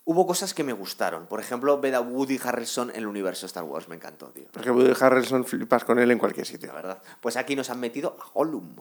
hubo 0.07 0.25
cosas 0.25 0.53
que 0.53 0.63
me 0.63 0.73
gustaron. 0.73 1.27
Por 1.27 1.39
ejemplo, 1.39 1.79
ver 1.79 1.93
a 1.93 2.01
Woody 2.01 2.39
Harrelson 2.41 2.89
en 2.91 2.95
el 2.95 3.07
universo 3.07 3.45
Star 3.45 3.65
Wars. 3.65 3.89
Me 3.89 3.95
encantó, 3.95 4.27
tío. 4.27 4.45
Porque 4.51 4.71
Woody 4.71 4.93
Harrelson 4.99 5.45
flipas 5.45 5.83
con 5.83 5.99
él 5.99 6.09
en 6.09 6.17
cualquier 6.17 6.47
sitio. 6.47 6.69
La 6.69 6.75
verdad. 6.75 7.01
Pues 7.19 7.35
aquí 7.35 7.55
nos 7.55 7.69
han 7.69 7.79
metido 7.79 8.17
a 8.19 8.29
Gollum. 8.33 8.75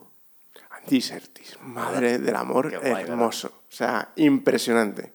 Andy 0.71 1.01
Serkis, 1.01 1.57
madre 1.61 2.17
del 2.17 2.35
amor 2.35 2.69
guay, 2.69 2.81
¿verdad? 2.81 3.01
hermoso. 3.01 3.47
O 3.47 3.75
sea, 3.75 4.09
impresionante. 4.15 5.11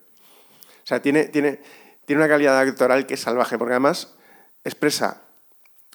O 0.84 0.86
sea, 0.86 1.00
tiene, 1.00 1.24
tiene, 1.24 1.60
tiene 2.04 2.20
una 2.20 2.28
calidad 2.28 2.58
actoral 2.58 3.06
que 3.06 3.14
es 3.14 3.20
salvaje, 3.20 3.56
porque 3.56 3.72
además 3.72 4.14
expresa 4.64 5.22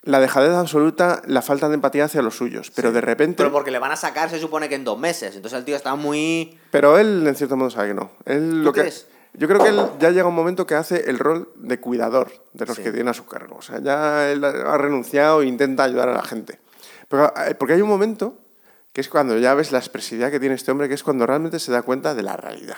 la 0.01 0.19
dejadez 0.19 0.53
absoluta, 0.53 1.21
la 1.27 1.43
falta 1.43 1.67
de 1.69 1.75
empatía 1.75 2.05
hacia 2.05 2.23
los 2.23 2.35
suyos. 2.35 2.71
Pero 2.71 2.91
de 2.91 3.01
repente. 3.01 3.37
Pero 3.37 3.51
porque 3.51 3.69
le 3.69 3.77
van 3.77 3.91
a 3.91 3.95
sacar, 3.95 4.31
se 4.31 4.39
supone 4.39 4.67
que 4.67 4.75
en 4.75 4.83
dos 4.83 4.97
meses. 4.97 5.35
Entonces 5.35 5.59
el 5.59 5.65
tío 5.65 5.75
está 5.75 5.93
muy... 5.93 6.57
Pero 6.71 6.97
él, 6.97 7.27
en 7.27 7.35
cierto 7.35 7.55
modo, 7.55 7.69
sabe 7.69 7.89
que 7.89 7.93
no. 7.93 8.11
Él, 8.25 8.63
lo 8.63 8.73
que, 8.73 8.81
crees? 8.81 9.05
Yo 9.33 9.47
creo 9.47 9.59
que 9.61 9.69
él 9.69 9.79
ya 9.99 10.09
llega 10.11 10.27
un 10.27 10.33
momento 10.35 10.65
que 10.65 10.75
hace 10.75 11.09
el 11.09 11.19
rol 11.19 11.49
de 11.55 11.79
cuidador 11.79 12.31
de 12.53 12.65
los 12.65 12.75
Sí. 12.77 12.83
que 12.83 12.91
tiene 12.91 13.09
a 13.11 13.13
su 13.13 13.25
cargo. 13.27 13.57
O 13.57 13.61
sea, 13.61 13.79
ya 13.79 14.31
él 14.31 14.43
ha 14.43 14.77
renunciado 14.77 15.41
e 15.41 15.45
intenta 15.45 15.83
ayudar 15.83 16.09
a 16.09 16.13
la 16.13 16.23
gente. 16.23 16.59
Pero, 17.07 17.31
eh, 17.45 17.53
porque 17.55 17.73
hay 17.73 17.81
un 17.81 17.89
momento 17.89 18.33
que 18.93 19.01
es 19.01 19.09
cuando 19.09 19.37
ya 19.37 19.53
ves 19.53 19.71
la 19.71 19.77
expresividad 19.77 20.31
que 20.31 20.39
tiene 20.39 20.55
este 20.55 20.71
hombre, 20.71 20.87
que 20.87 20.95
es 20.95 21.03
cuando 21.03 21.25
realmente 21.27 21.59
se 21.59 21.71
da 21.71 21.83
cuenta 21.83 22.15
de 22.15 22.23
la 22.23 22.35
realidad. 22.35 22.77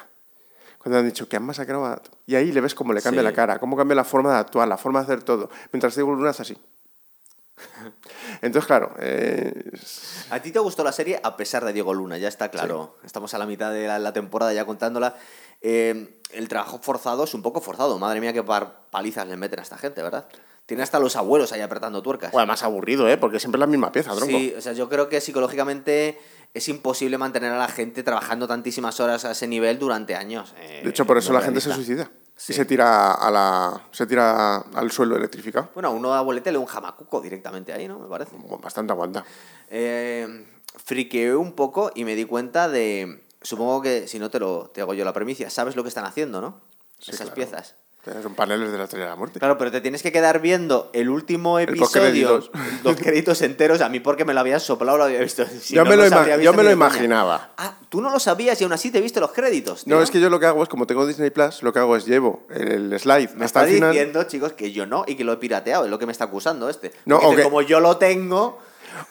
Cuando 0.79 0.99
han 0.99 1.05
dicho 1.05 1.27
que 1.29 1.37
han 1.37 1.43
masacrado 1.43 1.85
a... 1.85 2.01
Y 2.25 2.35
ahí 2.35 2.51
le 2.51 2.59
ves 2.61 2.75
cómo 2.75 2.93
le 2.93 3.01
cambia 3.01 3.21
Sí. 3.21 3.25
la 3.25 3.33
cara, 3.33 3.59
cómo 3.59 3.77
cambia 3.77 3.95
la 3.95 4.03
forma 4.03 4.33
de 4.33 4.39
actuar, 4.39 4.67
la 4.67 4.77
forma 4.77 4.99
de 4.99 5.05
hacer 5.05 5.23
todo. 5.23 5.49
Mientras 5.71 5.95
Diego 5.95 6.13
Luna 6.13 6.29
hace 6.31 6.41
así. 6.41 6.57
Entonces, 8.41 8.65
claro, 8.67 8.93
eh, 8.99 9.53
¿A 10.29 10.41
ti 10.41 10.51
te 10.51 10.59
gustó 10.59 10.83
la 10.83 10.91
serie 10.91 11.19
a 11.23 11.35
pesar 11.37 11.65
de 11.65 11.73
Diego 11.73 11.93
Luna? 11.93 12.17
Ya 12.17 12.27
está 12.27 12.49
claro. 12.49 12.95
Estamos 13.03 13.33
a 13.33 13.37
la 13.37 13.45
mitad 13.45 13.71
de 13.71 13.87
la, 13.87 13.99
la 13.99 14.13
temporada 14.13 14.53
ya 14.53 14.65
contándola. 14.65 15.15
Eh, 15.61 16.19
el 16.31 16.47
trabajo 16.47 16.79
forzado 16.81 17.23
es 17.23 17.33
un 17.33 17.41
poco 17.41 17.61
forzado. 17.61 17.97
Madre 17.97 18.21
mía, 18.21 18.33
qué 18.33 18.43
par- 18.43 18.81
palizas 18.91 19.27
le 19.27 19.35
meten 19.37 19.59
a 19.59 19.63
esta 19.63 19.77
gente, 19.77 20.01
¿verdad? 20.01 20.25
Tiene 20.65 20.83
hasta 20.83 20.99
los 20.99 21.15
abuelos 21.15 21.51
ahí 21.51 21.61
apretando 21.61 22.01
tuercas. 22.03 22.31
bueno, 22.31 22.45
más 22.47 22.61
aburrido, 22.63 23.09
¿eh? 23.09 23.17
Porque 23.17 23.39
siempre 23.39 23.57
es 23.57 23.61
la 23.61 23.67
misma 23.67 23.91
pieza, 23.91 24.11
tronco. 24.15 24.27
Sí, 24.37 24.53
o 24.57 24.61
sea, 24.61 24.73
yo 24.73 24.87
creo 24.87 25.09
que 25.09 25.19
psicológicamente 25.19 26.19
es 26.53 26.67
imposible 26.69 27.17
mantener 27.17 27.51
a 27.51 27.57
la 27.57 27.67
gente 27.67 28.03
trabajando 28.03 28.47
tantísimas 28.47 28.99
horas 28.99 29.25
a 29.25 29.31
ese 29.31 29.47
nivel 29.47 29.79
durante 29.79 30.15
años. 30.15 30.53
eh, 30.59 30.81
De 30.83 30.89
hecho, 30.91 31.05
por 31.05 31.17
eso 31.17 31.33
la 31.33 31.41
gente 31.41 31.59
se 31.61 31.73
suicida. 31.73 32.11
Sí. 32.39 32.53
Y 32.53 32.55
se 32.55 32.63
tira, 32.63 33.11
a 33.11 33.29
la, 33.29 33.81
se 33.91 34.07
tira 34.07 34.55
al 34.55 34.91
suelo 34.91 35.17
electrificado. 35.17 35.71
Bueno, 35.73 35.89
a 35.89 35.91
uno 35.91 36.13
abuelete 36.13 36.53
le 36.53 36.57
un 36.57 36.67
jamacuco 36.67 37.19
directamente 37.19 37.73
ahí, 37.73 37.85
¿no? 37.85 37.99
Me 37.99 38.07
parece. 38.07 38.31
Bastante 38.61 38.93
aguanta. 38.93 39.25
Eh, 39.69 40.45
friqueé 40.85 41.35
un 41.35 41.51
poco 41.51 41.91
y 41.93 42.05
me 42.05 42.15
di 42.15 42.23
cuenta 42.23 42.69
de. 42.69 43.25
Supongo 43.41 43.81
que 43.81 44.07
si 44.07 44.19
no 44.19 44.29
te 44.29 44.39
lo 44.39 44.69
te 44.73 44.79
hago 44.79 44.93
yo 44.93 45.03
la 45.03 45.11
premicia, 45.11 45.49
sabes 45.49 45.75
lo 45.75 45.83
que 45.83 45.89
están 45.89 46.05
haciendo, 46.05 46.39
¿no? 46.39 46.61
Sí, 46.99 47.11
Esas 47.11 47.29
claro. 47.29 47.35
piezas. 47.35 47.75
Son 48.23 48.33
paneles 48.33 48.71
de 48.71 48.77
la 48.77 48.85
estrella 48.85 49.05
de 49.05 49.09
la 49.11 49.15
muerte. 49.17 49.39
Claro, 49.39 49.57
pero 49.57 49.71
te 49.71 49.81
tienes 49.81 50.01
que 50.01 50.13
quedar 50.13 50.39
viendo 50.39 50.89
el 50.93 51.09
último 51.09 51.59
episodio, 51.59 52.41
los 52.83 52.95
créditos 52.95 53.41
enteros. 53.41 53.81
A 53.81 53.89
mí 53.89 53.99
porque 53.99 54.23
me 54.23 54.33
lo 54.33 54.39
habían 54.39 54.61
soplado, 54.61 54.97
lo 54.97 55.03
había 55.03 55.19
visto. 55.19 55.45
Si 55.61 55.75
Yo 55.75 55.83
no 55.83 55.89
me 55.89 55.97
lo 55.97 56.03
habría 56.03 56.35
yo 56.35 56.39
visto 56.39 56.53
me 56.53 56.63
lo 56.63 56.71
imaginaba. 56.71 57.51
Ah, 57.57 57.77
tú 57.89 58.01
no 58.01 58.09
lo 58.11 58.19
sabías 58.19 58.59
y 58.61 58.63
aún 58.63 58.73
así 58.73 58.91
te 58.91 59.01
viste 59.01 59.19
los 59.19 59.31
créditos. 59.31 59.85
No, 59.87 60.01
es 60.01 60.11
que 60.11 60.19
yo 60.19 60.29
lo 60.29 60.39
que 60.39 60.45
hago 60.45 60.63
es, 60.63 60.69
como 60.69 60.85
tengo 60.87 61.05
Disney 61.07 61.29
Plus, 61.31 61.63
lo 61.63 61.73
que 61.73 61.79
hago 61.79 61.95
es 61.95 62.05
llevo 62.05 62.43
el 62.49 62.97
slide 62.99 63.29
Me 63.35 63.45
hasta 63.45 63.61
está 63.61 63.63
el 63.65 63.75
final. 63.75 63.91
diciendo, 63.91 64.23
chicos, 64.23 64.53
que 64.53 64.71
yo 64.71 64.85
no 64.85 65.03
y 65.07 65.15
que 65.15 65.23
lo 65.23 65.33
he 65.33 65.37
pirateado. 65.37 65.85
Es 65.85 65.91
lo 65.91 65.99
que 65.99 66.05
me 66.05 66.11
está 66.11 66.25
acusando 66.25 66.69
este. 66.69 66.91
No, 67.05 67.15
Porque 67.15 67.25
o 67.25 67.29
dice, 67.31 67.41
que- 67.41 67.43
como 67.49 67.61
yo 67.61 67.79
lo 67.79 67.97
tengo. 67.97 68.59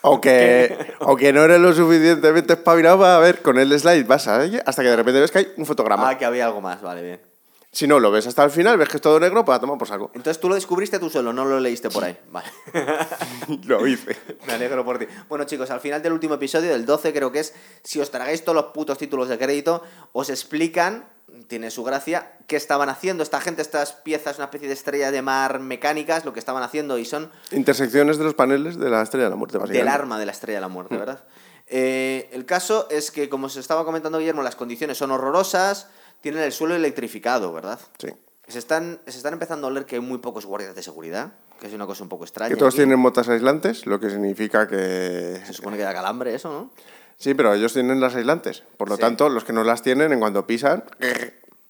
O 0.02 0.20
que, 0.20 0.76
o 0.98 1.16
que 1.16 1.32
no 1.32 1.44
eres 1.44 1.60
lo 1.60 1.72
suficientemente 1.72 2.54
espabilado 2.54 2.98
para 2.98 3.18
ver 3.18 3.42
con 3.42 3.58
el 3.58 3.78
slide, 3.78 4.04
vas 4.06 4.26
a 4.26 4.42
hasta 4.66 4.82
que 4.82 4.88
de 4.88 4.96
repente 4.96 5.20
ves 5.20 5.30
que 5.30 5.38
hay 5.38 5.48
un 5.56 5.66
fotograma. 5.66 6.08
Ah, 6.08 6.18
que 6.18 6.24
había 6.24 6.46
algo 6.46 6.60
más, 6.60 6.82
vale, 6.82 7.00
bien. 7.02 7.27
Si 7.70 7.86
no, 7.86 8.00
lo 8.00 8.10
ves 8.10 8.26
hasta 8.26 8.44
el 8.44 8.50
final, 8.50 8.78
ves 8.78 8.88
que 8.88 8.96
es 8.96 9.02
todo 9.02 9.20
negro, 9.20 9.44
para 9.44 9.60
tomar 9.60 9.76
por 9.76 9.86
saco. 9.86 10.10
Entonces 10.14 10.40
tú 10.40 10.48
lo 10.48 10.54
descubriste 10.54 10.98
tú 10.98 11.10
solo, 11.10 11.32
no 11.34 11.44
lo 11.44 11.60
leíste 11.60 11.90
por 11.90 12.02
ahí. 12.02 12.18
Vale. 12.30 12.48
lo 13.66 13.86
hice. 13.86 14.16
Me 14.46 14.54
alegro 14.54 14.84
por 14.84 14.98
ti. 14.98 15.06
Bueno, 15.28 15.44
chicos, 15.44 15.70
al 15.70 15.80
final 15.80 16.02
del 16.02 16.12
último 16.14 16.34
episodio, 16.34 16.70
del 16.70 16.86
12, 16.86 17.12
creo 17.12 17.30
que 17.30 17.40
es, 17.40 17.54
si 17.82 18.00
os 18.00 18.10
tragáis 18.10 18.42
todos 18.42 18.56
los 18.56 18.64
putos 18.72 18.96
títulos 18.96 19.28
de 19.28 19.36
crédito, 19.36 19.82
os 20.12 20.30
explican, 20.30 21.04
tiene 21.46 21.70
su 21.70 21.84
gracia, 21.84 22.32
qué 22.46 22.56
estaban 22.56 22.88
haciendo 22.88 23.22
esta 23.22 23.38
gente, 23.38 23.60
estas 23.60 23.92
piezas, 23.92 24.38
una 24.38 24.46
especie 24.46 24.66
de 24.66 24.74
estrellas 24.74 25.12
de 25.12 25.20
mar 25.20 25.60
mecánicas, 25.60 26.24
lo 26.24 26.32
que 26.32 26.38
estaban 26.38 26.62
haciendo 26.62 26.96
y 26.96 27.04
son 27.04 27.30
Intersecciones 27.50 28.16
de 28.16 28.24
los 28.24 28.34
paneles 28.34 28.78
de 28.78 28.88
la 28.88 29.02
estrella 29.02 29.24
de 29.24 29.30
la 29.30 29.36
muerte, 29.36 29.58
básicamente. 29.58 29.84
del 29.84 29.88
arma 29.88 30.18
de 30.18 30.24
la 30.24 30.32
estrella 30.32 30.56
de 30.56 30.62
la 30.62 30.68
muerte, 30.68 30.96
¿verdad? 30.96 31.22
Eh, 31.66 32.30
el 32.32 32.46
caso 32.46 32.88
es 32.90 33.10
que, 33.10 33.28
como 33.28 33.50
se 33.50 33.60
estaba 33.60 33.84
comentando 33.84 34.18
Guillermo, 34.18 34.42
las 34.42 34.56
condiciones 34.56 34.96
son 34.96 35.10
horrorosas, 35.10 35.88
tienen 36.20 36.42
el 36.42 36.52
suelo 36.52 36.74
electrificado, 36.74 37.52
¿verdad? 37.52 37.78
Sí. 37.98 38.08
Se 38.48 38.58
están, 38.58 39.00
se 39.06 39.16
están 39.18 39.34
empezando 39.34 39.66
a 39.66 39.70
oler 39.70 39.84
que 39.84 39.96
hay 39.96 40.00
muy 40.00 40.18
pocos 40.18 40.46
guardias 40.46 40.74
de 40.74 40.82
seguridad, 40.82 41.32
que 41.60 41.66
es 41.66 41.72
una 41.74 41.84
cosa 41.86 42.02
un 42.02 42.08
poco 42.08 42.24
extraña. 42.24 42.48
Que 42.48 42.56
todos 42.56 42.72
aquí. 42.74 42.78
tienen 42.78 42.98
motas 42.98 43.28
aislantes, 43.28 43.84
lo 43.86 44.00
que 44.00 44.08
significa 44.10 44.66
que... 44.66 45.40
Se 45.46 45.52
supone 45.52 45.76
que 45.76 45.82
da 45.82 45.92
calambre 45.92 46.34
eso, 46.34 46.50
¿no? 46.50 46.70
Sí, 47.18 47.34
pero 47.34 47.52
ellos 47.52 47.72
tienen 47.74 48.00
las 48.00 48.14
aislantes. 48.14 48.62
Por 48.76 48.88
lo 48.88 48.94
Sí. 48.96 49.02
tanto, 49.02 49.28
los 49.28 49.44
que 49.44 49.52
no 49.52 49.64
las 49.64 49.82
tienen, 49.82 50.12
en 50.12 50.20
cuanto 50.20 50.46
pisan... 50.46 50.84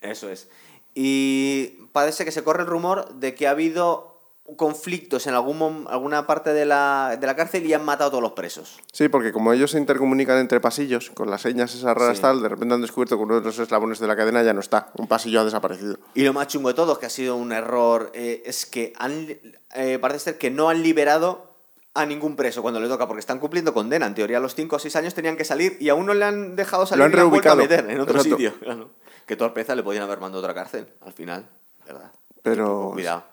Eso 0.00 0.28
es. 0.30 0.48
Y 0.94 1.88
parece 1.92 2.24
que 2.24 2.30
se 2.30 2.44
corre 2.44 2.62
el 2.62 2.68
rumor 2.68 3.12
de 3.14 3.34
que 3.34 3.48
ha 3.48 3.50
habido 3.50 4.17
conflictos 4.56 5.26
en 5.26 5.34
algún 5.34 5.86
alguna 5.88 6.26
parte 6.26 6.52
de 6.52 6.64
la, 6.64 7.16
de 7.20 7.26
la 7.26 7.36
cárcel 7.36 7.66
y 7.66 7.74
han 7.74 7.84
matado 7.84 8.08
a 8.08 8.10
todos 8.10 8.22
los 8.22 8.32
presos. 8.32 8.78
Sí, 8.92 9.08
porque 9.08 9.32
como 9.32 9.52
ellos 9.52 9.70
se 9.72 9.78
intercomunican 9.78 10.38
entre 10.38 10.60
pasillos, 10.60 11.10
con 11.10 11.30
las 11.30 11.42
señas 11.42 11.74
esas 11.74 11.94
raras 11.96 12.16
Sí. 12.16 12.22
tal, 12.22 12.42
de 12.42 12.48
repente 12.48 12.74
han 12.74 12.80
descubierto 12.80 13.16
que 13.16 13.22
uno 13.22 13.40
de 13.40 13.46
los 13.46 13.58
eslabones 13.58 13.98
de 13.98 14.06
la 14.06 14.16
cadena 14.16 14.42
ya 14.42 14.52
no 14.52 14.60
está. 14.60 14.90
Un 14.96 15.06
pasillo 15.06 15.40
ha 15.40 15.44
desaparecido. 15.44 15.98
Y 16.14 16.22
lo 16.24 16.32
más 16.32 16.46
chungo 16.48 16.68
de 16.68 16.74
todo, 16.74 16.98
que 16.98 17.06
ha 17.06 17.10
sido 17.10 17.36
un 17.36 17.52
error, 17.52 18.10
eh, 18.14 18.42
es 18.46 18.66
que 18.66 18.92
han, 18.98 19.28
eh, 19.74 19.98
parece 20.00 20.20
ser 20.20 20.38
que 20.38 20.50
no 20.50 20.68
han 20.70 20.82
liberado 20.82 21.46
a 21.94 22.06
ningún 22.06 22.36
preso 22.36 22.62
cuando 22.62 22.78
le 22.80 22.88
toca, 22.88 23.06
porque 23.08 23.20
están 23.20 23.40
cumpliendo 23.40 23.74
condena. 23.74 24.06
En 24.06 24.14
teoría, 24.14 24.36
a 24.38 24.40
los 24.40 24.54
5 24.54 24.76
o 24.76 24.78
6 24.78 24.94
años 24.96 25.14
tenían 25.14 25.36
que 25.36 25.44
salir 25.44 25.76
y 25.80 25.88
aún 25.88 26.06
no 26.06 26.14
le 26.14 26.24
han 26.24 26.54
dejado 26.54 26.86
salir 26.86 27.00
Lo 27.00 27.04
han 27.04 27.30
vuelto 27.30 27.50
a 27.50 27.54
reubicado. 27.54 27.56
meter 27.82 27.90
en 27.90 28.00
otro 28.00 28.16
Exacto. 28.16 28.36
sitio. 28.36 28.54
Claro. 28.60 28.90
Que 29.26 29.36
torpeza 29.36 29.74
le 29.74 29.82
podían 29.82 30.04
haber 30.04 30.20
mandado 30.20 30.38
a 30.42 30.48
otra 30.50 30.54
cárcel, 30.54 30.88
al 31.04 31.12
final, 31.12 31.46
¿verdad? 31.86 32.10
Pero... 32.42 32.90
Cuidado. 32.94 33.24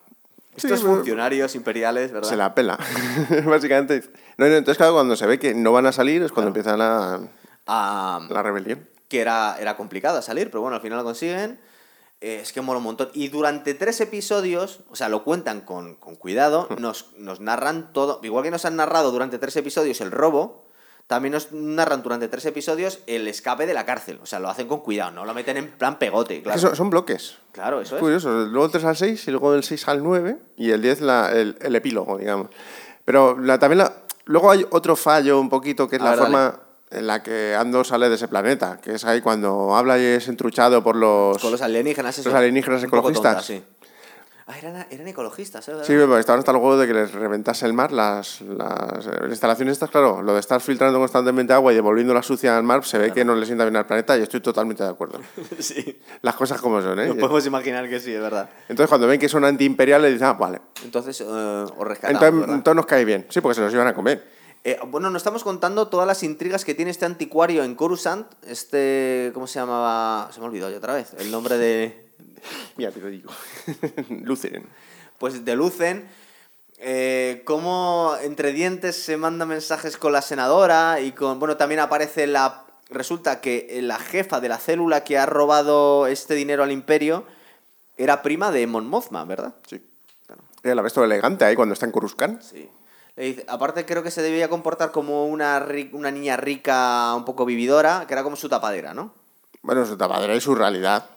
Sí, 0.58 0.68
Estos 0.68 0.82
pero- 0.82 0.96
funcionarios 0.96 1.56
imperiales, 1.56 2.12
¿verdad? 2.12 2.30
Se 2.30 2.36
la 2.38 2.56
pela. 2.56 2.78
Básicamente. 3.46 4.04
No, 4.38 4.48
no, 4.48 4.56
entonces, 4.56 4.78
claro, 4.78 4.94
cuando 4.94 5.16
se 5.16 5.26
ve 5.28 5.40
que 5.40 5.54
no 5.54 5.72
van 5.72 5.86
a 5.86 5.92
salir 5.92 6.22
es 6.24 6.32
cuando 6.32 6.50
empieza 6.50 6.78
la, 6.78 7.20
Ah, 7.68 8.26
la 8.30 8.42
rebelión. 8.44 8.88
que 9.10 9.20
era, 9.22 9.58
era 9.60 9.76
complicada 9.78 10.22
salir, 10.22 10.50
pero 10.50 10.62
bueno, 10.62 10.76
al 10.76 10.82
final 10.82 10.98
lo 11.00 11.04
consiguen. 11.04 11.60
Eh, 12.22 12.40
es 12.42 12.54
que 12.54 12.62
mola 12.62 12.78
un 12.78 12.84
montón. 12.86 13.10
Y 13.14 13.28
durante 13.28 13.74
tres 13.74 14.00
episodios, 14.02 14.80
o 14.90 14.96
sea, 14.96 15.10
lo 15.10 15.24
cuentan 15.24 15.62
con, 15.62 15.96
con 15.96 16.16
cuidado, 16.16 16.68
nos, 16.80 17.12
nos 17.18 17.40
narran 17.42 17.92
todo. 17.92 18.20
Igual 18.24 18.44
que 18.44 18.52
nos 18.52 18.66
han 18.66 18.78
narrado 18.78 19.12
durante 19.12 19.38
tres 19.38 19.56
episodios 19.58 20.00
el 20.02 20.12
robo, 20.12 20.66
también 21.08 21.34
nos 21.34 21.52
narran 21.52 22.02
durante 22.02 22.28
tres 22.28 22.46
episodios 22.46 23.00
el 23.06 23.28
escape 23.28 23.66
de 23.68 23.74
la 23.74 23.86
cárcel. 23.86 24.20
O 24.24 24.26
sea, 24.26 24.40
lo 24.40 24.50
hacen 24.50 24.68
con 24.68 24.80
cuidado, 24.80 25.12
no 25.12 25.26
lo 25.26 25.34
meten 25.34 25.58
en 25.58 25.70
plan 25.72 26.00
pegote, 26.00 26.38
Es 26.38 26.44
claro. 26.44 26.60
son, 26.60 26.76
son 26.76 26.90
bloques. 26.90 27.38
Claro, 27.52 27.80
eso 27.82 27.96
es. 27.96 28.02
Curioso. 28.02 28.30
Luego 28.46 28.66
el 28.66 28.72
3 28.72 28.86
al 28.86 28.96
6 28.98 29.28
y 29.28 29.32
luego 29.32 29.54
del 29.54 29.64
6 29.64 29.88
al 29.88 30.04
9 30.04 30.38
y 30.58 30.72
el 30.72 30.82
10 30.82 31.02
la, 31.02 31.32
el, 31.32 31.58
el 31.62 31.76
epílogo, 31.76 32.18
digamos. 32.18 32.48
Pero 33.06 33.40
la, 33.40 33.60
también 33.60 33.80
la, 33.80 33.94
luego 34.26 34.50
hay 34.50 34.66
otro 34.72 34.96
fallo 34.96 35.40
un 35.40 35.50
poquito 35.50 35.88
que 35.88 35.98
es 35.98 36.02
A 36.02 36.06
la 36.06 36.12
ver, 36.12 36.20
forma 36.20 36.60
en 36.92 37.08
la 37.08 37.22
que 37.22 37.56
Ando 37.56 37.84
sale 37.84 38.10
de 38.10 38.16
ese 38.16 38.28
planeta, 38.28 38.80
que 38.82 38.94
es 38.94 39.06
ahí 39.06 39.22
cuando 39.22 39.76
habla 39.76 39.98
y 40.00 40.04
es 40.04 40.28
entruchado 40.28 40.84
por 40.84 40.96
los, 40.96 41.38
Con 41.40 41.52
los 41.52 41.62
alienígenas, 41.62 42.24
los 42.26 42.34
alienígenas 42.34 42.84
ecologistas. 42.84 43.36
tonta, 43.36 43.42
sí. 43.44 43.64
Ah, 44.48 44.60
eran, 44.60 44.86
eran 44.92 45.08
ecologistas, 45.08 45.68
¿eh? 45.70 45.74
Sí, 45.82 45.94
pero 45.94 46.20
estaban 46.20 46.38
hasta 46.38 46.52
el 46.52 46.58
juego 46.58 46.78
de 46.78 46.86
que 46.86 46.94
les 46.94 47.12
reventase 47.12 47.66
el 47.66 47.74
mar. 47.74 47.92
Las, 47.92 48.42
las 48.42 49.08
instalaciones 49.28 49.74
estas, 49.74 49.90
claro, 49.90 50.22
lo 50.22 50.36
de 50.36 50.40
estar 50.40 50.62
filtrando 50.62 51.00
constantemente 51.00 51.52
agua 51.52 51.72
y 51.72 51.76
devolviéndola 51.76 52.22
sucia 52.22 52.56
al 52.56 52.64
mar, 52.64 52.86
se 52.86 53.00
ve 53.00 53.12
que 53.12 53.26
no 53.26 53.34
le 53.34 53.48
sienta 53.48 53.66
bien 53.66 53.76
al 53.76 53.88
planeta 53.88 54.16
y 54.16 54.22
estoy 54.22 54.42
totalmente 54.42 54.84
de 54.84 54.90
acuerdo. 54.90 55.20
sí. 55.60 56.00
Las 56.22 56.36
cosas 56.36 56.62
como 56.62 56.80
son, 56.80 57.00
¿eh? 57.00 57.08
Nos 57.08 57.18
podemos 57.18 57.44
imaginar 57.48 57.90
que 57.90 58.00
sí, 58.00 58.14
es 58.14 58.22
verdad. 58.22 58.48
Entonces, 58.70 58.88
cuando 58.88 59.08
ven 59.08 59.20
que 59.20 59.30
son 59.30 59.44
antiimperiales, 59.46 60.14
dicen, 60.14 60.28
ah, 60.28 60.34
vale. 60.34 60.62
Entonces, 60.84 61.20
eh, 61.22 61.26
os 61.26 61.88
rescatamos, 61.88 62.44
Entonces, 62.48 62.76
nos 62.76 62.86
cae 62.86 63.04
bien. 63.04 63.26
Sí, 63.30 63.42
porque 63.42 63.56
se 63.56 63.62
los 63.62 63.74
iban 63.74 63.88
a 63.88 63.96
comer. 63.96 64.24
Eh, 64.64 64.78
bueno, 64.88 65.10
nos 65.10 65.22
estamos 65.22 65.44
contando 65.44 65.88
todas 65.88 66.06
las 66.06 66.22
intrigas 66.22 66.66
que 66.66 66.76
tiene 66.76 66.92
este 66.92 67.06
anticuario 67.06 67.64
en 67.64 67.74
Coruscant. 67.74 68.28
Este. 68.46 69.32
¿Cómo 69.34 69.48
se 69.48 69.58
llamaba? 69.58 70.30
Se 70.32 70.40
me 70.40 70.46
ha 70.46 70.50
olvidado 70.50 70.72
ya 70.72 70.78
otra 70.78 70.94
vez. 70.94 71.16
El 71.18 71.32
nombre 71.32 71.58
de. 71.58 72.05
Mira, 72.78 72.92
te 72.92 73.00
lo 73.00 73.08
digo. 73.08 73.32
Luceren. 74.24 74.66
Pues 75.18 75.44
de 75.46 75.56
Lucen. 75.56 76.08
Eh, 76.78 77.42
cómo 77.46 78.16
entre 78.22 78.52
dientes 78.52 78.98
se 79.02 79.16
manda 79.18 79.46
mensajes 79.46 79.98
con 79.98 80.12
la 80.12 80.22
senadora 80.22 81.00
y 81.00 81.12
con. 81.14 81.40
Bueno, 81.40 81.58
también 81.58 81.80
aparece 81.80 82.28
la. 82.28 82.64
Resulta 82.90 83.42
que 83.42 83.80
la 83.82 83.98
jefa 83.98 84.40
de 84.42 84.50
la 84.50 84.58
célula 84.60 85.04
que 85.04 85.18
ha 85.18 85.26
robado 85.26 86.06
este 86.06 86.36
dinero 86.36 86.64
al 86.64 86.72
imperio 86.72 87.26
era 87.98 88.22
prima 88.22 88.52
de 88.52 88.68
Mon 88.68 88.88
Mothma, 88.88 89.26
¿verdad? 89.26 89.56
Sí. 89.68 89.82
Eh, 90.64 90.76
la 90.76 90.82
ves 90.82 90.94
todo 90.94 91.06
elegante 91.06 91.46
ahí 91.46 91.56
cuando 91.56 91.74
está 91.74 91.86
en 91.88 91.92
Coruscant. 91.92 92.42
Sí. 92.42 92.70
Le 93.16 93.24
dice- 93.24 93.46
aparte 93.48 93.86
creo 93.86 94.04
que 94.04 94.12
se 94.12 94.22
debía 94.22 94.50
comportar 94.50 94.92
como 94.92 95.26
una, 95.26 95.66
una 95.94 96.12
niña 96.12 96.38
rica, 96.38 97.14
un 97.16 97.24
poco 97.26 97.46
vividora, 97.46 98.04
que 98.08 98.14
era 98.14 98.22
como 98.24 98.36
su 98.36 98.50
tapadera, 98.50 98.94
¿no? 98.94 99.14
Bueno, 99.64 99.84
su 99.86 99.98
tapadera 99.98 100.36
y 100.36 100.42
su 100.42 100.54
realidad. 100.54 101.10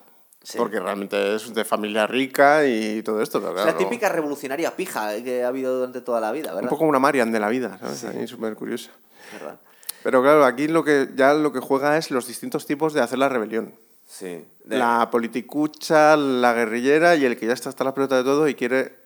Sí. 0.49 0.57
Porque 0.57 0.81
realmente 0.81 1.35
es 1.35 1.53
de 1.53 1.63
familia 1.63 2.07
rica 2.07 2.67
y 2.67 3.03
todo 3.03 3.21
esto. 3.21 3.39
Pero 3.39 3.53
claro, 3.53 3.71
la 3.71 3.77
típica 3.77 4.09
revolucionaria 4.09 4.75
pija 4.75 5.23
que 5.23 5.45
ha 5.45 5.49
habido 5.49 5.77
durante 5.77 6.01
toda 6.01 6.21
la 6.23 6.33
vida, 6.33 6.51
Un 6.51 6.55
¿verdad? 6.57 6.71
poco 6.71 6.85
una 6.87 6.99
Marian 6.99 7.31
de 7.31 7.39
la 7.39 7.51
vida, 7.51 7.77
¿sabes? 7.79 8.05
Ahí 8.05 8.27
súper 8.27 8.55
curiosa. 8.55 8.91
¿Verdad? 9.35 9.61
Pero 10.03 10.23
claro, 10.23 10.47
aquí 10.47 10.67
lo 10.69 10.83
que 10.85 11.09
ya 11.15 11.35
lo 11.35 11.53
que 11.53 11.61
juega 11.61 11.99
es 11.99 12.11
los 12.11 12.27
distintos 12.27 12.65
tipos 12.65 12.95
de 12.95 13.03
hacer 13.03 13.19
la 13.19 13.29
rebelión. 13.29 13.75
Sí. 14.09 14.43
De- 14.65 14.79
La 14.79 15.11
politicucha, 15.11 16.17
la 16.17 16.55
guerrillera 16.55 17.15
y 17.17 17.27
el 17.27 17.37
que 17.37 17.47
ya 17.47 17.53
está 17.53 17.69
hasta 17.69 17.85
la 17.85 17.93
pelota 17.93 18.17
de 18.17 18.25
todo 18.25 18.49
y 18.49 18.55
quiere 18.55 18.97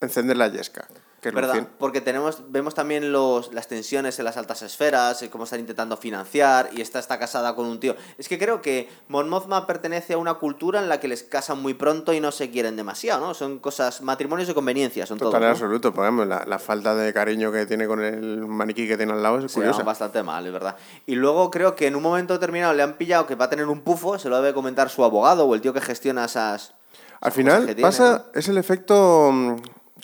encender 0.00 0.38
la 0.38 0.48
yesca. 0.48 0.88
Que 1.20 1.30
¿Verdad? 1.30 1.54
Lucien. 1.54 1.68
Porque 1.78 2.00
tenemos, 2.00 2.42
vemos 2.50 2.74
también 2.74 3.10
los, 3.10 3.52
las 3.52 3.66
tensiones 3.68 4.18
en 4.18 4.24
las 4.26 4.36
altas 4.36 4.62
esferas, 4.62 5.22
eh, 5.22 5.30
cómo 5.30 5.44
están 5.44 5.60
intentando 5.60 5.96
financiar, 5.96 6.68
y 6.72 6.82
esta 6.82 6.98
está 6.98 7.18
casada 7.18 7.54
con 7.56 7.66
un 7.66 7.80
tío. 7.80 7.96
Es 8.18 8.28
que 8.28 8.38
creo 8.38 8.60
que 8.60 8.88
Mon 9.08 9.28
Mothma 9.28 9.66
pertenece 9.66 10.12
a 10.12 10.18
una 10.18 10.34
cultura 10.34 10.78
en 10.78 10.88
la 10.88 11.00
que 11.00 11.08
les 11.08 11.22
casan 11.22 11.60
muy 11.60 11.74
pronto 11.74 12.12
y 12.12 12.20
no 12.20 12.30
se 12.32 12.50
quieren 12.50 12.76
demasiado, 12.76 13.26
¿no? 13.26 13.34
Son 13.34 13.58
cosas, 13.58 14.02
matrimonios 14.02 14.46
de 14.46 14.54
conveniencia, 14.54 15.06
son 15.06 15.18
Total 15.18 15.32
todos. 15.32 15.42
y 15.42 15.46
¿no? 15.46 15.50
absoluto. 15.52 15.92
Por 15.92 16.04
ejemplo, 16.04 16.24
la, 16.26 16.44
la 16.46 16.58
falta 16.58 16.94
de 16.94 17.12
cariño 17.12 17.50
que 17.50 17.66
tiene 17.66 17.86
con 17.86 18.04
el 18.04 18.46
maniquí 18.46 18.86
que 18.86 18.96
tiene 18.96 19.12
al 19.14 19.22
lado 19.22 19.38
es 19.38 19.50
Se 19.50 19.54
curiosa. 19.58 19.82
bastante 19.82 20.22
mal, 20.22 20.46
es 20.46 20.52
verdad. 20.52 20.76
Y 21.06 21.14
luego 21.14 21.50
creo 21.50 21.74
que 21.74 21.86
en 21.86 21.96
un 21.96 22.02
momento 22.02 22.34
determinado 22.34 22.74
le 22.74 22.82
han 22.82 22.94
pillado 22.98 23.26
que 23.26 23.34
va 23.34 23.46
a 23.46 23.50
tener 23.50 23.66
un 23.66 23.80
pufo, 23.80 24.18
se 24.18 24.28
lo 24.28 24.36
debe 24.36 24.52
comentar 24.54 24.90
su 24.90 25.02
abogado 25.02 25.46
o 25.46 25.54
el 25.54 25.60
tío 25.62 25.72
que 25.72 25.80
gestiona 25.80 26.26
esas. 26.26 26.74
Al 27.20 27.32
final 27.32 27.74
pasa, 27.80 28.26
es 28.34 28.46
el 28.48 28.58
efecto... 28.58 29.56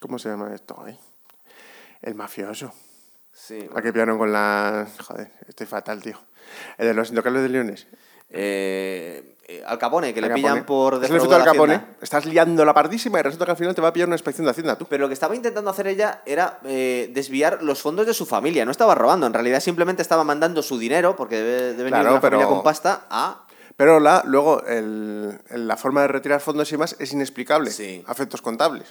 ¿Cómo 0.03 0.19
se 0.19 0.29
llama 0.29 0.53
esto? 0.55 0.77
Ay, 0.85 0.99
El 2.03 2.15
mafioso. 2.17 2.73
Sí. 3.33 3.69
La 3.75 3.81
que 3.81 3.93
pillaron 3.93 4.19
con 4.19 4.33
la... 4.33 4.87
Joder, 5.07 5.31
estoy 5.49 5.67
fatal, 5.67 6.03
tío. 6.03 6.19
El 6.77 6.89
de 6.89 6.95
los 6.95 7.09
intocables 7.11 7.43
de 7.43 7.49
leones. 7.49 7.87
Eh, 8.31 9.37
eh, 9.47 9.63
Al 9.67 9.79
Capone, 9.79 10.13
que 10.13 10.21
le 10.21 10.27
Al 10.27 10.35
pillan 10.35 10.59
Capone. 10.59 10.65
por 10.67 10.95
Es 10.95 10.99
el 10.99 11.05
efecto 11.17 11.23
defraudar 11.25 11.45
del 11.45 11.53
Capone. 11.53 11.75
Hacienda. 11.75 11.97
Estás 12.03 12.27
liando 12.27 12.65
la 12.65 12.75
pardísima 12.75 13.21
y 13.21 13.23
resulta 13.23 13.45
que 13.45 13.51
al 13.53 13.57
final 13.57 13.75
te 13.75 13.81
va 13.81 13.89
a 13.89 13.93
pillar 13.93 14.09
una 14.09 14.17
inspección 14.17 14.45
de 14.45 14.51
Hacienda 14.51 14.77
tú. 14.77 14.87
Pero 14.91 15.03
lo 15.03 15.09
que 15.09 15.15
estaba 15.15 15.35
intentando 15.37 15.71
hacer 15.71 15.87
ella 15.87 16.23
era 16.27 16.59
eh, 16.65 17.11
desviar 17.15 17.63
los 17.63 17.81
fondos 17.81 18.07
de 18.07 18.15
su 18.15 18.27
familia. 18.27 18.65
No 18.65 18.71
estaba 18.73 18.95
robando, 18.95 19.27
en 19.27 19.33
realidad 19.35 19.61
simplemente 19.61 20.03
estaba 20.03 20.25
mandando 20.25 20.63
su 20.63 20.79
dinero, 20.79 21.15
porque 21.17 21.37
debe, 21.37 21.53
debe 21.53 21.75
venir 21.85 21.91
Claro, 21.91 22.11
una 22.13 22.21
familia 22.21 22.47
pero- 22.47 22.55
con 22.57 22.63
pasta, 22.65 23.07
a. 23.09 23.47
Pero 23.77 24.01
la, 24.01 24.23
luego 24.27 24.63
el- 24.67 25.39
la 25.51 25.77
forma 25.79 26.03
de 26.03 26.09
retirar 26.09 26.41
fondos 26.41 26.71
y 26.73 26.77
más 26.77 26.95
es 26.99 27.13
inexplicable. 27.13 27.71
Sí. 27.71 28.05
A 28.07 28.13
efectos 28.13 28.43
contables. 28.43 28.85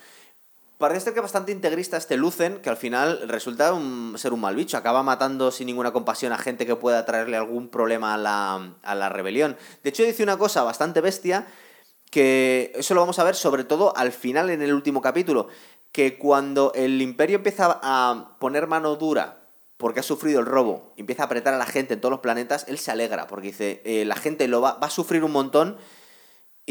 Parece 0.82 1.02
ser 1.02 1.14
que 1.14 1.22
bastante 1.22 1.52
integrista 1.52 1.96
este 1.96 2.18
Lucen, 2.18 2.60
que 2.60 2.72
al 2.72 2.76
final 2.76 3.30
resulta 3.30 3.72
ser 4.16 4.34
un 4.34 4.42
mal 4.42 4.56
bicho. 4.56 4.78
Acaba 4.78 5.04
matando 5.04 5.52
sin 5.52 5.68
ninguna 5.68 5.94
compasión 5.94 6.34
a 6.34 6.40
gente 6.40 6.66
que 6.66 6.76
pueda 6.76 7.06
traerle 7.06 7.38
algún 7.38 7.68
problema 7.70 8.16
a 8.16 8.18
la, 8.18 8.74
a 8.82 8.96
la 8.96 9.08
rebelión. 9.08 9.58
De 9.84 9.92
hecho, 9.92 10.02
dice 10.02 10.24
una 10.24 10.38
cosa 10.38 10.64
bastante 10.64 11.00
bestia, 11.00 11.46
que 12.10 12.72
eso 12.74 12.96
lo 12.96 13.02
vamos 13.02 13.20
a 13.20 13.24
ver 13.24 13.36
sobre 13.36 13.64
todo 13.64 13.96
al 13.96 14.12
final 14.12 14.50
en 14.50 14.64
el 14.64 14.74
último 14.74 15.02
capítulo, 15.02 15.50
que 15.92 16.18
cuando 16.18 16.72
el 16.74 17.00
imperio 17.00 17.38
empieza 17.38 17.80
a 17.84 18.38
poner 18.40 18.66
mano 18.66 18.96
dura 18.96 19.38
porque 19.78 20.00
ha 20.00 20.04
sufrido 20.04 20.40
el 20.40 20.48
robo, 20.48 20.94
empieza 20.98 21.22
a 21.22 21.26
apretar 21.28 21.54
a 21.54 21.60
la 21.60 21.68
gente 21.68 21.94
en 21.94 22.02
todos 22.02 22.12
los 22.12 22.22
planetas, 22.22 22.66
él 22.68 22.80
se 22.80 22.90
alegra, 22.90 23.28
porque 23.28 23.50
dice, 23.50 23.84
eh, 23.86 24.04
la 24.06 24.16
gente 24.16 24.48
lo 24.48 24.62
va, 24.62 24.80
va 24.80 24.88
a 24.88 24.92
sufrir 24.92 25.24
un 25.24 25.32
montón 25.32 25.78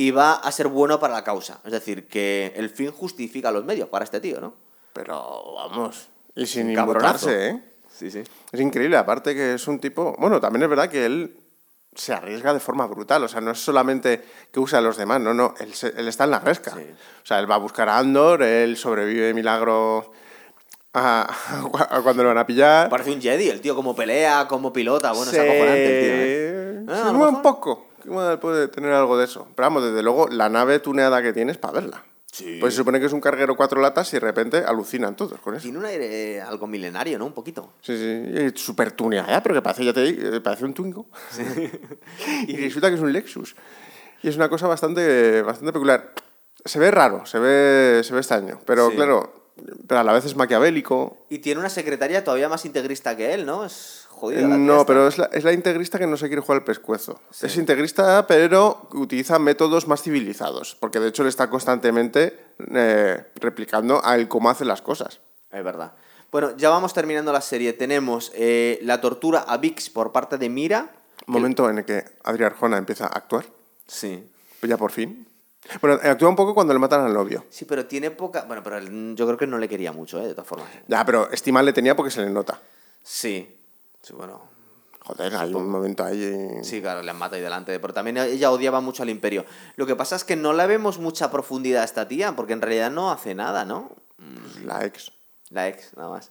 y 0.01 0.11
va 0.12 0.32
a 0.34 0.51
ser 0.53 0.68
bueno 0.68 0.98
para 0.98 1.12
la 1.14 1.24
causa. 1.24 1.61
Es 1.64 1.72
decir, 1.72 2.09
que 2.09 2.53
el 2.57 2.70
fin 2.70 2.90
justifica 2.90 3.51
los 3.51 3.64
medios 3.66 3.88
para 3.88 4.05
este 4.05 4.20
tío, 4.20 4.40
¿no? 4.40 4.55
Pero 4.94 5.55
vamos. 5.57 6.09
Y 6.34 6.46
sin 6.46 6.70
inmutarse, 6.70 7.48
¿eh? 7.48 7.62
Sí, 7.98 8.11
sí. 8.11 8.22
Es 8.51 8.61
increíble, 8.61 8.96
aparte 8.96 9.34
que 9.34 9.55
es 9.55 9.68
un 9.68 9.78
tipo... 9.78 10.16
Bueno, 10.18 10.40
también 10.40 10.62
es 10.62 10.70
verdad 10.70 10.88
que 10.88 11.05
él 11.05 11.36
se 11.94 12.14
arriesga 12.14 12.55
de 12.55 12.61
forma 12.61 12.86
brutal, 12.86 13.24
o 13.24 13.28
sea, 13.28 13.40
no 13.42 13.51
es 13.51 13.59
solamente 13.59 14.22
que 14.51 14.59
usa 14.61 14.78
a 14.78 14.82
los 14.82 14.96
demás, 14.96 15.20
no, 15.20 15.34
no, 15.34 15.55
él, 15.61 15.74
se- 15.74 15.92
él 15.96 16.09
está 16.09 16.24
en 16.24 16.30
la 16.30 16.38
gresca. 16.38 16.70
Sí. 16.74 16.82
O 17.22 17.26
sea, 17.26 17.38
él 17.40 17.51
va 17.51 17.57
a 17.57 17.59
buscar 17.59 17.88
a 17.90 17.98
Andor, 17.98 18.42
él 18.42 18.76
sobrevive 18.78 19.26
de 19.26 19.34
milagro 19.34 20.12
a, 20.94 21.28
a 21.90 22.01
cuando 22.01 22.22
lo 22.22 22.30
van 22.30 22.38
a 22.38 22.46
pillar. 22.46 22.88
Parece 22.88 23.11
un 23.12 23.20
Jedi, 23.20 23.48
el 23.51 23.61
tío 23.61 23.74
como 23.74 23.94
pelea, 23.94 24.46
como 24.48 24.72
pilota, 24.72 25.12
bueno, 25.12 25.30
Sí, 25.30 25.36
es 25.36 25.42
acojonante 25.42 25.84
el 25.84 26.05
tío, 26.05 26.14
¿eh? 26.14 26.84
Ah, 26.88 26.94
sí, 26.94 27.01
a 27.03 27.12
lo 27.12 27.18
un 27.18 27.18
mejor- 27.34 27.42
poco. 28.01 28.09
Igual 28.11 28.38
puede 28.40 28.68
tener 28.68 28.92
algo 28.92 29.16
de 29.18 29.24
eso. 29.24 29.46
Pero 29.55 29.66
vamos, 29.68 29.84
desde 29.84 30.03
luego, 30.03 30.28
la 30.28 30.48
nave 30.48 30.78
tuneada 30.80 31.22
que 31.22 31.32
tiene 31.32 31.53
es 31.53 31.59
para 31.59 31.74
verla. 31.74 32.05
Sí. 32.32 32.59
Pues 32.61 32.74
se 32.74 32.78
supone 32.78 33.01
que 33.01 33.07
es 33.07 33.12
un 33.12 33.20
carguero 33.20 33.57
cuatro 33.57 33.80
latas 33.80 34.09
y 34.12 34.16
de 34.16 34.20
repente 34.20 34.59
alucinan 34.59 35.16
todos 35.16 35.40
con 35.40 35.55
eso. 35.55 35.62
Tiene 35.62 35.78
un 35.78 35.84
aire 35.84 36.36
eh, 36.36 36.40
algo 36.40 36.66
milenario, 36.68 37.18
¿no? 37.18 37.26
Un 37.26 37.32
poquito. 37.32 37.72
Sí, 37.82 37.96
sí, 37.96 38.51
súper 38.55 38.92
tuneada, 38.92 39.42
pero 39.42 39.57
que 39.57 39.62
parece, 39.62 39.84
ya 39.84 39.92
te 39.92 40.03
digo, 40.03 40.36
eh, 40.36 40.40
parece 40.40 40.64
un 40.64 40.72
Twingo. 40.74 41.07
y 42.46 42.57
resulta 42.57 42.88
que 42.88 42.94
es 42.94 43.01
un 43.01 43.12
Lexus. 43.12 43.57
Y 44.22 44.28
es 44.28 44.36
una 44.36 44.48
cosa 44.48 44.68
bastante, 44.68 45.42
bastante 45.42 45.72
peculiar. 45.72 46.12
Se 46.64 46.78
ve 46.78 46.90
raro, 46.90 47.24
se 47.26 47.38
ve, 47.38 48.03
se 48.05 48.12
ve 48.12 48.20
extraño, 48.20 48.61
pero 48.66 48.90
Sí. 48.90 48.96
claro, 48.96 49.32
pero 49.88 50.01
a 50.01 50.05
la 50.05 50.12
vez 50.12 50.24
es 50.24 50.36
maquiavélico. 50.36 51.26
Y 51.30 51.38
tiene 51.38 51.59
una 51.61 51.70
secretaria 51.70 52.22
todavía 52.22 52.48
más 52.48 52.64
integrista 52.64 53.16
que 53.16 53.34
él, 53.34 53.46
¿no? 53.46 53.64
Es 53.64 53.99
jodida. 54.21 54.43
la 54.43 54.49
tía 54.49 54.57
No, 54.59 54.87
pero 54.87 55.09
es 55.09 55.18
la, 55.18 55.25
es 55.33 55.43
la 55.45 55.53
integrista 55.53 55.99
que 55.99 56.07
no 56.07 56.16
se 56.16 56.27
quiere 56.29 56.43
jugar 56.43 56.59
al 56.59 56.64
pescuezo. 56.64 57.21
Es 57.43 57.57
integrista, 57.57 58.27
pero 58.27 58.89
utiliza 58.93 59.39
métodos 59.39 59.89
más 59.89 60.03
civilizados, 60.03 60.77
porque 60.79 61.01
de 61.01 61.09
hecho 61.09 61.23
le 61.23 61.29
está 61.31 61.49
constantemente 61.51 62.39
eh, 62.73 63.25
replicando 63.37 64.01
a 64.05 64.14
él 64.16 64.29
cómo 64.29 64.51
hace 64.51 64.64
las 64.64 64.83
cosas. 64.83 65.21
Es 65.51 65.64
verdad. 65.64 65.93
Bueno, 66.31 66.57
ya 66.57 66.71
vamos 66.71 66.93
terminando 66.95 67.33
la 67.33 67.41
serie. 67.41 67.73
Tenemos 67.73 68.31
eh, 68.35 68.79
la 68.83 69.01
tortura 69.01 69.41
a 69.41 69.57
Vix 69.57 69.91
por 69.91 70.12
parte 70.12 70.39
de 70.39 70.49
Mira. 70.49 70.91
Momento 71.27 71.68
en 71.68 71.79
el 71.79 71.85
que 71.85 72.05
Adria 72.25 72.47
Arjona 72.47 72.77
empieza 72.79 73.05
a 73.07 73.09
actuar, 73.09 73.45
Sí. 73.87 74.25
pues 74.61 74.71
ya 74.71 74.77
por 74.77 74.93
fin. 74.93 75.27
Bueno, 75.81 75.99
actúa 76.03 76.29
un 76.29 76.37
poco 76.37 76.55
cuando 76.55 76.73
le 76.73 76.79
matan 76.79 77.05
al 77.05 77.12
novio. 77.12 77.45
Sí, 77.51 77.64
pero 77.64 77.85
tiene 77.87 78.11
poca. 78.11 78.43
Bueno, 78.43 78.62
pero 78.62 78.79
yo 78.81 79.27
creo 79.27 79.37
que 79.37 79.47
no 79.47 79.59
le 79.59 79.68
quería 79.68 79.93
mucho, 79.93 80.21
¿eh? 80.21 80.27
De 80.27 80.35
todas 80.35 80.47
formas. 80.49 80.68
Ya, 80.89 81.05
pero 81.05 81.31
estima 81.31 81.62
le 81.62 81.73
tenía 81.73 81.95
porque 81.95 82.11
se 82.11 82.23
le 82.23 82.31
nota. 82.31 82.61
Sí. 83.03 83.57
Sí, 84.03 84.12
bueno. 84.14 84.40
Joder, 85.03 85.34
hay 85.34 85.55
un 85.55 85.68
momento 85.68 86.05
ahí. 86.05 86.22
eh, 86.22 86.61
Sí, 86.62 86.80
claro, 86.80 87.03
le 87.03 87.11
han 87.11 87.16
matado 87.18 87.36
ahí 87.36 87.42
delante. 87.42 87.78
Pero 87.80 87.94
también 87.94 88.18
ella 88.18 88.51
odiaba 88.51 88.80
mucho 88.80 89.03
al 89.03 89.09
Imperio. 89.11 89.44
Lo 89.76 89.86
que 89.86 89.96
pasa 89.96 90.16
es 90.16 90.24
que 90.24 90.36
no 90.36 90.53
la 90.53 90.66
vemos 90.66 90.98
mucha 90.98 91.30
profundidad 91.30 91.82
a 91.82 91.84
esta 91.84 92.07
tía, 92.07 92.36
porque 92.36 92.53
en 92.53 92.61
realidad 92.61 92.90
no 92.90 93.11
hace 93.11 93.34
nada, 93.34 93.64
¿no? 93.64 93.90
La 94.64 94.84
ex. 94.84 95.12
La 95.48 95.68
ex, 95.68 95.96
nada 95.96 96.11
más. 96.11 96.30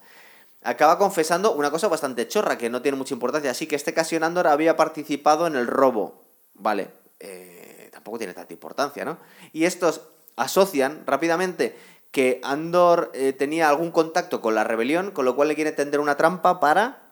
Acaba 0.64 0.98
confesando 0.98 1.54
una 1.54 1.72
cosa 1.72 1.88
bastante 1.88 2.28
chorra, 2.28 2.58
que 2.58 2.70
no 2.70 2.82
tiene 2.82 2.98
mucha 2.98 3.14
importancia. 3.14 3.52
Así 3.52 3.66
que 3.66 3.76
este 3.76 3.94
Cassian 3.94 4.24
Andor 4.24 4.48
había 4.48 4.78
participado 4.78 5.48
en 5.48 5.56
el 5.56 5.68
robo. 5.68 6.22
Vale, 6.54 6.90
eh, 7.20 7.90
tampoco 7.92 8.18
tiene 8.18 8.34
tanta 8.34 8.54
importancia, 8.54 9.04
¿no? 9.04 9.18
Y 9.52 9.66
estos 9.66 10.02
asocian 10.36 11.04
rápidamente 11.06 11.78
que 12.12 12.40
Andor 12.44 13.12
eh, 13.14 13.34
tenía 13.34 13.70
algún 13.70 13.92
contacto 13.92 14.42
con 14.42 14.56
la 14.56 14.64
rebelión, 14.64 15.12
con 15.12 15.26
lo 15.26 15.36
cual 15.36 15.48
le 15.48 15.56
quiere 15.56 15.72
tender 15.72 16.00
una 16.00 16.18
trampa 16.18 16.60
para, 16.60 17.09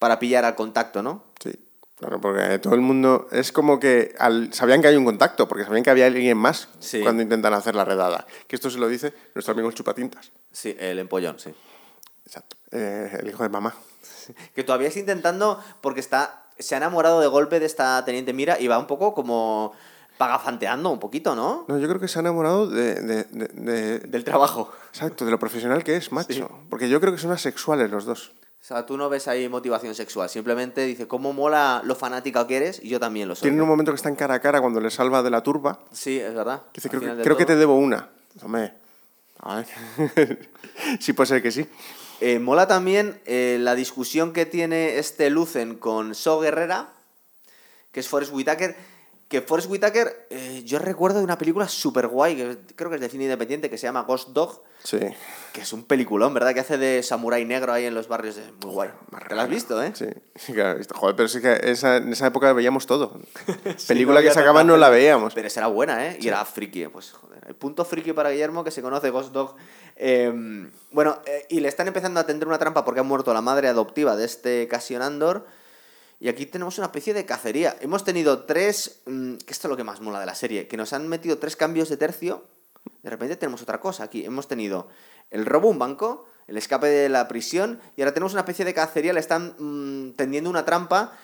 para 0.00 0.18
pillar 0.18 0.44
al 0.44 0.56
contacto, 0.56 1.00
¿no? 1.04 1.22
Sí. 1.40 1.52
Claro, 1.96 2.18
porque 2.20 2.58
todo 2.58 2.74
el 2.74 2.80
mundo. 2.80 3.28
Es 3.30 3.52
como 3.52 3.78
que 3.78 4.14
al- 4.18 4.52
sabían 4.54 4.80
que 4.82 4.88
hay 4.88 4.96
un 4.96 5.04
contacto, 5.04 5.46
porque 5.46 5.64
sabían 5.64 5.84
que 5.84 5.90
había 5.90 6.06
alguien 6.06 6.36
más 6.38 6.68
Sí. 6.80 7.02
cuando 7.02 7.22
intentan 7.22 7.52
hacer 7.52 7.74
la 7.76 7.84
redada. 7.84 8.26
Que 8.48 8.56
esto 8.56 8.70
se 8.70 8.78
lo 8.78 8.88
dice 8.88 9.12
nuestro 9.34 9.52
amigo 9.52 9.68
el 9.68 9.74
Chupatintas. 9.74 10.32
Sí, 10.50 10.74
el 10.80 10.98
empollón, 10.98 11.38
sí. 11.38 11.54
Exacto. 12.26 12.56
Eh, 12.72 13.18
el 13.20 13.28
hijo 13.28 13.42
de 13.44 13.50
mamá. 13.50 13.74
Que 14.54 14.64
todavía 14.64 14.88
está 14.88 15.00
intentando, 15.00 15.62
porque 15.80 16.00
está 16.00 16.44
se 16.58 16.74
ha 16.74 16.78
enamorado 16.78 17.20
de 17.20 17.26
golpe 17.26 17.58
de 17.60 17.66
esta 17.66 18.04
teniente 18.04 18.32
Mira 18.32 18.58
y 18.60 18.66
va 18.68 18.78
un 18.78 18.86
poco 18.86 19.12
como 19.14 19.72
pagafanteando 20.18 20.90
un 20.90 21.00
poquito, 21.00 21.34
¿no? 21.34 21.64
No, 21.68 21.78
yo 21.78 21.88
creo 21.88 22.00
que 22.00 22.06
se 22.08 22.18
ha 22.18 22.20
enamorado 22.20 22.66
de, 22.68 22.94
de- 23.00 23.24
de- 23.24 23.48
de- 23.48 23.98
Del 24.00 24.24
trabajo. 24.24 24.70
Exacto, 24.90 25.24
de 25.24 25.30
lo 25.30 25.38
profesional 25.38 25.82
que 25.84 25.96
es, 25.96 26.12
macho. 26.12 26.50
Porque 26.68 26.88
yo 26.88 27.00
creo 27.00 27.12
que 27.14 27.18
son 27.18 27.32
asexuales 27.32 27.90
los 27.90 28.04
dos. 28.04 28.32
O 28.60 28.62
sea, 28.62 28.84
tú 28.84 28.98
no 28.98 29.08
ves 29.08 29.26
ahí 29.26 29.48
motivación 29.48 29.94
sexual, 29.94 30.28
simplemente 30.28 30.84
dice, 30.84 31.08
¿cómo 31.08 31.32
mola 31.32 31.80
lo 31.82 31.94
fanática 31.96 32.46
que 32.46 32.56
eres? 32.58 32.80
Y 32.82 32.90
yo 32.90 33.00
también 33.00 33.26
lo 33.26 33.34
soy. 33.34 33.46
Tienen 33.46 33.62
un 33.62 33.68
momento 33.68 33.90
que 33.90 33.96
están 33.96 34.14
cara 34.14 34.34
a 34.34 34.40
cara 34.40 34.60
cuando 34.60 34.80
le 34.80 34.90
salva 34.90 35.22
de 35.22 35.30
la 35.30 35.42
turba. 35.42 35.80
Sí, 35.92 36.20
es 36.20 36.34
verdad. 36.34 36.62
que 36.72 36.80
Dice, 36.80 36.90
creo, 36.90 37.00
que, 37.00 37.14
de 37.14 37.22
creo 37.22 37.36
que 37.38 37.46
te 37.46 37.56
debo 37.56 37.76
una. 37.76 38.10
Hombre. 38.42 38.74
Ay. 39.40 39.64
sí, 41.00 41.14
puede 41.14 41.26
ser 41.26 41.42
que 41.42 41.50
sí. 41.50 41.66
Eh, 42.20 42.38
mola 42.38 42.66
también 42.68 43.18
eh, 43.24 43.56
la 43.58 43.74
discusión 43.74 44.34
que 44.34 44.44
tiene 44.44 44.98
este 44.98 45.30
Lucen 45.30 45.76
con 45.76 46.14
So 46.14 46.38
Guerrera, 46.38 46.90
que 47.92 48.00
es 48.00 48.08
Forrest 48.08 48.32
Whitaker. 48.34 48.76
Que 49.30 49.40
Forrest 49.40 49.70
Whitaker, 49.70 50.26
eh, 50.28 50.62
yo 50.64 50.80
recuerdo 50.80 51.18
de 51.20 51.24
una 51.24 51.38
película 51.38 51.68
súper 51.68 52.08
guay, 52.08 52.34
que 52.36 52.58
creo 52.74 52.90
que 52.90 52.96
es 52.96 53.00
de 53.00 53.08
cine 53.08 53.24
independiente, 53.24 53.70
que 53.70 53.78
se 53.78 53.86
llama 53.86 54.02
Ghost 54.02 54.30
Dog, 54.30 54.60
Sí. 54.82 54.98
que 55.52 55.60
es 55.60 55.72
un 55.72 55.84
peliculón, 55.84 56.34
¿verdad? 56.34 56.52
Que 56.52 56.58
hace 56.58 56.78
de 56.78 57.00
samurái 57.04 57.44
negro 57.44 57.72
ahí 57.72 57.84
en 57.84 57.94
los 57.94 58.08
barrios. 58.08 58.34
de- 58.34 58.42
Muy 58.64 58.74
guay. 58.74 58.90
¿Te 59.28 59.34
lo 59.36 59.40
has 59.40 59.48
visto, 59.48 59.80
eh? 59.82 59.92
Sí, 59.94 60.06
sí 60.34 60.52
que 60.52 60.58
lo 60.64 60.70
he 60.70 60.74
visto. 60.74 60.96
Joder, 60.96 61.14
pero 61.14 61.28
sí 61.28 61.40
que 61.40 61.60
esa- 61.62 61.98
en 61.98 62.12
esa 62.12 62.26
época 62.26 62.52
veíamos 62.52 62.86
todo. 62.88 63.20
Sí, 63.78 63.86
Película 63.86 64.20
no 64.20 64.26
que 64.26 64.34
sacaban 64.34 64.66
no 64.66 64.76
la 64.76 64.88
veíamos. 64.88 65.32
Pero 65.32 65.46
esa 65.46 65.60
era 65.60 65.68
buena, 65.68 66.08
¿eh? 66.08 66.18
Y 66.20 66.26
era 66.26 66.44
friki. 66.44 66.88
Pues 66.88 67.12
joder, 67.12 67.44
el 67.46 67.54
punto 67.54 67.84
friki 67.84 68.12
para 68.12 68.30
Guillermo 68.30 68.64
que 68.64 68.72
se 68.72 68.82
conoce 68.82 69.10
Ghost 69.10 69.32
Dog. 69.32 69.54
Eh, 69.94 70.32
bueno, 70.90 71.18
eh, 71.26 71.46
y 71.50 71.60
le 71.60 71.68
están 71.68 71.86
empezando 71.86 72.18
a 72.18 72.26
tender 72.26 72.48
una 72.48 72.58
trampa 72.58 72.84
porque 72.84 72.98
ha 72.98 73.04
muerto 73.04 73.32
la 73.32 73.42
madre 73.42 73.68
adoptiva 73.68 74.16
de 74.16 74.24
este 74.24 74.66
Cassian 74.66 75.02
Andor. 75.02 75.46
Y 76.20 76.28
aquí 76.28 76.44
tenemos 76.44 76.76
una 76.76 76.88
especie 76.88 77.14
de 77.14 77.24
cacería. 77.24 77.74
Hemos 77.80 78.04
tenido 78.04 78.44
tres. 78.44 79.00
mm, 79.06 79.36
que 79.36 79.52
esto 79.52 79.66
es 79.66 79.70
lo 79.70 79.76
que 79.76 79.84
más 79.84 80.00
mola 80.02 80.20
de 80.20 80.26
la 80.26 80.34
serie. 80.34 80.68
Que 80.68 80.76
nos 80.76 80.92
han 80.92 81.08
metido 81.08 81.38
tres 81.38 81.56
cambios 81.56 81.88
de 81.88 81.96
tercio. 81.96 82.44
De 83.02 83.08
repente 83.08 83.36
tenemos 83.36 83.62
otra 83.62 83.80
cosa 83.80 84.04
aquí. 84.04 84.24
Hemos 84.24 84.46
tenido 84.46 84.88
el 85.30 85.46
robo 85.46 85.68
a 85.68 85.70
un 85.70 85.78
banco, 85.78 86.28
el 86.46 86.58
escape 86.58 86.88
de 86.88 87.08
la 87.08 87.26
prisión. 87.26 87.80
Y 87.96 88.02
ahora 88.02 88.12
tenemos 88.12 88.32
una 88.32 88.42
especie 88.42 88.66
de 88.66 88.74
cacería. 88.74 89.14
Le 89.14 89.20
están 89.20 89.54
mm, 89.58 90.12
tendiendo 90.12 90.50
una 90.50 90.66
trampa. 90.66 91.16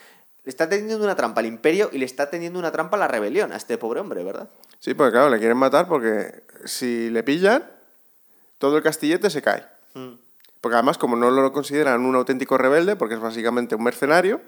Le 0.44 0.51
está 0.51 0.66
tendiendo 0.66 1.05
una 1.05 1.14
trampa 1.14 1.40
al 1.40 1.47
imperio 1.47 1.90
y 1.92 1.99
le 1.99 2.07
está 2.07 2.30
tendiendo 2.30 2.59
una 2.59 2.72
trampa 2.72 2.97
a 2.97 3.01
la 3.01 3.09
rebelión, 3.09 3.53
a 3.53 3.57
este 3.57 3.76
pobre 3.76 4.01
hombre, 4.01 4.24
¿verdad? 4.24 4.49
Sí, 4.78 4.94
porque 4.94 5.12
claro, 5.12 5.28
le 5.28 5.38
quieren 5.38 5.59
matar 5.59 5.88
porque 5.88 6.42
si 6.64 7.11
le 7.11 7.22
pillan, 7.22 7.64
todo 8.59 8.76
el 8.76 8.82
castillete 8.82 9.28
se 9.28 9.42
cae. 9.42 9.64
Porque 10.61 10.74
además, 10.74 10.99
como 10.99 11.16
no 11.16 11.30
lo 11.30 11.53
consideran 11.53 12.05
un 12.05 12.14
auténtico 12.14 12.57
rebelde, 12.59 12.97
porque 12.97 13.14
es 13.14 13.20
básicamente 13.20 13.74
un 13.74 13.82
mercenario, 13.82 14.40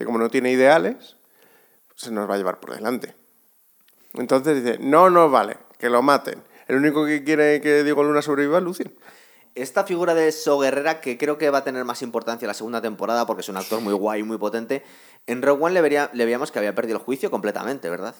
así 0.00 0.06
como 0.06 0.16
no 0.18 0.30
tiene 0.30 0.50
ideales, 0.50 1.16
se 1.94 2.10
nos 2.10 2.28
va 2.28 2.32
a 2.34 2.38
llevar 2.38 2.58
por 2.58 2.74
delante. 2.74 3.14
Entonces 4.14 4.64
dice, 4.64 4.78
no, 4.80 5.10
no 5.10 5.28
vale, 5.28 5.58
que 5.78 5.90
lo 5.90 6.00
maten. 6.00 6.42
El 6.68 6.76
único 6.76 7.04
que 7.04 7.22
quiere 7.22 7.60
que 7.60 7.84
Diego 7.84 8.02
Luna 8.02 8.22
sobreviva 8.22 8.56
es 8.58 8.64
Lucien. 8.64 8.94
Esta 9.54 9.84
figura 9.84 10.14
de 10.14 10.32
So 10.32 10.58
Guerrera, 10.58 11.02
que 11.02 11.18
creo 11.18 11.36
que 11.36 11.50
va 11.50 11.58
a 11.58 11.64
tener 11.64 11.84
más 11.84 12.00
importancia 12.00 12.46
en 12.46 12.48
la 12.48 12.54
segunda 12.54 12.80
temporada 12.80 13.26
porque 13.26 13.42
es 13.42 13.48
un 13.50 13.58
actor 13.58 13.82
muy 13.82 13.92
guay, 13.92 14.22
muy 14.22 14.38
potente, 14.38 14.82
en 15.26 15.42
Rogue 15.42 15.64
One 15.64 15.74
le, 15.74 15.82
vería- 15.82 16.08
le 16.14 16.24
veíamos 16.24 16.50
que 16.50 16.58
había 16.58 16.74
perdido 16.74 16.96
el 16.96 17.04
juicio 17.04 17.30
completamente, 17.30 17.90
¿verdad? 17.90 18.14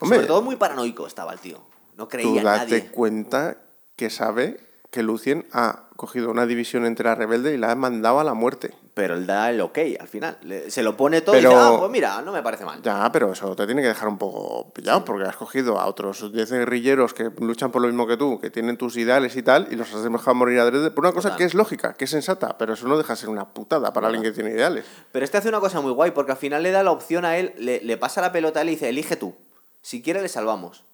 Hombre. 0.00 0.16
Sobre 0.18 0.26
todo 0.26 0.42
muy 0.42 0.56
paranoico 0.56 1.06
estaba 1.06 1.32
el 1.32 1.38
tío. 1.38 1.64
No 1.96 2.04
Tú 2.06 2.08
creía 2.08 2.38
en 2.38 2.44
date 2.44 2.58
nadie. 2.78 2.90
cuenta 2.90 3.58
que 3.94 4.10
sabe 4.10 4.58
que 4.90 5.04
Lucien 5.04 5.46
ha 5.52 5.88
cogido 5.94 6.32
una 6.32 6.46
división 6.46 6.84
entera 6.84 7.14
rebelde 7.14 7.54
y 7.54 7.58
la 7.58 7.70
ha 7.70 7.76
mandado 7.76 8.18
a 8.18 8.24
la 8.24 8.34
muerte. 8.34 8.74
Pero 8.94 9.14
él 9.14 9.26
da 9.26 9.48
el 9.48 9.58
ok 9.62 9.78
al 9.98 10.06
final. 10.06 10.36
Le- 10.42 10.70
se 10.70 10.82
lo 10.82 10.98
pone 10.98 11.22
todo 11.22 11.34
Pero- 11.34 11.50
y 11.50 11.54
dice, 11.54 11.64
ah, 11.66 11.76
pues 11.78 11.90
mira, 11.90 12.20
no 12.20 12.30
me 12.30 12.42
parece 12.42 12.66
mal. 12.66 12.82
Ya, 12.82 13.10
pero 13.10 13.32
eso 13.32 13.56
te 13.56 13.64
tiene 13.64 13.80
que 13.80 13.88
dejar 13.88 14.06
un 14.06 14.18
poco 14.18 14.70
pillado, 14.74 15.02
porque 15.04 15.26
has 15.26 15.36
cogido 15.36 15.80
a 15.80 15.86
otros 15.86 16.30
10 16.30 16.50
guerrilleros 16.50 17.14
que 17.14 17.30
luchan 17.40 17.72
por 17.72 17.80
lo 17.80 17.88
mismo 17.88 18.06
que 18.06 18.18
tú, 18.18 18.38
que 18.38 18.50
tienen 18.50 18.76
tus 18.76 18.98
ideales 18.98 19.34
y 19.36 19.42
tal, 19.42 19.66
y 19.70 19.76
los 19.76 19.92
has 19.94 20.02
dejado 20.02 20.34
morir 20.34 20.60
adrede 20.60 20.90
por 20.90 21.04
una 21.04 21.12
cosa 21.14 21.28
Total. 21.30 21.38
que 21.38 21.44
es 21.44 21.54
lógica, 21.54 21.94
que 21.94 22.04
es 22.04 22.10
sensata, 22.10 22.58
pero 22.58 22.74
eso 22.74 22.86
no 22.86 22.98
deja 22.98 23.14
de 23.14 23.16
ser 23.20 23.30
una 23.30 23.48
putada 23.48 23.94
para 23.94 24.08
alguien 24.08 24.22
que 24.24 24.32
tiene 24.32 24.50
ideales. 24.50 24.84
Pero 25.10 25.24
este 25.24 25.38
hace 25.38 25.48
una 25.48 25.60
cosa 25.60 25.80
muy 25.80 25.92
guay 25.92 26.10
porque 26.10 26.32
al 26.32 26.38
final 26.38 26.62
le 26.62 26.70
da 26.70 26.82
la 26.82 26.90
opción 26.90 27.24
a 27.24 27.38
él, 27.38 27.54
le, 27.56 27.80
le 27.80 27.96
pasa 27.96 28.20
la 28.20 28.30
pelota 28.30 28.58
a 28.58 28.62
él 28.62 28.68
y 28.68 28.72
dice, 28.72 28.90
elige 28.90 29.16
tú. 29.16 29.34
Si 29.80 30.02
quiere, 30.02 30.20
le 30.20 30.28
salvamos. 30.28 30.84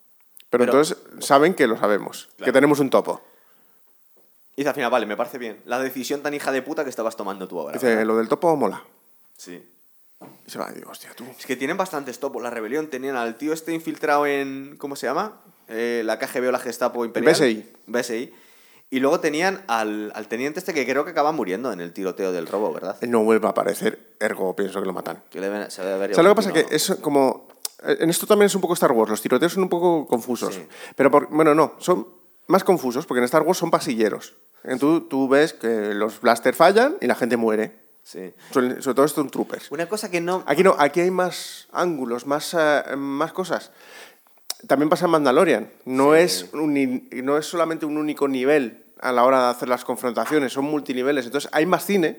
Pero, 0.51 0.62
Pero- 0.64 0.72
entonces 0.80 0.96
saben 1.18 1.53
que 1.55 1.66
lo 1.66 1.76
sabemos, 1.76 2.28
que 2.42 2.53
tenemos 2.53 2.78
un 2.78 2.90
topo. 2.90 3.20
Y 4.59 4.62
dice 4.62 4.70
al 4.70 4.74
final, 4.74 4.90
vale, 4.90 5.06
me 5.06 5.16
parece 5.16 5.38
bien. 5.38 5.61
La 5.66 5.78
decisión 5.78 6.20
tan 6.20 6.34
hija 6.34 6.50
de 6.50 6.62
puta 6.62 6.82
que 6.82 6.90
estabas 6.90 7.14
tomando 7.14 7.46
tú 7.46 7.61
ahora. 7.61 7.74
Dice, 7.74 7.86
¿verdad?". 7.86 8.04
lo 8.06 8.16
del 8.16 8.26
topo 8.26 8.56
mola. 8.56 8.82
Sí. 9.36 9.64
Y 10.44 10.50
se 10.50 10.59
va, 10.59 10.68
y 10.72 10.74
digo, 10.74 10.90
hostia, 10.90 11.11
tú. 11.14 11.24
Es 11.38 11.46
que 11.46 11.54
tienen 11.54 11.76
bastantes 11.76 12.18
topos. 12.18 12.42
La 12.42 12.50
rebelión 12.50 12.88
tenían 12.88 13.14
al 13.14 13.36
tío 13.36 13.52
este 13.52 13.72
infiltrado 13.72 14.26
en. 14.26 14.74
¿Cómo 14.76 14.96
se 14.96 15.06
llama? 15.06 15.40
Eh, 15.68 16.02
la 16.04 16.18
KGB 16.18 16.48
o 16.48 16.50
la 16.50 16.59
Gestapo 16.59 17.04
Imperial. 17.04 17.32
BSI. 17.32 17.72
BSI. 17.86 18.34
Y 18.90 18.98
luego 18.98 19.20
tenían 19.20 19.62
al, 19.68 20.11
al 20.16 20.26
teniente 20.26 20.59
este 20.59 20.74
que 20.74 20.84
creo 20.84 21.04
que 21.04 21.12
acaba 21.12 21.30
muriendo 21.30 21.70
en 21.72 21.80
el 21.80 21.92
tiroteo 21.92 22.32
del 22.32 22.48
robo, 22.48 22.72
¿verdad? 22.72 22.96
Él 23.00 23.12
no 23.12 23.22
vuelve 23.22 23.46
a 23.46 23.50
aparecer, 23.50 24.14
ergo 24.18 24.56
pienso 24.56 24.80
que 24.80 24.86
lo 24.86 24.92
matan. 24.92 25.22
Que 25.30 25.40
le 25.40 25.70
se 25.70 25.82
debe 25.82 25.94
haber 25.94 26.14
¿Sabes 26.16 26.24
lo 26.28 26.34
que 26.34 26.36
pasa? 26.36 26.52
Que 26.52 26.74
es 26.74 26.96
como... 27.00 27.46
En 27.84 28.11
esto 28.11 28.26
también 28.26 28.46
es 28.46 28.54
un 28.56 28.61
poco 28.61 28.74
Star 28.74 28.90
Wars, 28.90 29.09
los 29.11 29.22
tiroteos 29.22 29.52
son 29.52 29.62
un 29.62 29.68
poco 29.68 30.04
confusos. 30.09 30.52
Sí. 30.54 30.66
Pero, 30.96 31.12
por- 31.12 31.28
bueno, 31.28 31.54
no, 31.54 31.74
son 31.78 32.09
más 32.49 32.64
confusos 32.64 33.07
porque 33.07 33.18
en 33.18 33.24
Star 33.24 33.42
Wars 33.42 33.59
son 33.59 33.70
pasilleros. 33.70 34.34
Tú, 34.80 35.03
tú 35.03 35.28
ves 35.28 35.53
que 35.53 35.94
los 35.94 36.20
blaster 36.20 36.55
fallan 36.55 36.96
y 37.01 37.07
la 37.07 37.14
gente 37.14 37.36
muere. 37.36 37.78
Sí. 38.03 38.32
Sobre, 38.53 38.82
sobre 38.82 38.94
todo 38.94 39.05
estos 39.07 39.30
troopers. 39.30 39.70
Una 39.70 39.86
cosa 39.86 40.11
que 40.11 40.20
no. 40.20 40.42
Aquí 40.46 40.62
no, 40.62 40.74
aquí 40.78 41.01
hay 41.01 41.11
más 41.11 41.68
ángulos, 41.72 42.26
más, 42.26 42.55
eh, 42.59 42.96
más 42.96 43.32
cosas. 43.32 43.70
También 44.66 44.88
pasa 44.88 45.05
en 45.05 45.12
Mandalorian. 45.12 45.70
No, 45.84 46.14
Sí. 46.14 46.20
es 46.20 46.46
un 46.55 47.09
no 47.22 47.38
es 47.38 47.46
solamente 47.46 47.86
un 47.86 47.96
único 47.96 48.26
nivel 48.26 48.82
a 49.01 49.12
la 49.12 49.24
hora 49.24 49.44
de 49.44 49.51
hacer 49.51 49.68
las 49.68 49.84
confrontaciones, 49.84 50.53
son 50.55 50.64
multiniveles. 50.64 51.26
Entonces 51.26 51.51
hay 51.53 51.66
más 51.66 51.84
cine 51.84 52.18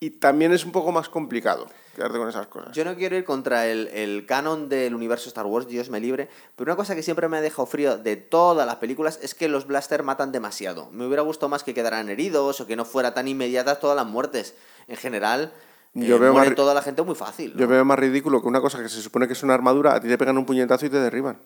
y 0.00 0.10
también 0.10 0.52
es 0.52 0.64
un 0.64 0.72
poco 0.72 0.92
más 0.92 1.08
complicado 1.08 1.66
quedarte 1.98 2.18
con 2.18 2.28
esas 2.28 2.46
cosas. 2.46 2.72
Yo 2.72 2.84
no 2.84 2.94
quiero 2.94 3.16
ir 3.16 3.24
contra 3.24 3.66
el, 3.66 3.88
el 3.88 4.24
canon 4.24 4.68
del 4.68 4.94
universo 4.94 5.28
Star 5.28 5.46
Wars, 5.46 5.66
Dios 5.66 5.90
me 5.90 5.98
libre, 5.98 6.28
pero 6.54 6.70
una 6.70 6.76
cosa 6.76 6.94
que 6.94 7.02
siempre 7.02 7.28
me 7.28 7.36
ha 7.36 7.40
dejado 7.40 7.66
frío 7.66 7.98
de 7.98 8.16
todas 8.16 8.66
las 8.66 8.76
películas 8.76 9.18
es 9.20 9.34
que 9.34 9.48
los 9.48 9.66
blaster 9.66 10.04
matan 10.04 10.30
demasiado. 10.30 10.90
Me 10.92 11.06
hubiera 11.06 11.22
gustado 11.22 11.48
más 11.48 11.64
que 11.64 11.74
quedaran 11.74 12.08
heridos 12.08 12.60
o 12.60 12.66
que 12.66 12.76
no 12.76 12.84
fuera 12.84 13.14
tan 13.14 13.26
inmediatas 13.26 13.80
todas 13.80 13.96
las 13.96 14.06
muertes. 14.06 14.54
En 14.86 14.96
general, 14.96 15.52
eh, 15.94 16.06
Yo 16.06 16.18
veo 16.18 16.32
muere 16.32 16.50
más 16.50 16.56
toda 16.56 16.72
la 16.72 16.82
gente 16.82 17.02
muy 17.02 17.16
fácil. 17.16 17.52
¿no? 17.54 17.60
Yo 17.60 17.66
veo 17.66 17.84
más 17.84 17.98
ridículo 17.98 18.40
que 18.40 18.46
una 18.46 18.60
cosa 18.60 18.80
que 18.80 18.88
se 18.88 19.02
supone 19.02 19.26
que 19.26 19.32
es 19.32 19.42
una 19.42 19.54
armadura, 19.54 19.94
a 19.94 20.00
ti 20.00 20.06
te 20.06 20.16
pegan 20.16 20.38
un 20.38 20.46
puñetazo 20.46 20.86
y 20.86 20.90
te 20.90 20.98
derriban. 20.98 21.38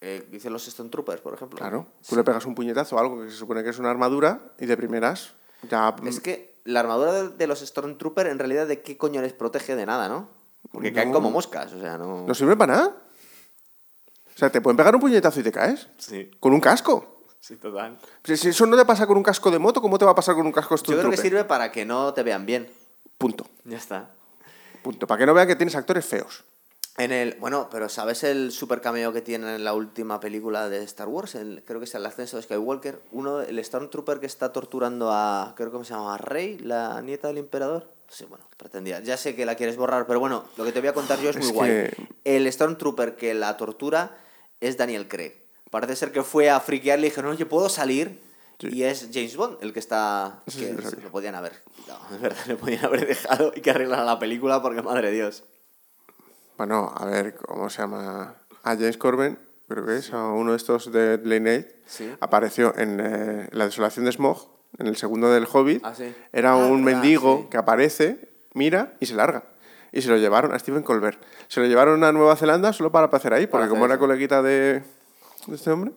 Eh, 0.00 0.26
dicen 0.30 0.52
los 0.52 0.66
Stone 0.66 0.88
Troopers, 0.88 1.20
por 1.20 1.34
ejemplo. 1.34 1.58
Claro. 1.58 1.86
Tú 2.08 2.16
le 2.16 2.24
pegas 2.24 2.46
un 2.46 2.54
puñetazo 2.54 2.96
a 2.96 3.00
algo 3.02 3.22
que 3.22 3.30
se 3.30 3.36
supone 3.36 3.62
que 3.62 3.70
es 3.70 3.78
una 3.78 3.90
armadura 3.90 4.40
y 4.58 4.66
de 4.66 4.76
primeras 4.76 5.32
ya... 5.68 5.94
Es 6.06 6.20
que 6.20 6.49
la 6.64 6.80
armadura 6.80 7.12
de, 7.12 7.28
de 7.30 7.46
los 7.46 7.60
Stormtroopers, 7.60 8.30
en 8.30 8.38
realidad, 8.38 8.66
¿de 8.66 8.82
qué 8.82 8.96
coño 8.96 9.20
les 9.22 9.32
protege 9.32 9.76
de 9.76 9.86
nada, 9.86 10.08
no? 10.08 10.28
Porque 10.72 10.92
caen 10.92 11.12
como 11.12 11.30
moscas, 11.30 11.72
o 11.72 11.80
sea, 11.80 11.96
no. 11.98 12.26
no 12.26 12.34
sirve 12.34 12.56
para 12.56 12.74
nada. 12.74 12.96
O 14.34 14.38
sea, 14.38 14.50
te 14.50 14.60
pueden 14.60 14.76
pegar 14.76 14.94
un 14.94 15.00
puñetazo 15.00 15.40
y 15.40 15.42
te 15.42 15.52
caes. 15.52 15.88
Sí, 15.98 16.30
Con 16.40 16.52
un 16.52 16.60
casco. 16.60 17.22
sí, 17.40 17.56
total. 17.56 17.98
Si 18.24 18.36
si 18.36 18.48
eso 18.48 18.66
no 18.66 18.76
te 18.76 18.84
pasa 18.84 19.06
con 19.06 19.16
un 19.16 19.22
casco 19.22 19.50
de 19.50 19.58
moto, 19.58 19.80
¿cómo 19.82 19.98
te 19.98 20.04
va 20.04 20.12
a 20.12 20.14
pasar 20.14 20.34
con 20.34 20.46
un 20.46 20.52
casco 20.52 20.76
Yo 20.76 20.82
creo 20.82 20.94
que 20.96 21.00
Stormtrooper? 21.00 21.30
sirve 21.30 21.44
para 21.44 21.72
que 21.72 21.84
no 21.84 22.12
te 22.14 22.22
vean 22.22 22.46
bien. 22.46 22.70
Punto. 23.18 23.46
Ya 23.64 23.76
está. 23.76 24.10
Punto. 24.82 25.06
Para 25.06 25.18
que 25.18 25.26
no 25.26 25.34
vean 25.34 25.46
que 25.48 25.56
tienes 25.56 25.74
actores 25.74 26.04
feos. 26.06 26.44
En 26.98 27.12
el, 27.12 27.36
bueno, 27.40 27.68
pero 27.70 27.88
¿sabes 27.88 28.24
el 28.24 28.52
super 28.52 28.80
cameo 28.80 29.12
que 29.12 29.22
tiene 29.22 29.54
en 29.54 29.64
la 29.64 29.72
última 29.74 30.20
película 30.20 30.68
de 30.68 30.82
Star 30.84 31.08
Wars? 31.08 31.34
El- 31.34 31.62
creo 31.64 31.78
que 31.80 31.84
es 31.84 31.94
el 31.94 32.04
ascenso 32.04 32.36
de 32.36 32.42
Skywalker. 32.42 33.00
Uno, 33.12 33.40
el 33.40 33.64
Stormtrooper 33.64 34.20
que 34.20 34.26
está 34.26 34.52
torturando 34.52 35.10
a, 35.12 35.54
creo 35.56 35.70
que 35.72 35.84
se 35.84 35.94
llama 35.94 36.18
Rey, 36.18 36.58
la 36.58 37.00
nieta 37.00 37.28
del 37.28 37.38
emperador. 37.38 37.88
Sí, 38.08 38.24
bueno, 38.28 38.44
pretendía. 38.56 39.00
Ya 39.00 39.16
sé 39.16 39.36
que 39.36 39.46
la 39.46 39.54
quieres 39.54 39.76
borrar, 39.76 40.06
pero 40.06 40.18
bueno, 40.20 40.44
lo 40.56 40.64
que 40.64 40.72
te 40.72 40.80
voy 40.80 40.88
a 40.88 40.92
contar 40.92 41.20
yo 41.20 41.30
es 41.30 41.36
muy 41.36 41.46
Es 41.46 41.52
guay. 41.52 41.70
que- 41.70 41.96
El 42.24 42.52
Stormtrooper 42.52 43.14
que 43.16 43.34
la 43.34 43.56
tortura 43.56 44.16
es 44.60 44.76
Daniel 44.76 45.08
Craig. 45.08 45.32
Parece 45.70 45.94
ser 45.96 46.10
que 46.12 46.22
fue 46.24 46.50
a 46.50 46.58
friquear 46.60 46.98
y 46.98 47.02
le 47.02 47.08
dijeron, 47.08 47.30
oye, 47.30 47.46
¿puedo 47.46 47.68
salir? 47.68 48.20
Sí. 48.58 48.68
Y 48.72 48.82
es 48.82 49.08
James 49.14 49.36
Bond 49.36 49.56
el 49.62 49.72
que 49.72 49.78
está... 49.78 50.42
Sí 50.48 50.58
que 50.66 50.72
lo 50.72 50.82
lo 50.90 51.10
podían 51.10 51.34
haber 51.36 51.52
quitado, 51.76 52.00
de 52.10 52.18
verdad, 52.18 52.44
le 52.46 52.56
podían 52.56 52.84
haber 52.84 53.06
dejado 53.06 53.52
y 53.54 53.60
que 53.62 53.70
arreglaran 53.70 54.04
la 54.04 54.18
película 54.18 54.60
porque, 54.60 54.82
madre 54.82 55.08
de 55.10 55.14
Dios. 55.14 55.44
Bueno, 56.60 56.92
a 56.94 57.06
ver, 57.06 57.36
¿cómo 57.36 57.70
se 57.70 57.80
llama? 57.80 58.34
A 58.64 58.70
James 58.76 58.98
Corbin, 58.98 59.38
creo 59.66 59.86
que 59.86 59.96
es, 59.96 60.12
a 60.12 60.26
uno 60.26 60.50
de 60.50 60.58
estos 60.58 60.92
de 60.92 61.16
Lineage, 61.16 61.74
Sí. 61.86 62.12
apareció 62.20 62.76
en 62.76 63.00
eh, 63.02 63.48
La 63.52 63.64
desolación 63.64 64.04
de 64.04 64.12
Smog, 64.12 64.46
en 64.76 64.86
el 64.86 64.94
segundo 64.98 65.30
del 65.32 65.46
Hobbit. 65.50 65.80
Ah, 65.82 65.94
sí. 65.94 66.14
Era 66.34 66.50
Ah, 66.52 66.56
un 66.56 66.84
verdad, 66.84 67.00
mendigo 67.00 67.48
que 67.48 67.56
aparece, 67.56 68.28
mira 68.52 68.92
y 69.00 69.06
se 69.06 69.14
larga. 69.14 69.44
Y 69.90 70.02
se 70.02 70.10
lo 70.10 70.18
llevaron 70.18 70.52
a 70.52 70.58
Stephen 70.58 70.82
Colbert. 70.82 71.18
Se 71.48 71.60
lo 71.60 71.66
llevaron 71.66 72.04
a 72.04 72.12
Nueva 72.12 72.36
Zelanda 72.36 72.74
solo 72.74 72.92
para 72.92 73.06
aparecer 73.06 73.32
ahí, 73.32 73.46
porque 73.46 73.66
como 73.70 73.86
era 73.86 73.96
coleguita 73.96 74.42
de, 74.42 74.82
de 75.46 75.54
este 75.56 75.70
hombre, 75.70 75.92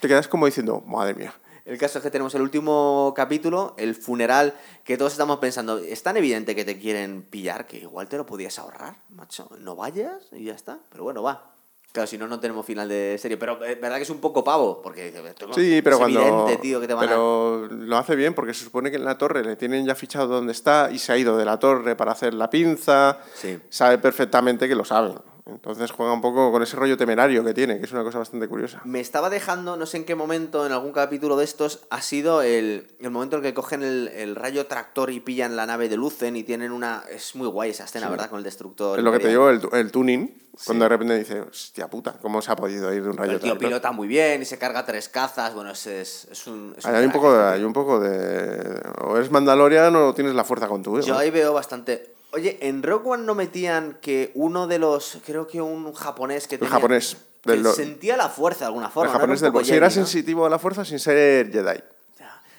te 0.00 0.08
quedas 0.08 0.26
como 0.26 0.46
diciendo, 0.46 0.82
madre 0.86 1.12
mía. 1.12 1.34
El 1.68 1.76
caso 1.76 1.98
es 1.98 2.02
que 2.02 2.10
tenemos 2.10 2.34
el 2.34 2.40
último 2.40 3.12
capítulo, 3.14 3.74
el 3.76 3.94
funeral, 3.94 4.54
que 4.84 4.96
todos 4.96 5.12
estamos 5.12 5.36
pensando, 5.38 5.76
es 5.76 6.02
tan 6.02 6.16
evidente 6.16 6.56
que 6.56 6.64
te 6.64 6.78
quieren 6.78 7.20
pillar 7.20 7.66
que 7.66 7.76
igual 7.76 8.08
te 8.08 8.16
lo 8.16 8.24
podías 8.24 8.58
ahorrar, 8.58 8.96
macho. 9.10 9.50
No 9.60 9.76
vayas 9.76 10.16
y 10.32 10.44
ya 10.44 10.54
está. 10.54 10.78
Pero 10.90 11.04
bueno, 11.04 11.22
va. 11.22 11.52
Claro, 11.92 12.06
si 12.06 12.16
no, 12.16 12.26
no 12.26 12.40
tenemos 12.40 12.64
final 12.64 12.88
de 12.88 13.18
serie. 13.20 13.36
Pero 13.36 13.62
es 13.66 13.78
verdad 13.78 13.96
que 13.98 14.04
es 14.04 14.10
un 14.10 14.18
poco 14.18 14.42
pavo, 14.42 14.80
porque 14.80 15.12
Sí, 15.54 15.82
pero 15.82 15.96
es 15.96 16.00
cuando. 16.00 16.20
evidente, 16.22 16.56
tío, 16.56 16.80
que 16.80 16.86
te 16.86 16.94
van 16.94 17.04
a... 17.04 17.06
pero 17.06 17.66
lo 17.70 17.96
hace 17.98 18.16
bien 18.16 18.32
porque 18.32 18.54
se 18.54 18.64
supone 18.64 18.90
que 18.90 18.96
en 18.96 19.04
la 19.04 19.18
torre 19.18 19.44
le 19.44 19.56
tienen 19.56 19.84
ya 19.84 19.94
fichado 19.94 20.26
dónde 20.26 20.52
está 20.52 20.88
y 20.90 20.98
se 20.98 21.12
ha 21.12 21.18
ido 21.18 21.36
de 21.36 21.44
la 21.44 21.58
torre 21.58 21.96
para 21.96 22.12
hacer 22.12 22.32
la 22.32 22.48
pinza. 22.48 23.18
Sí. 23.34 23.58
Sabe 23.68 23.98
perfectamente 23.98 24.68
que 24.68 24.74
lo 24.74 24.86
saben. 24.86 25.18
Entonces 25.48 25.90
juega 25.90 26.12
un 26.12 26.20
poco 26.20 26.52
con 26.52 26.62
ese 26.62 26.76
rollo 26.76 26.96
temerario 26.96 27.42
que 27.42 27.54
tiene, 27.54 27.78
que 27.78 27.86
es 27.86 27.92
una 27.92 28.04
cosa 28.04 28.18
bastante 28.18 28.46
curiosa. 28.48 28.82
Me 28.84 29.00
estaba 29.00 29.30
dejando, 29.30 29.76
no 29.76 29.86
sé 29.86 29.96
en 29.96 30.04
qué 30.04 30.14
momento, 30.14 30.66
en 30.66 30.72
algún 30.72 30.92
capítulo 30.92 31.36
de 31.36 31.44
estos, 31.44 31.80
ha 31.90 32.02
sido 32.02 32.42
el, 32.42 32.88
el 33.00 33.10
momento 33.10 33.36
en 33.36 33.44
el 33.44 33.50
que 33.50 33.54
cogen 33.54 33.82
el, 33.82 34.08
el 34.08 34.36
rayo 34.36 34.66
tractor 34.66 35.10
y 35.10 35.20
pillan 35.20 35.56
la 35.56 35.64
nave 35.64 35.88
de 35.88 35.96
Lucen 35.96 36.36
y 36.36 36.42
tienen 36.42 36.70
una... 36.70 37.02
Es 37.10 37.34
muy 37.34 37.48
guay 37.48 37.70
esa 37.70 37.84
escena, 37.84 38.08
¿verdad? 38.10 38.28
Con 38.28 38.38
el 38.38 38.44
destructor. 38.44 38.98
Es 38.98 39.04
lo 39.04 39.10
que 39.10 39.20
te 39.20 39.28
digo, 39.28 39.48
el, 39.48 39.60
el 39.72 39.90
tuning, 39.90 40.48
cuando 40.66 40.84
de 40.84 40.88
repente 40.90 41.18
dice, 41.18 41.40
hostia 41.40 41.88
puta, 41.88 42.18
¿cómo 42.20 42.42
se 42.42 42.52
ha 42.52 42.56
podido 42.56 42.92
ir 42.92 43.02
de 43.02 43.08
un 43.08 43.16
rayo 43.16 43.32
el 43.32 43.38
tío 43.38 43.52
tractor?". 43.52 43.68
pilota 43.68 43.92
muy 43.92 44.06
bien 44.06 44.42
y 44.42 44.44
se 44.44 44.58
carga 44.58 44.84
tres 44.84 45.08
cazas. 45.08 45.54
Bueno, 45.54 45.70
es, 45.70 45.86
es, 45.86 46.28
es 46.30 46.46
un... 46.46 46.74
es 46.76 46.84
un 46.84 46.94
Hay 46.94 47.06
un, 47.06 47.12
poco 47.12 47.32
de, 47.32 47.38
este 47.38 47.54
hay 47.54 47.64
un 47.64 47.72
poco 47.72 48.00
de... 48.00 48.82
O 49.02 49.16
eres 49.16 49.30
Mandalorian 49.30 49.96
o 49.96 50.12
tienes 50.14 50.34
la 50.34 50.44
fuerza 50.44 50.68
con 50.68 50.82
tu 50.82 51.00
Yo 51.00 51.16
ahí 51.16 51.30
veo 51.30 51.54
bastante... 51.54 52.17
Oye, 52.32 52.58
en 52.60 52.82
Rock 52.82 53.06
One 53.06 53.24
no 53.24 53.34
metían 53.34 53.98
que 54.02 54.32
uno 54.34 54.66
de 54.66 54.78
los... 54.78 55.18
Creo 55.24 55.46
que 55.46 55.60
un 55.62 55.92
japonés 55.94 56.46
que 56.46 56.58
tenía... 56.58 56.72
japonés, 56.72 57.16
que 57.42 57.52
del 57.52 57.62
lo- 57.62 57.72
sentía 57.72 58.16
la 58.16 58.28
fuerza 58.28 58.60
de 58.60 58.66
alguna 58.66 58.86
El 58.86 58.92
forma. 58.92 59.10
Era 59.10 59.18
japonés 59.18 59.40
del 59.40 59.64
Si 59.64 59.72
era 59.72 59.90
sensitivo 59.90 60.44
a 60.46 60.50
la 60.50 60.58
fuerza 60.58 60.84
sin 60.84 60.98
ser 60.98 61.50
Jedi. 61.50 61.80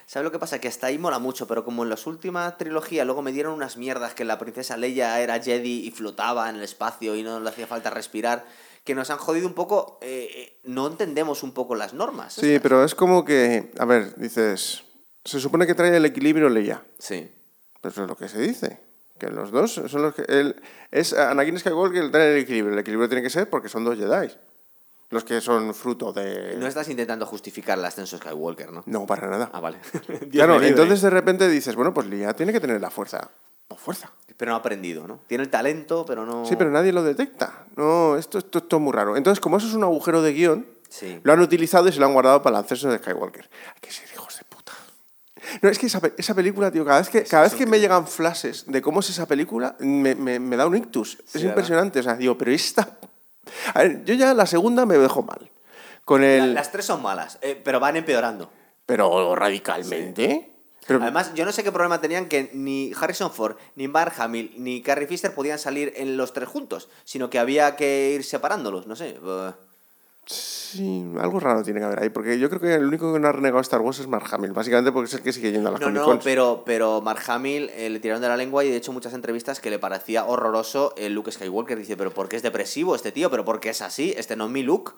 ¿Sabes 0.06 0.24
lo 0.24 0.32
que 0.32 0.40
pasa? 0.40 0.58
Que 0.60 0.66
hasta 0.66 0.88
ahí 0.88 0.98
mola 0.98 1.20
mucho, 1.20 1.46
pero 1.46 1.64
como 1.64 1.84
en 1.84 1.88
las 1.88 2.04
últimas 2.08 2.58
trilogías 2.58 3.06
luego 3.06 3.22
me 3.22 3.30
dieron 3.30 3.52
unas 3.54 3.76
mierdas 3.76 4.12
que 4.12 4.24
la 4.24 4.40
princesa 4.40 4.76
Leia 4.76 5.20
era 5.20 5.40
Jedi 5.40 5.86
y 5.86 5.92
flotaba 5.92 6.50
en 6.50 6.56
el 6.56 6.62
espacio 6.64 7.14
y 7.14 7.22
no 7.22 7.38
le 7.38 7.48
hacía 7.48 7.68
falta 7.68 7.90
respirar, 7.90 8.44
que 8.82 8.96
nos 8.96 9.08
han 9.10 9.18
jodido 9.18 9.46
un 9.46 9.54
poco, 9.54 10.00
eh, 10.02 10.28
eh, 10.34 10.58
no 10.64 10.88
entendemos 10.88 11.44
un 11.44 11.52
poco 11.52 11.76
las 11.76 11.94
normas. 11.94 12.32
Sí, 12.32 12.46
estas. 12.54 12.60
pero 12.60 12.82
es 12.84 12.96
como 12.96 13.24
que, 13.24 13.70
a 13.78 13.84
ver, 13.84 14.16
dices, 14.16 14.82
se 15.24 15.38
supone 15.38 15.64
que 15.64 15.76
trae 15.76 15.96
el 15.96 16.04
equilibrio 16.04 16.48
Leia. 16.48 16.82
Sí. 16.98 17.30
Pero 17.80 17.92
eso 17.92 18.02
es 18.02 18.08
lo 18.08 18.16
que 18.16 18.28
se 18.28 18.40
dice. 18.40 18.80
Que 19.20 19.28
los 19.28 19.50
dos 19.50 19.72
son 19.86 20.02
los 20.02 20.14
que... 20.14 20.22
Él, 20.22 20.56
es 20.90 21.12
Anakin 21.12 21.58
Skywalker 21.58 22.02
el 22.04 22.10
trae 22.10 22.32
el 22.32 22.42
equilibrio. 22.42 22.72
El 22.72 22.78
equilibrio 22.80 23.06
tiene 23.08 23.22
que 23.22 23.28
ser 23.28 23.48
porque 23.50 23.68
son 23.68 23.84
dos 23.84 23.96
Jedi. 23.98 24.30
Los 25.10 25.24
que 25.24 25.40
son 25.42 25.74
fruto 25.74 26.12
de... 26.12 26.56
No 26.56 26.66
estás 26.66 26.88
intentando 26.88 27.26
justificar 27.26 27.78
el 27.78 27.84
ascenso 27.84 28.16
Skywalker, 28.16 28.72
¿no? 28.72 28.82
No, 28.86 29.06
para 29.06 29.28
nada. 29.28 29.50
Ah, 29.52 29.60
vale. 29.60 29.78
Claro, 30.32 30.62
entonces 30.62 31.02
de 31.02 31.10
repente 31.10 31.48
dices, 31.48 31.76
bueno, 31.76 31.92
pues 31.92 32.06
Leia 32.06 32.32
tiene 32.32 32.52
que 32.52 32.60
tener 32.60 32.80
la 32.80 32.90
fuerza. 32.90 33.28
O 33.68 33.76
fuerza. 33.76 34.10
Pero 34.36 34.50
no 34.52 34.56
ha 34.56 34.60
aprendido, 34.60 35.06
¿no? 35.06 35.20
Tiene 35.26 35.44
el 35.44 35.50
talento, 35.50 36.04
pero 36.06 36.24
no... 36.24 36.46
Sí, 36.46 36.56
pero 36.56 36.70
nadie 36.70 36.92
lo 36.92 37.02
detecta. 37.02 37.66
No, 37.76 38.16
esto, 38.16 38.38
esto, 38.38 38.58
esto 38.58 38.76
es 38.76 38.82
muy 38.82 38.92
raro. 38.92 39.16
Entonces, 39.18 39.38
como 39.40 39.58
eso 39.58 39.66
es 39.66 39.74
un 39.74 39.84
agujero 39.84 40.22
de 40.22 40.32
guion, 40.32 40.66
Sí. 40.88 41.20
lo 41.22 41.32
han 41.32 41.40
utilizado 41.40 41.88
y 41.88 41.92
se 41.92 42.00
lo 42.00 42.06
han 42.06 42.12
guardado 42.14 42.42
para 42.42 42.58
el 42.58 42.64
ascenso 42.64 42.88
de 42.90 42.98
Skywalker. 42.98 43.48
Hay 43.74 43.80
que 43.80 43.92
ser. 43.92 44.08
No, 45.62 45.68
es 45.68 45.78
que 45.78 45.86
esa, 45.86 46.00
pe- 46.00 46.14
esa 46.16 46.34
película, 46.34 46.70
tío, 46.70 46.84
cada 46.84 46.98
vez 47.00 47.08
que, 47.08 47.24
cada 47.24 47.44
vez 47.44 47.54
que 47.54 47.66
me 47.66 47.80
llegan 47.80 48.06
flashes 48.06 48.64
de 48.66 48.80
cómo 48.82 49.00
es 49.00 49.10
esa 49.10 49.26
película, 49.26 49.76
me, 49.80 50.14
me- 50.14 50.38
me 50.38 50.56
da 50.56 50.66
un 50.66 50.76
ictus. 50.76 51.18
es 51.26 51.34
¿verdad? 51.34 51.48
impresionante. 51.48 52.00
O 52.00 52.02
sea, 52.02 52.14
digo, 52.16 52.36
pero 52.38 52.50
esta... 52.52 52.96
A 53.74 53.82
ver, 53.82 54.04
yo 54.04 54.14
ya 54.14 54.32
la 54.34 54.46
segunda 54.46 54.86
me 54.86 54.96
dejo 54.98 55.22
mal. 55.22 55.50
Con 56.04 56.22
el... 56.24 56.54
Las 56.54 56.70
tres 56.72 56.84
son 56.86 57.02
malas, 57.02 57.38
eh, 57.42 57.60
pero 57.62 57.80
van 57.80 57.96
empeorando. 57.96 58.50
Pero 58.86 59.34
radicalmente. 59.36 60.46
Pero, 60.86 61.02
Además, 61.02 61.32
yo 61.34 61.44
no 61.44 61.52
sé 61.52 61.62
qué 61.62 61.70
problema 61.70 62.00
tenían 62.00 62.26
que 62.26 62.50
ni 62.52 62.92
Harrison 62.98 63.30
Ford, 63.30 63.56
ni 63.76 63.86
Mark 63.86 64.14
Hamill, 64.18 64.54
ni 64.56 64.82
Carrie 64.82 65.06
Fisher 65.06 65.32
podían 65.32 65.58
salir 65.58 65.92
en 65.96 66.16
los 66.16 66.32
tres 66.32 66.48
juntos, 66.48 66.88
sino 67.04 67.30
que 67.30 67.38
había 67.38 67.76
que 67.76 68.12
ir 68.14 68.24
separándolos, 68.24 68.86
no 68.88 68.96
sé. 68.96 69.10
eh, 69.22 69.52
sí, 70.26 71.04
algo 71.18 71.40
raro 71.40 71.62
tiene 71.62 71.80
que 71.80 71.86
haber 71.86 72.00
ahí. 72.02 72.10
Porque 72.10 72.38
yo 72.38 72.48
creo 72.48 72.60
que 72.60 72.74
el 72.74 72.84
único 72.84 73.12
que 73.12 73.18
no 73.18 73.28
ha 73.28 73.32
renegado 73.32 73.60
Star 73.60 73.80
Wars 73.80 73.98
es 73.98 74.06
Mark 74.06 74.26
Hamill. 74.30 74.52
Básicamente 74.52 74.92
porque 74.92 75.08
es 75.08 75.14
el 75.14 75.22
que 75.22 75.32
sigue 75.32 75.52
yendo 75.52 75.68
a 75.68 75.72
las 75.72 75.80
No, 75.80 75.86
Comic 75.86 76.02
no, 76.02 76.20
pero, 76.20 76.62
pero 76.64 77.00
Mark 77.00 77.22
Hamill 77.26 77.70
eh, 77.74 77.90
le 77.90 78.00
tiraron 78.00 78.22
de 78.22 78.28
la 78.28 78.36
lengua 78.36 78.64
y 78.64 78.70
de 78.70 78.76
hecho 78.76 78.92
muchas 78.92 79.12
entrevistas 79.14 79.60
que 79.60 79.70
le 79.70 79.78
parecía 79.78 80.24
horroroso 80.26 80.94
el 80.96 81.14
Luke 81.14 81.32
Skywalker. 81.32 81.78
Dice, 81.78 81.96
pero 81.96 82.12
¿por 82.12 82.28
qué 82.28 82.36
es 82.36 82.42
depresivo 82.42 82.94
este 82.94 83.12
tío? 83.12 83.30
¿Pero 83.30 83.44
por 83.44 83.60
qué 83.60 83.70
es 83.70 83.82
así? 83.82 84.14
Este 84.16 84.36
no 84.36 84.44
es 84.46 84.50
mi 84.50 84.62
look. 84.62 84.94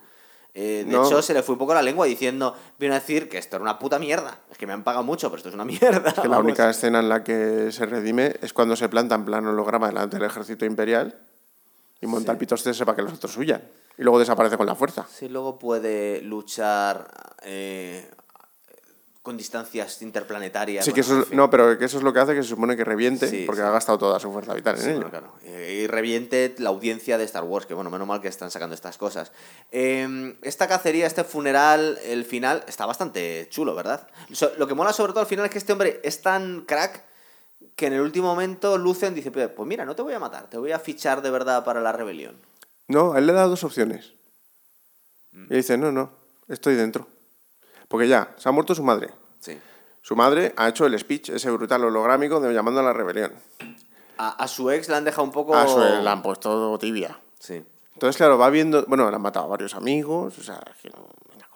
Eh, 0.54 0.84
de 0.86 0.92
No. 0.92 1.06
hecho, 1.06 1.22
se 1.22 1.32
le 1.32 1.42
fue 1.42 1.54
un 1.54 1.58
poco 1.58 1.72
la 1.72 1.80
lengua 1.80 2.04
diciendo, 2.04 2.54
vino 2.78 2.92
a 2.92 2.98
decir 2.98 3.30
que 3.30 3.38
esto 3.38 3.56
era 3.56 3.62
una 3.62 3.78
puta 3.78 3.98
mierda. 3.98 4.38
Es 4.50 4.58
que 4.58 4.66
me 4.66 4.74
han 4.74 4.84
pagado 4.84 5.02
mucho, 5.02 5.30
pero 5.30 5.38
esto 5.38 5.48
es 5.48 5.54
una 5.54 5.64
mierda. 5.64 6.12
Que 6.12 6.28
la 6.28 6.38
única 6.40 6.68
escena 6.68 7.00
en 7.00 7.08
la 7.08 7.24
que 7.24 7.72
se 7.72 7.86
redime 7.86 8.34
es 8.42 8.52
cuando 8.52 8.76
se 8.76 8.90
planta 8.90 9.14
en 9.14 9.24
plan 9.24 9.46
holograma 9.46 9.86
delante 9.88 10.18
del 10.18 10.26
ejército 10.26 10.66
imperial 10.66 11.16
y 12.02 12.06
monta 12.06 12.32
el 12.32 12.38
pitostese 12.38 12.84
para 12.84 12.96
que 12.96 13.02
los 13.02 13.14
otros 13.14 13.34
huyan. 13.38 13.62
Y 13.98 14.02
luego 14.02 14.18
desaparece 14.18 14.56
con 14.56 14.66
la 14.66 14.74
fuerza. 14.74 15.06
Sí, 15.12 15.28
luego 15.28 15.58
puede 15.58 16.22
luchar 16.22 17.08
eh, 17.42 18.08
con 19.22 19.36
distancias 19.36 20.02
interplanetarias. 20.02 20.84
Sí, 20.84 20.92
que 20.92 21.02
eso 21.02 21.26
no, 21.30 21.48
pero 21.50 21.78
que 21.78 21.84
eso 21.84 21.98
es 21.98 22.02
lo 22.02 22.12
que 22.12 22.18
hace 22.18 22.34
que 22.34 22.42
se 22.42 22.48
supone 22.48 22.76
que 22.76 22.84
reviente 22.84 23.28
Sí, 23.28 23.44
porque 23.46 23.60
sí. 23.60 23.66
ha 23.66 23.70
gastado 23.70 23.98
toda 23.98 24.18
su 24.18 24.32
fuerza 24.32 24.54
vital 24.54 24.74
en 24.76 24.80
Sí, 24.82 24.88
ello. 24.90 24.96
bueno, 24.96 25.10
claro. 25.10 25.32
Y 25.44 25.86
reviente 25.86 26.54
la 26.58 26.70
audiencia 26.70 27.18
de 27.18 27.24
Star 27.24 27.44
Wars, 27.44 27.66
que 27.66 27.74
bueno, 27.74 27.90
menos 27.90 28.08
mal 28.08 28.20
que 28.20 28.28
están 28.28 28.50
sacando 28.50 28.74
estas 28.74 28.98
cosas. 28.98 29.30
Eh, 29.70 30.36
esta 30.42 30.66
cacería, 30.66 31.06
este 31.06 31.22
funeral, 31.22 31.98
el 32.04 32.24
final, 32.24 32.64
está 32.66 32.86
bastante 32.86 33.46
chulo, 33.50 33.74
¿verdad? 33.74 34.08
Lo 34.58 34.66
que 34.66 34.74
mola 34.74 34.92
sobre 34.92 35.12
todo 35.12 35.20
al 35.20 35.26
final 35.26 35.44
es 35.44 35.52
que 35.52 35.58
este 35.58 35.72
hombre 35.72 36.00
es 36.02 36.20
tan 36.22 36.62
crack 36.62 37.04
que 37.76 37.86
en 37.86 37.92
el 37.92 38.00
último 38.00 38.26
momento 38.28 38.76
Lucen 38.76 39.14
dice, 39.14 39.30
pues 39.30 39.68
mira, 39.68 39.84
no 39.84 39.94
te 39.94 40.02
voy 40.02 40.14
a 40.14 40.18
matar, 40.18 40.48
te 40.50 40.58
voy 40.58 40.72
a 40.72 40.78
fichar 40.80 41.22
de 41.22 41.30
verdad 41.30 41.64
para 41.64 41.80
la 41.80 41.92
rebelión. 41.92 42.34
No, 42.88 43.16
él 43.16 43.26
le 43.26 43.32
da 43.32 43.46
dos 43.46 43.64
opciones. 43.64 44.12
Mm. 45.32 45.52
Y 45.52 45.56
dice, 45.56 45.78
no, 45.78 45.92
no, 45.92 46.10
estoy 46.48 46.74
dentro. 46.74 47.06
Porque 47.88 48.08
ya, 48.08 48.34
se 48.36 48.48
ha 48.48 48.52
muerto 48.52 48.74
su 48.74 48.82
madre. 48.82 49.10
Sí. 49.40 49.58
Su 50.00 50.16
madre 50.16 50.54
ha 50.56 50.68
hecho 50.68 50.86
el 50.86 50.98
speech, 50.98 51.30
ese 51.30 51.50
brutal 51.50 51.84
holográmico 51.84 52.40
de 52.40 52.52
llamando 52.52 52.80
a 52.80 52.84
la 52.84 52.92
rebelión. 52.92 53.32
A, 54.18 54.30
a 54.30 54.48
su 54.48 54.70
ex 54.70 54.88
le 54.88 54.96
han 54.96 55.04
dejado 55.04 55.24
un 55.24 55.32
poco... 55.32 55.54
A 55.54 55.66
su 55.66 55.78
la 55.78 56.12
han 56.12 56.22
puesto 56.22 56.78
tibia. 56.78 57.18
Sí. 57.38 57.64
Entonces, 57.94 58.16
claro, 58.16 58.36
va 58.38 58.50
viendo. 58.50 58.84
Bueno, 58.86 59.08
le 59.08 59.14
han 59.14 59.22
matado 59.22 59.46
a 59.46 59.48
varios 59.48 59.74
amigos. 59.74 60.38
O 60.38 60.42
sea, 60.42 60.60
que 60.82 60.90
no. 60.90 61.08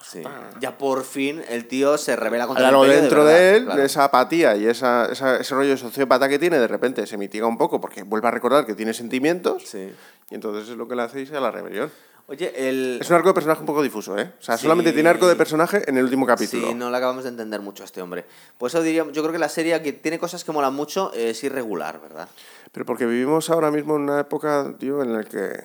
Sí. 0.09 0.23
Ya 0.61 0.79
por 0.79 1.03
fin 1.05 1.43
el 1.49 1.67
tío 1.67 1.99
se 1.99 2.15
revela 2.15 2.47
contra 2.47 2.69
Hay 2.69 2.73
el 2.75 2.79
imperio 2.81 3.01
dentro 3.01 3.25
de, 3.25 3.33
verdad, 3.35 3.55
él, 3.57 3.65
claro. 3.65 3.83
esa 3.83 4.05
apatía 4.05 4.57
y 4.57 4.67
esa, 4.67 5.07
esa- 5.11 5.37
ese 5.39 5.55
rollo 5.55 5.77
sociópata 5.77 6.29
que 6.29 6.39
tiene, 6.39 6.59
de 6.61 6.69
repente 6.69 7.07
se 7.07 7.17
mitiga 7.17 7.47
un 7.47 7.59
poco 7.59 7.81
porque 7.81 8.05
vuelve 8.05 8.29
a 8.29 8.31
recordar 8.31 8.65
que 8.67 8.75
tiene 8.75 8.95
sentimientos. 8.95 9.65
Sí. 9.67 9.93
Y 10.31 10.35
entonces 10.35 10.69
es 10.69 10.77
lo 10.77 10.87
que 10.87 10.95
le 10.95 11.03
hace 11.03 11.21
irse 11.23 11.37
a 11.37 11.41
la 11.41 11.51
rebelión. 11.51 11.91
Oye, 12.29 12.53
el... 12.69 12.99
Es 13.01 13.09
un 13.11 13.17
arco 13.17 13.29
de 13.29 13.35
personaje 13.35 13.61
un 13.61 13.67
poco 13.67 13.83
difuso, 13.83 14.19
¿eh? 14.19 14.33
O 14.41 14.43
sea, 14.43 14.57
Sí. 14.57 14.63
solamente 14.63 14.93
tiene 14.93 15.09
arco 15.09 15.29
de 15.29 15.37
personaje 15.37 15.83
en 15.89 15.97
el 15.97 16.05
último 16.05 16.27
capítulo. 16.27 16.69
Sí, 16.69 16.75
no 16.75 16.91
le 16.91 16.97
acabamos 16.97 17.23
de 17.25 17.31
entender 17.31 17.61
mucho 17.61 17.85
a 17.85 17.87
este 17.87 18.03
hombre. 18.03 18.25
Por 18.59 18.69
eso 18.69 18.83
diría, 18.83 19.05
yo 19.13 19.23
creo 19.23 19.33
que 19.33 19.39
la 19.39 19.49
serie 19.49 19.81
que 19.83 19.93
tiene 19.93 20.19
cosas 20.19 20.43
que 20.43 20.51
molan 20.53 20.75
mucho 20.75 21.13
es 21.15 21.43
irregular, 21.45 22.01
¿verdad? 22.01 22.29
Pero 22.73 22.85
porque 22.85 23.07
vivimos 23.07 23.49
ahora 23.51 23.71
mismo 23.71 23.95
en 23.97 24.03
una 24.03 24.21
época, 24.21 24.73
tío, 24.79 25.03
en 25.03 25.13
la 25.13 25.23
que 25.25 25.65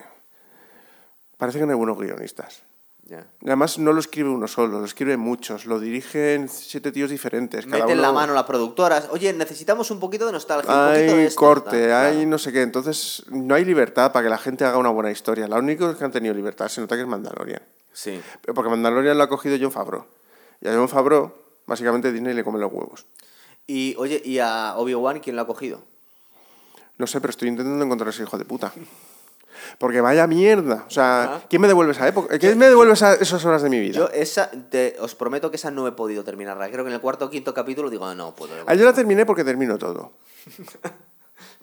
parece 1.36 1.58
que 1.58 1.66
no 1.66 1.72
hay 1.72 1.78
buenos 1.78 1.98
guionistas. 1.98 2.62
Ya. 3.04 3.26
Y 3.40 3.46
Además, 3.46 3.78
no 3.78 3.92
lo 3.92 4.00
escribe 4.00 4.28
uno 4.30 4.46
solo, 4.46 4.78
lo 4.78 4.84
escriben 4.84 5.18
muchos, 5.18 5.66
lo 5.66 5.80
dirigen 5.80 6.48
siete 6.48 6.92
tíos 6.92 7.10
diferentes. 7.10 7.66
cada 7.66 7.84
Meten 7.84 8.00
la 8.00 8.12
mano 8.12 8.32
las 8.32 8.44
productoras. 8.44 9.08
Oye, 9.10 9.32
necesitamos 9.32 9.90
un 9.90 9.98
poquito 9.98 10.24
de 10.26 10.32
nostalgia, 10.32 10.72
un 10.72 10.92
poquito 10.92 11.14
de 11.16 11.20
Hay 11.20 11.26
esto, 11.26 11.40
corte, 11.40 11.88
tal, 11.88 12.06
hay 12.06 12.12
claro. 12.14 12.30
no 12.30 12.38
sé 12.38 12.52
qué. 12.52 12.62
Entonces, 12.62 13.24
no 13.28 13.54
hay 13.54 13.64
libertad 13.64 14.12
para 14.12 14.24
que 14.24 14.30
la 14.30 14.38
gente 14.38 14.64
haga 14.64 14.78
una 14.78 14.90
buena 14.90 15.10
historia. 15.10 15.48
La 15.48 15.58
única 15.58 15.96
que 15.96 16.04
han 16.04 16.12
tenido 16.12 16.32
libertad 16.32 16.68
se 16.68 16.80
nota 16.80 16.94
que 16.94 17.02
es 17.02 17.08
Mandalorian. 17.08 17.62
Sí. 17.92 18.20
Pero 18.40 18.54
Porque 18.54 18.70
Mandalorian 18.70 19.18
lo 19.18 19.24
ha 19.24 19.28
cogido 19.28 19.56
John 19.60 19.72
Favreau. 19.72 20.06
Y 20.60 20.68
a 20.68 20.72
John 20.72 20.88
Favreau, 20.88 21.32
básicamente 21.66 22.12
Disney 22.12 22.34
le 22.34 22.44
come 22.44 22.60
los 22.60 22.72
huevos. 22.72 23.04
Y, 23.66 23.94
oye, 23.98 24.22
¿y 24.24 24.38
a 24.38 24.74
Obi-Wan 24.76 25.20
quién 25.20 25.36
lo 25.36 25.42
ha 25.42 25.46
cogido? 25.46 25.82
No 26.98 27.06
sé, 27.06 27.20
pero 27.20 27.30
estoy 27.30 27.48
intentando 27.48 27.84
encontrar 27.84 28.10
ese 28.10 28.22
hijo 28.22 28.38
de 28.38 28.44
puta. 28.44 28.72
Porque 29.78 30.00
vaya 30.00 30.26
mierda. 30.26 30.84
O 30.86 30.90
sea, 30.90 31.22
Ajá. 31.24 31.42
¿quién 31.48 31.60
me 31.62 31.68
devuelve 31.68 31.92
esa 31.92 32.06
época? 32.08 32.38
¿Quién 32.38 32.56
me 32.58 32.68
devuelve 32.68 32.92
esa- 32.94 33.14
esas 33.14 33.44
horas 33.44 33.62
de 33.62 33.70
mi 33.70 33.80
vida? 33.80 33.96
Yo 33.98 34.08
esa, 34.10 34.50
te- 34.70 34.96
os 35.00 35.14
prometo 35.14 35.50
que 35.50 35.56
esa 35.56 35.70
no 35.70 35.86
he 35.86 35.92
podido 35.92 36.24
terminarla. 36.24 36.68
Creo 36.70 36.84
que 36.84 36.88
en 36.90 36.94
el 36.94 37.00
cuarto 37.00 37.26
o 37.26 37.30
quinto 37.30 37.52
capítulo 37.54 37.90
digo, 37.90 38.12
no 38.14 38.34
puedo. 38.34 38.52
Ah, 38.66 38.74
yo 38.74 38.84
la 38.84 38.92
terminé 38.92 39.24
porque 39.26 39.44
termino 39.44 39.78
todo. 39.78 40.12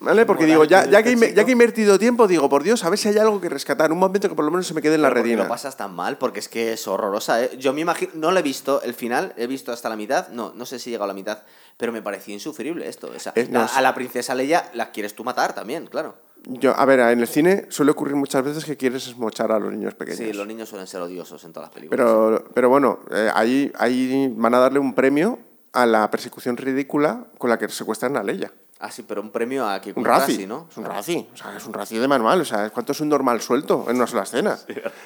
¿Vale? 0.01 0.25
Porque 0.25 0.43
Moral 0.43 0.51
digo, 0.53 0.63
ya, 0.63 0.85
ya, 0.89 1.03
que, 1.03 1.13
ya 1.33 1.43
que 1.43 1.49
he 1.49 1.51
invertido 1.51 1.99
tiempo, 1.99 2.25
digo, 2.25 2.47
por 2.47 2.63
Dios, 2.63 2.85
a 2.85 2.89
ver 2.89 2.97
si 2.97 3.09
hay 3.09 3.17
algo 3.17 3.41
que 3.41 3.49
rescatar. 3.49 3.91
Un 3.91 3.97
momento 3.99 4.29
que 4.29 4.35
por 4.35 4.45
lo 4.45 4.51
menos 4.51 4.65
se 4.65 4.73
me 4.73 4.81
quede 4.81 4.95
en 4.95 5.01
la 5.01 5.09
Pero 5.09 5.19
¿por 5.19 5.23
qué 5.25 5.29
retina. 5.31 5.43
lo 5.43 5.49
pasas 5.49 5.75
tan 5.75 5.93
mal? 5.93 6.17
Porque 6.17 6.39
es 6.39 6.47
que 6.47 6.71
es 6.71 6.87
horrorosa, 6.87 7.43
¿eh? 7.43 7.51
Yo 7.59 7.73
me 7.73 7.81
imagino, 7.81 8.11
no 8.15 8.31
lo 8.31 8.39
he 8.39 8.41
visto 8.41 8.81
el 8.81 8.93
final, 8.93 9.33
he 9.35 9.45
visto 9.45 9.73
hasta 9.73 9.89
la 9.89 9.97
mitad, 9.97 10.29
no, 10.29 10.53
no 10.55 10.65
sé 10.65 10.79
si 10.79 10.89
he 10.89 10.91
llegado 10.91 11.03
a 11.03 11.07
la 11.07 11.13
mitad, 11.13 11.39
pero 11.75 11.91
me 11.91 12.01
parecía 12.01 12.33
insufrible 12.33 12.87
esto. 12.87 13.11
O 13.13 13.19
sea, 13.19 13.33
Eh, 13.35 13.47
no, 13.51 13.67
sí. 13.67 13.73
a 13.75 13.81
la 13.81 13.93
princesa 13.93 14.33
Leia 14.35 14.69
la 14.73 14.91
quieres 14.91 15.15
tú 15.15 15.25
matar 15.25 15.53
también, 15.53 15.87
claro. 15.87 16.15
Yo, 16.45 16.75
a 16.75 16.85
ver, 16.85 16.99
en 16.99 17.19
el 17.19 17.27
cine 17.27 17.67
suele 17.69 17.91
ocurrir 17.91 18.15
muchas 18.15 18.43
veces 18.43 18.65
que 18.65 18.77
quieres 18.77 19.07
esmochar 19.07 19.51
a 19.51 19.59
los 19.59 19.71
niños 19.71 19.93
pequeños. 19.93 20.19
Sí, 20.19 20.33
los 20.33 20.47
niños 20.47 20.69
suelen 20.69 20.87
ser 20.87 21.01
odiosos 21.01 21.43
en 21.43 21.53
todas 21.53 21.69
las 21.69 21.73
películas. 21.73 21.97
pero, 21.97 22.43
pero 22.53 22.69
bueno, 22.69 22.99
eh, 23.11 23.29
ahí, 23.33 23.71
ahí 23.77 24.33
van 24.35 24.53
a 24.55 24.59
darle 24.59 24.79
un 24.79 24.93
premio 24.93 25.39
a 25.73 25.85
la 25.85 26.09
persecución 26.09 26.57
ridícula 26.57 27.25
con 27.37 27.49
la 27.49 27.57
que 27.57 27.69
secuestran 27.69 28.17
a 28.17 28.23
Leia. 28.23 28.51
Ah, 28.79 28.89
sí, 28.89 29.03
pero 29.05 29.21
un 29.21 29.29
premio 29.29 29.67
a 29.67 29.81
que 29.81 29.91
Un 29.93 30.05
Razi, 30.05 30.47
¿no? 30.47 30.67
Es 30.71 30.77
un 30.77 30.85
Razi, 30.85 31.27
o 31.33 31.37
sea, 31.37 31.55
es 31.57 31.65
un 31.65 31.73
Razi 31.73 31.97
de 31.97 32.07
manual, 32.07 32.39
o 32.39 32.45
sea, 32.45 32.69
¿cuánto 32.69 32.93
es 32.93 33.01
un 33.01 33.09
normal 33.09 33.41
suelto 33.41 33.85
en 33.89 33.97
una 33.97 34.07
sola 34.07 34.23
escena? 34.23 34.57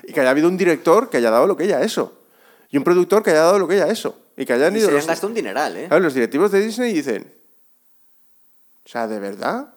y 0.04 0.14
que 0.14 0.22
haya 0.22 0.30
habido 0.30 0.48
un 0.48 0.58
director 0.58 1.10
que 1.10 1.18
haya 1.18 1.32
dado 1.32 1.48
lo 1.48 1.58
que 1.58 1.64
ella 1.64 1.82
eso. 1.82 2.14
Y 2.70 2.78
un 2.78 2.84
productor 2.84 3.24
que 3.24 3.32
haya 3.32 3.42
dado 3.42 3.60
lo 3.60 3.68
que 3.68 3.76
ella 3.76 3.88
eso. 3.88 4.16
Y 4.38 4.46
que 4.46 4.54
hayan 4.54 4.76
Y 4.76 4.80
ido 4.80 4.88
se 4.88 4.94
los, 4.94 5.02
han 5.04 5.08
gastado 5.08 5.28
un 5.28 5.34
dineral, 5.34 5.76
¿eh? 5.78 5.88
Claro, 5.88 6.04
los 6.04 6.14
directivos 6.14 6.52
de 6.52 6.62
Disney 6.62 6.94
dicen, 6.94 7.34
o 8.86 8.90
sea, 8.90 9.08
¿de 9.08 9.20
verdad? 9.20 9.74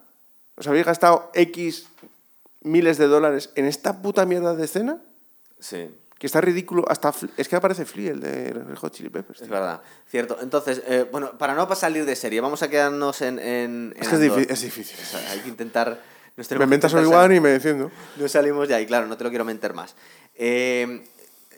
¿Os 0.57 0.67
habéis 0.67 0.87
gastado 0.87 1.31
X 1.35 1.87
miles 2.63 2.99
de 2.99 3.07
dólares 3.07 3.51
en 3.55 3.67
esta 3.67 4.03
puta 4.03 4.27
mierda 4.27 4.55
de 4.55 4.65
escena? 4.65 4.99
Sí, 5.61 5.89
Que 6.19 6.27
está 6.27 6.41
ridículo, 6.41 6.85
hasta 6.89 7.13
es 7.37 7.49
que 7.49 7.57
aparece 7.57 7.85
Flea, 7.85 8.13
el 8.13 8.21
de 8.21 8.53
Red 8.53 8.77
Hot 8.77 8.93
Chili 8.93 9.09
Peppers. 9.11 9.43
es 9.43 9.49
verdad. 9.49 9.81
Cierto. 10.09 10.39
Entonces, 10.41 10.83
eh, 10.87 11.07
bueno, 11.11 11.33
para 11.39 11.55
no 11.55 11.73
salir 11.75 12.05
de 12.07 12.17
serie, 12.17 12.41
vamos 12.41 12.63
a 12.63 12.69
quedarnos 12.71 13.21
en. 13.23 13.39
en, 13.39 13.95
en 13.97 14.03
Es 14.03 14.09
que 14.09 14.17
es, 14.17 14.63
difícil. 14.63 14.97
O 15.01 15.05
sea, 15.05 15.31
hay 15.31 15.41
que 15.41 15.49
intentar. 15.49 16.01
Me 16.37 16.65
inventas 16.65 16.93
Obi-Wan 16.93 17.35
y 17.35 17.41
me 17.41 17.51
defiendo. 17.51 17.91
No 18.17 18.29
salimos 18.29 18.69
ya, 18.69 18.81
y 18.81 18.87
claro, 18.87 19.07
no 19.07 19.17
te 19.17 19.25
lo 19.25 19.31
quiero 19.31 19.45
mentir 19.45 19.73
más. 19.73 19.95
Eh, 20.35 21.03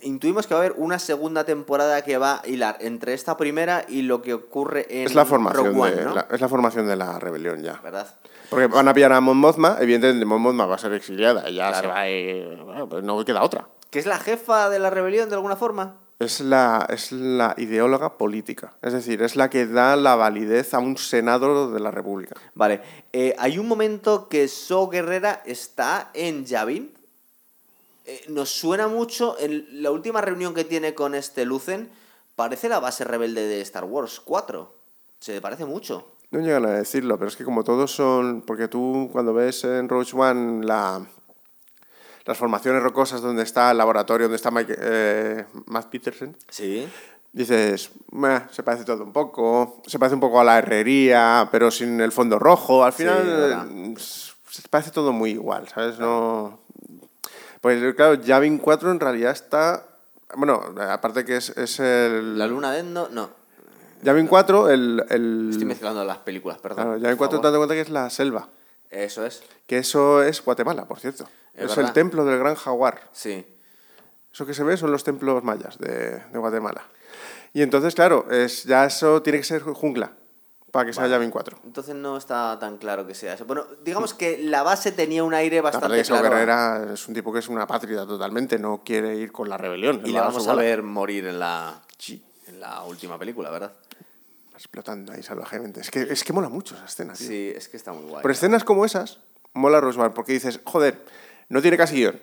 intuimos 0.03 0.47
que 0.47 0.55
va 0.55 0.61
a 0.61 0.65
haber 0.65 0.77
una 0.77 1.01
segunda 1.01 1.45
temporada 1.45 2.03
que 2.03 2.17
va 2.19 2.41
a 2.41 2.47
hilar 2.47 2.79
entre 2.81 3.15
esta 3.15 3.37
primera 3.37 3.85
y 3.89 4.03
lo 4.03 4.23
que 4.23 4.35
ocurre 4.35 4.87
en 4.89 5.07
Es 5.07 5.15
la 5.17 5.25
formación 5.25 5.67
Rogue 5.67 5.81
One, 5.81 5.95
de 5.97 6.05
¿no? 6.05 6.15
la, 6.15 6.29
es 6.31 6.41
la 6.41 6.49
formación 6.49 6.87
de 6.87 6.95
la 6.95 7.19
rebelión 7.19 7.61
ya. 7.63 7.81
¿Verdad? 7.83 8.15
Porque 8.51 8.67
van 8.67 8.89
a 8.89 8.95
pillar 8.95 9.13
a 9.13 9.21
Mon 9.21 9.37
Mothma, 9.37 9.77
evidentemente 9.81 10.25
Mon 10.25 10.41
Mothma 10.41 10.67
va 10.67 10.77
a 10.77 10.79
ser 10.79 10.93
exiliada, 10.95 11.49
ya 11.51 11.69
Claro. 11.69 11.81
se 11.81 11.87
va 11.87 12.09
ir- 12.09 12.63
bueno, 12.65 12.89
pues 12.89 13.05
no 13.05 13.25
queda 13.25 13.43
otra. 13.43 13.69
¿Que 13.91 13.99
es 13.99 14.07
la 14.07 14.19
jefa 14.19 14.69
de 14.71 14.79
la 14.79 14.91
rebelión 14.91 15.29
de 15.29 15.35
alguna 15.35 15.57
forma? 15.57 15.97
Es 16.19 16.41
la, 16.41 16.85
es 16.91 17.13
la 17.13 17.55
ideóloga 17.59 18.19
política, 18.19 18.73
es 18.83 18.93
decir, 18.93 19.23
es 19.23 19.37
la 19.37 19.49
que 19.51 19.67
da 19.67 19.95
la 19.97 20.17
validez 20.17 20.75
a 20.75 20.79
un 20.81 20.97
senado 20.99 21.71
de 21.71 21.79
la 21.81 21.91
República. 21.93 22.35
Vale. 22.55 22.81
eh, 23.13 23.35
hay 23.39 23.59
un 23.59 23.69
momento 23.69 24.29
que 24.29 24.49
So 24.49 24.89
Guerrera 24.89 25.43
está 25.47 26.11
en 26.15 26.45
Yavin. 26.45 26.93
Eh, 28.07 28.25
nos 28.29 28.49
suena 28.51 28.89
mucho. 28.89 29.37
En 29.39 29.67
la 29.83 29.91
última 29.91 30.21
reunión 30.21 30.55
que 30.55 30.65
tiene 30.65 30.95
con 30.95 31.15
este 31.15 31.45
Lucen, 31.45 31.89
parece 32.37 32.69
la 32.69 32.81
base 32.81 33.05
rebelde 33.05 33.47
de 33.47 33.61
Star 33.61 33.85
Wars 33.85 34.21
4. 34.25 34.73
Se 35.21 35.41
parece 35.41 35.67
mucho. 35.67 36.07
No 36.31 36.41
llegan 36.41 36.66
a 36.66 36.70
decirlo, 36.72 37.16
pero 37.18 37.29
es 37.29 37.37
que 37.37 37.45
como 37.45 37.64
todos 37.64 37.91
son. 37.95 38.43
Porque 38.43 38.68
tú, 38.68 39.09
cuando 39.12 39.33
ves 39.33 39.64
en 39.64 39.89
Rogue 39.89 40.07
One 40.12 40.66
la, 40.66 41.01
las 42.26 42.37
formaciones 42.37 42.83
rocosas 42.83 43.22
donde 43.22 43.43
está 43.43 43.70
el 43.70 43.79
laboratorio, 43.79 44.26
donde 44.26 44.37
está 44.37 44.51
Mike, 44.51 44.76
eh, 44.79 45.47
Matt 45.66 45.87
Peterson, 45.87 46.37
Sí. 46.51 46.87
dices, 47.33 47.91
"Meh, 48.12 48.43
se 48.51 48.62
parece 48.62 48.85
todo 48.85 49.05
un 49.05 49.12
poco. 49.12 49.81
Se 49.87 49.99
parece 49.99 50.14
un 50.14 50.20
poco 50.20 50.39
a 50.41 50.45
la 50.45 50.59
herrería, 50.59 51.49
pero 51.51 51.70
sin 51.70 51.99
el 52.01 52.12
fondo 52.12 52.39
rojo. 52.39 52.85
Al 52.85 52.93
final, 52.93 53.95
se 53.97 54.68
parece 54.68 54.91
todo 54.91 55.12
muy 55.12 55.31
igual, 55.31 55.66
¿sabes? 55.68 55.99
No. 55.99 56.59
Pues 57.62 57.95
claro, 57.95 58.14
Yavin 58.14 58.59
4 58.59 58.91
en 58.91 59.01
realidad 59.01 59.33
está. 59.33 59.85
Bueno, 60.37 60.62
aparte 60.91 61.24
que 61.24 61.37
es, 61.39 61.51
es 61.57 61.81
el. 61.81 62.39
La 62.39 62.47
luna 62.47 62.70
de 62.72 62.81
Endo. 62.81 63.09
No. 63.11 63.31
Yavin 64.03 64.27
4, 64.27 64.71
el. 64.71 65.05
el 65.11 65.49
Estoy 65.51 65.67
mezclando 65.67 66.05
las 66.05 66.19
películas, 66.19 66.59
perdón. 66.59 66.77
claro, 66.85 66.97
Yavin 66.99 67.17
por 67.17 67.29
4 67.29 67.31
favor. 67.39 67.45
dando 67.45 67.59
cuenta 67.59 67.75
que 67.75 67.81
es 67.81 67.91
la 67.91 68.11
selva. 68.11 68.49
Eso 68.91 69.25
es. 69.27 69.43
Que 69.67 69.79
eso 69.79 70.23
es 70.23 70.43
Guatemala, 70.45 70.87
por 70.87 70.99
cierto. 70.99 71.29
Es 71.55 71.73
Es, 71.73 71.79
el 71.79 71.93
templo 71.93 72.25
del 72.25 72.39
gran 72.39 72.55
jaguar. 72.55 73.01
Sí. 73.13 73.45
Eso 74.33 74.47
que 74.47 74.55
se 74.55 74.63
ve 74.65 74.77
son 74.77 74.93
los 74.93 75.05
templos 75.05 75.43
mayas 75.43 75.79
de, 75.79 76.23
de 76.33 76.39
Guatemala. 76.39 76.83
Y 77.53 77.63
entonces, 77.63 77.95
claro, 77.95 78.31
es, 78.31 78.65
ya 78.65 78.85
eso 78.85 79.23
tiene 79.23 79.39
que 79.39 79.45
ser 79.45 79.63
jungla 79.63 80.13
para 80.71 80.87
que 80.87 80.93
sea 80.93 81.03
Vale. 81.03 81.13
Yavin 81.15 81.31
4. 81.31 81.59
Entonces 81.65 81.95
no 81.95 82.17
está 82.17 82.57
tan 82.61 82.77
claro 82.79 83.07
que 83.07 83.15
sea 83.15 83.35
eso. 83.35 83.47
Bueno, 83.47 83.65
digamos 83.85 84.15
que 84.15 84.39
la 84.39 84.63
base 84.63 84.93
tenía 84.93 85.25
un 85.25 85.35
aire 85.35 85.61
bastante 85.61 86.03
claro. 86.05 86.23
Guerrera 86.23 86.89
es 86.93 87.09
un 87.09 87.15
tipo 87.15 87.33
que 87.33 87.39
es 87.41 87.49
una 87.49 87.67
pátrida 87.67 88.07
totalmente, 88.07 88.59
no 88.59 88.83
quiere 88.85 89.17
ir 89.17 89.33
con 89.33 89.49
la 89.49 89.57
rebelión. 89.57 90.03
Y 90.05 90.13
le 90.13 90.21
va 90.21 90.27
vamos 90.27 90.47
a 90.47 90.55
ver 90.55 90.83
morir 90.83 91.27
en 91.27 91.39
la, 91.41 91.81
Sí, 91.97 92.23
en 92.47 92.61
la 92.61 92.83
última 92.85 93.19
película, 93.19 93.51
¿verdad? 93.51 93.73
Explotando 94.59 95.13
ahí 95.13 95.23
salvajemente. 95.23 95.81
Es 95.81 95.91
que, 95.91 96.03
es 96.03 96.25
que 96.25 96.33
mola 96.33 96.49
mucho 96.49 96.75
esa 96.75 96.85
escena, 96.85 97.15
tío. 97.15 97.29
Sí, 97.29 97.53
es 97.55 97.69
que 97.69 97.77
está 97.77 97.93
muy 97.93 98.11
guay. 98.11 98.23
Por 98.23 98.31
escenas 98.31 98.65
como 98.65 98.85
esas, 98.85 99.19
mola 99.55 99.81
Roswell, 99.81 100.13
porque 100.13 100.33
dices, 100.33 100.61
joder, 100.65 101.01
no 101.49 101.63
tiene 101.63 101.77
casi 101.77 101.95
guion. 101.95 102.21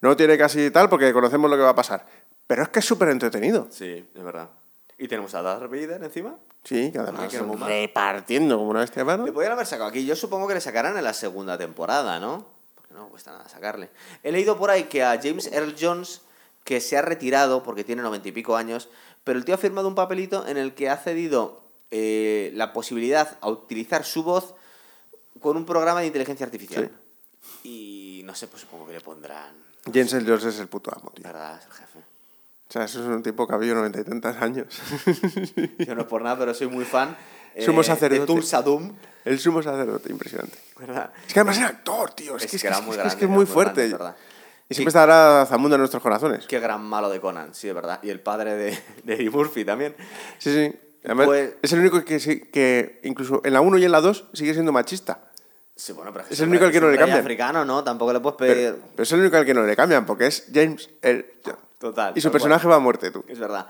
No 0.00 0.16
tiene 0.16 0.36
casi 0.36 0.70
tal, 0.70 0.90
porque 0.90 1.12
conocemos 1.12 1.50
lo 1.50 1.56
que 1.56 1.62
va 1.62 1.70
a 1.70 1.74
pasar. 1.74 2.06
Pero 2.46 2.62
es 2.62 2.68
que 2.68 2.80
es 2.80 2.84
súper 2.84 3.08
entretenido. 3.08 3.66
Sí, 3.70 4.06
es 4.14 4.22
verdad. 4.22 4.50
¿Y 4.98 5.08
tenemos 5.08 5.34
a 5.34 5.42
Darth 5.42 5.70
Vader 5.70 6.02
encima? 6.04 6.36
Sí, 6.62 6.92
que 6.92 6.98
además 6.98 7.32
más. 7.58 7.68
repartiendo 7.68 8.58
como 8.58 8.70
una 8.70 8.80
bestia 8.80 9.04
mano. 9.04 9.24
Le 9.24 9.32
podrían 9.32 9.52
haber 9.52 9.66
sacado 9.66 9.88
aquí. 9.88 10.04
Yo 10.04 10.14
supongo 10.14 10.46
que 10.46 10.54
le 10.54 10.60
sacarán 10.60 10.96
en 10.96 11.04
la 11.04 11.14
segunda 11.14 11.56
temporada, 11.56 12.20
¿no? 12.20 12.46
Porque 12.74 12.92
no 12.94 13.08
cuesta 13.08 13.32
nada 13.32 13.48
sacarle. 13.48 13.88
He 14.22 14.30
leído 14.30 14.58
por 14.58 14.70
ahí 14.70 14.84
que 14.84 15.02
a 15.02 15.18
James 15.20 15.50
Earl 15.50 15.74
Jones, 15.80 16.20
que 16.62 16.80
se 16.80 16.96
ha 16.96 17.02
retirado 17.02 17.62
porque 17.62 17.84
tiene 17.84 18.02
noventa 18.02 18.28
y 18.28 18.32
pico 18.32 18.56
años, 18.56 18.88
pero 19.24 19.38
el 19.38 19.44
tío 19.44 19.54
ha 19.54 19.58
firmado 19.58 19.88
un 19.88 19.94
papelito 19.94 20.46
en 20.46 20.56
el 20.56 20.74
que 20.74 20.88
ha 20.90 20.96
cedido 20.96 21.62
eh, 21.90 22.52
la 22.54 22.72
posibilidad 22.72 23.36
a 23.40 23.48
utilizar 23.48 24.04
su 24.04 24.22
voz 24.22 24.54
con 25.40 25.56
un 25.56 25.64
programa 25.64 26.00
de 26.00 26.06
inteligencia 26.06 26.46
artificial. 26.46 26.90
Y 27.62 28.22
no 28.24 28.34
sé, 28.34 28.46
pues 28.46 28.62
supongo 28.62 28.86
que 28.86 28.92
le 28.92 29.00
pondrán. 29.00 29.54
James 29.86 30.12
Earl 30.12 30.26
Jones 30.26 30.44
es 30.44 30.58
el 30.60 30.68
puto 30.68 30.90
amo, 30.94 31.10
tío. 31.14 31.24
¿Verdad? 31.24 31.58
Es 31.58 31.66
el 31.66 31.72
jefe. 31.72 31.98
O 32.68 32.72
sea, 32.72 32.84
eso 32.84 33.02
es 33.02 33.06
un 33.06 33.22
tipo 33.22 33.46
que 33.46 33.54
ha 33.54 33.58
vivido 33.58 33.76
noventa 33.76 34.00
y 34.00 34.04
tantos 34.04 34.36
años. 34.36 34.66
Yo 35.78 35.94
no 35.94 36.02
es 36.02 36.06
por 36.06 36.22
nada, 36.22 36.38
pero 36.38 36.54
soy 36.54 36.68
muy 36.68 36.84
fan. 36.84 37.16
eh, 37.54 37.64
Sumo 37.64 37.82
sacerdote. 37.82 38.20
De 38.20 38.26
Tulsa 38.26 38.62
Doom, 38.62 38.92
el 39.24 39.38
sumo 39.38 39.62
sacerdote, 39.62 40.10
impresionante. 40.10 40.58
¿verdad? 40.78 41.10
Es 41.26 41.32
que 41.32 41.40
además 41.40 41.58
era 41.58 41.68
actor, 41.68 42.10
tío. 42.12 42.36
Es, 42.36 42.44
Es 42.44 42.50
que, 42.50 42.58
que 42.58 42.66
era 42.66 42.80
muy 42.80 42.90
es, 42.92 42.96
grande, 42.98 43.16
que 43.16 43.24
es 43.24 43.30
muy 43.30 43.46
fuerte. 43.46 43.88
grande, 43.88 44.10
es. 44.10 44.33
Y 44.68 44.74
siempre 44.74 44.88
estará 44.90 45.46
Zamunda 45.46 45.76
en 45.76 45.80
nuestros 45.80 46.02
corazones. 46.02 46.46
Qué 46.46 46.58
gran 46.60 46.82
malo 46.82 47.10
de 47.10 47.20
Conan, 47.20 47.54
sí, 47.54 47.68
es 47.68 47.74
verdad. 47.74 48.00
Y 48.02 48.10
el 48.10 48.20
padre 48.20 48.54
de, 48.56 48.78
de 49.04 49.14
Eddie 49.14 49.30
Murphy 49.30 49.64
también. 49.64 49.94
Sí, 50.38 50.52
sí. 50.54 50.78
Además, 51.04 51.26
Pues- 51.26 51.54
es 51.62 51.72
el 51.72 51.80
único 51.80 52.02
que, 52.04 52.18
que 52.50 53.00
incluso 53.04 53.42
en 53.44 53.52
la 53.52 53.60
1 53.60 53.78
y 53.78 53.84
en 53.84 53.92
la 53.92 54.00
2 54.00 54.24
sigue 54.32 54.54
siendo 54.54 54.72
machista. 54.72 55.30
Sí, 55.76 55.92
bueno, 55.92 56.12
pero 56.12 56.24
Es 56.30 56.38
el 56.40 56.48
único 56.48 56.64
al 56.64 56.72
que 56.72 56.80
no 56.80 56.88
le 56.88 56.96
cambian. 56.96 57.18
africano, 57.18 57.64
¿no? 57.64 57.82
Tampoco 57.82 58.12
le 58.12 58.20
puedes 58.20 58.38
pedir... 58.38 58.76
pero 58.92 59.02
es 59.02 59.12
el 59.12 59.20
único 59.20 59.36
al 59.36 59.44
que 59.44 59.54
no 59.54 59.64
le 59.64 59.74
cambian, 59.74 60.06
porque 60.06 60.28
es 60.28 60.46
James 60.54 60.88
Jones. 61.02 61.24
Total. 61.78 62.12
Y 62.16 62.20
su 62.20 62.30
personaje 62.30 62.66
va 62.68 62.76
a 62.76 62.78
muerte, 62.78 63.10
tú. 63.10 63.24
Es 63.28 63.38
verdad. 63.40 63.66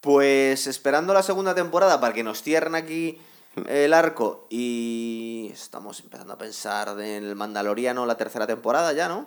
Pues 0.00 0.66
esperando 0.66 1.12
la 1.12 1.22
segunda 1.22 1.54
temporada 1.54 2.00
para 2.00 2.14
que 2.14 2.22
nos 2.22 2.42
cierren 2.42 2.74
aquí 2.74 3.20
el 3.68 3.92
arco 3.92 4.46
y 4.50 5.50
estamos 5.52 6.00
empezando 6.00 6.32
a 6.32 6.38
pensar 6.38 6.88
en 7.00 7.24
el 7.24 7.36
Mandaloriano 7.36 8.06
la 8.06 8.16
tercera 8.16 8.46
temporada 8.46 8.92
ya, 8.94 9.08
¿no? 9.08 9.26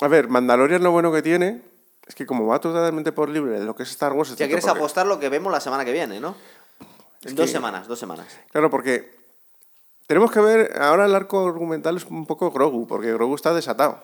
A 0.00 0.08
ver, 0.08 0.28
Mandalorian 0.28 0.82
lo 0.82 0.90
bueno 0.92 1.12
que 1.12 1.22
tiene 1.22 1.62
es 2.06 2.14
que 2.14 2.26
como 2.26 2.46
va 2.46 2.58
totalmente 2.60 3.12
por 3.12 3.28
libre 3.28 3.58
de 3.60 3.64
lo 3.64 3.74
que 3.76 3.82
es 3.84 3.90
Star 3.90 4.12
Wars... 4.12 4.30
Ya 4.36 4.46
quieres 4.46 4.64
porque- 4.64 4.78
apostar 4.78 5.06
lo 5.06 5.18
que 5.20 5.28
vemos 5.28 5.52
la 5.52 5.60
semana 5.60 5.84
que 5.84 5.92
viene, 5.92 6.20
¿no? 6.20 6.34
Es 7.22 7.34
dos 7.34 7.46
que- 7.46 7.52
semanas, 7.52 7.86
dos 7.86 7.98
semanas. 7.98 8.26
Claro, 8.50 8.70
porque 8.70 9.14
tenemos 10.06 10.30
que 10.32 10.40
ver, 10.40 10.80
ahora 10.80 11.04
el 11.04 11.14
arco 11.14 11.46
argumental 11.46 11.96
es 11.96 12.04
un 12.06 12.26
poco 12.26 12.50
Grogu, 12.50 12.86
porque 12.86 13.12
Grogu 13.12 13.34
está 13.34 13.52
desatado. 13.54 14.02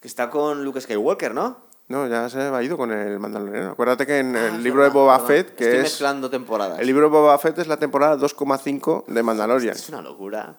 Que 0.00 0.08
está 0.08 0.30
con 0.30 0.64
Luke 0.64 0.80
Skywalker, 0.80 1.34
¿no? 1.34 1.56
No, 1.88 2.06
ya 2.06 2.28
se 2.30 2.40
ha 2.40 2.62
ido 2.62 2.76
con 2.76 2.90
el 2.92 3.18
Mandaloriano. 3.18 3.72
Acuérdate 3.72 4.06
que 4.06 4.20
en 4.20 4.34
Ah, 4.36 4.46
el 4.46 4.62
libro 4.62 4.82
de 4.84 4.88
Boba. 4.88 5.18
Fett, 5.18 5.54
que 5.56 5.64
Estoy 5.64 5.76
es... 5.78 5.82
mezclando 5.82 6.30
temporadas. 6.30 6.78
El 6.78 6.86
libro 6.86 7.02
de 7.02 7.10
Boba 7.10 7.36
Fett 7.38 7.58
es 7.58 7.66
la 7.66 7.76
temporada 7.76 8.16
2,5 8.16 9.04
de 9.06 9.22
Mandalorian. 9.22 9.74
Es 9.76 9.88
una 9.90 10.00
locura. 10.00 10.54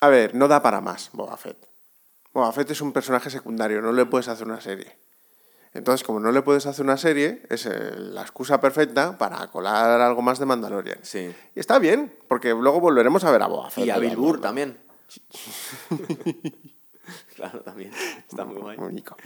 A 0.00 0.08
ver, 0.08 0.34
no 0.34 0.46
da 0.46 0.62
para 0.62 0.80
más 0.80 1.10
Boba 1.12 1.36
Fett. 1.36 1.56
Boba 2.36 2.52
Fett 2.52 2.70
es 2.70 2.82
un 2.82 2.92
personaje 2.92 3.30
secundario, 3.30 3.80
no 3.80 3.92
le 3.92 4.04
puedes 4.04 4.28
hacer 4.28 4.46
una 4.46 4.60
serie. 4.60 4.94
Entonces, 5.72 6.06
como 6.06 6.20
no 6.20 6.30
le 6.32 6.42
puedes 6.42 6.66
hacer 6.66 6.84
una 6.84 6.98
serie, 6.98 7.40
es 7.48 7.64
eh, 7.64 7.94
la 7.96 8.20
excusa 8.20 8.60
perfecta 8.60 9.16
para 9.16 9.46
colar 9.46 10.02
algo 10.02 10.20
más 10.20 10.38
de 10.38 10.44
Mandalorian. 10.44 10.98
Sí. 11.00 11.34
Y 11.54 11.58
está 11.58 11.78
bien, 11.78 12.14
porque 12.28 12.50
luego 12.50 12.78
volveremos 12.78 13.24
a 13.24 13.30
ver 13.30 13.42
a 13.42 13.46
Boba 13.46 13.70
Fett. 13.70 13.86
Y 13.86 13.90
a 13.90 13.96
Bill 13.96 14.16
Burr 14.16 14.42
también. 14.42 14.76
claro, 17.36 17.60
también. 17.60 17.90
Está 18.28 18.44
muy 18.44 18.60
guay. 18.60 18.76
Único. 18.80 19.16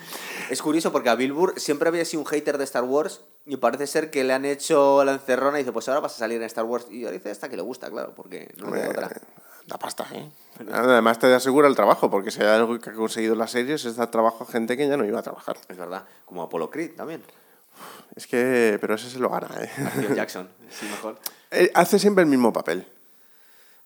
Es 0.48 0.62
curioso 0.62 0.92
porque 0.92 1.08
a 1.08 1.16
Bill 1.16 1.32
Burr 1.32 1.58
siempre 1.58 1.88
había 1.88 2.04
sido 2.04 2.20
un 2.20 2.26
hater 2.26 2.58
de 2.58 2.64
Star 2.64 2.84
Wars 2.84 3.22
y 3.44 3.56
parece 3.56 3.88
ser 3.88 4.12
que 4.12 4.22
le 4.22 4.34
han 4.34 4.44
hecho 4.44 5.02
la 5.04 5.14
encerrona 5.14 5.58
y 5.58 5.62
dice, 5.62 5.72
pues 5.72 5.88
ahora 5.88 5.98
vas 5.98 6.14
a 6.14 6.18
salir 6.18 6.36
en 6.36 6.44
Star 6.44 6.64
Wars. 6.64 6.86
Y 6.88 7.02
ahora 7.02 7.16
dice 7.16 7.32
hasta 7.32 7.48
que 7.48 7.56
le 7.56 7.62
gusta, 7.62 7.90
claro, 7.90 8.14
porque 8.14 8.54
no 8.56 8.72
le 8.72 8.86
otra. 8.86 9.10
Da 9.70 9.78
pasta, 9.78 10.04
¿eh? 10.12 10.28
Además 10.72 11.18
te 11.18 11.32
asegura 11.32 11.68
el 11.68 11.74
trabajo, 11.76 12.10
porque 12.10 12.30
si 12.30 12.40
hay 12.42 12.48
algo 12.48 12.78
que 12.78 12.90
ha 12.90 12.92
conseguido 12.92 13.34
las 13.34 13.52
series 13.52 13.84
es 13.84 13.96
dar 13.96 14.10
trabajo 14.10 14.44
a 14.46 14.52
gente 14.52 14.76
que 14.76 14.86
ya 14.88 14.96
no 14.96 15.04
iba 15.06 15.20
a 15.20 15.22
trabajar. 15.22 15.56
Es 15.68 15.76
verdad. 15.78 16.04
Como 16.26 16.42
Apollo 16.42 16.68
Creed 16.70 16.96
también. 16.96 17.22
Es 18.16 18.26
que, 18.26 18.76
pero 18.80 18.96
ese 18.96 19.08
se 19.08 19.18
lo 19.20 19.30
gana, 19.30 19.48
¿eh? 19.60 19.70
Jackson, 20.16 20.48
sí, 20.70 20.86
mejor. 20.90 21.16
Eh, 21.52 21.70
Hace 21.74 21.98
siempre 21.98 22.22
el 22.24 22.28
mismo 22.28 22.52
papel. 22.52 22.84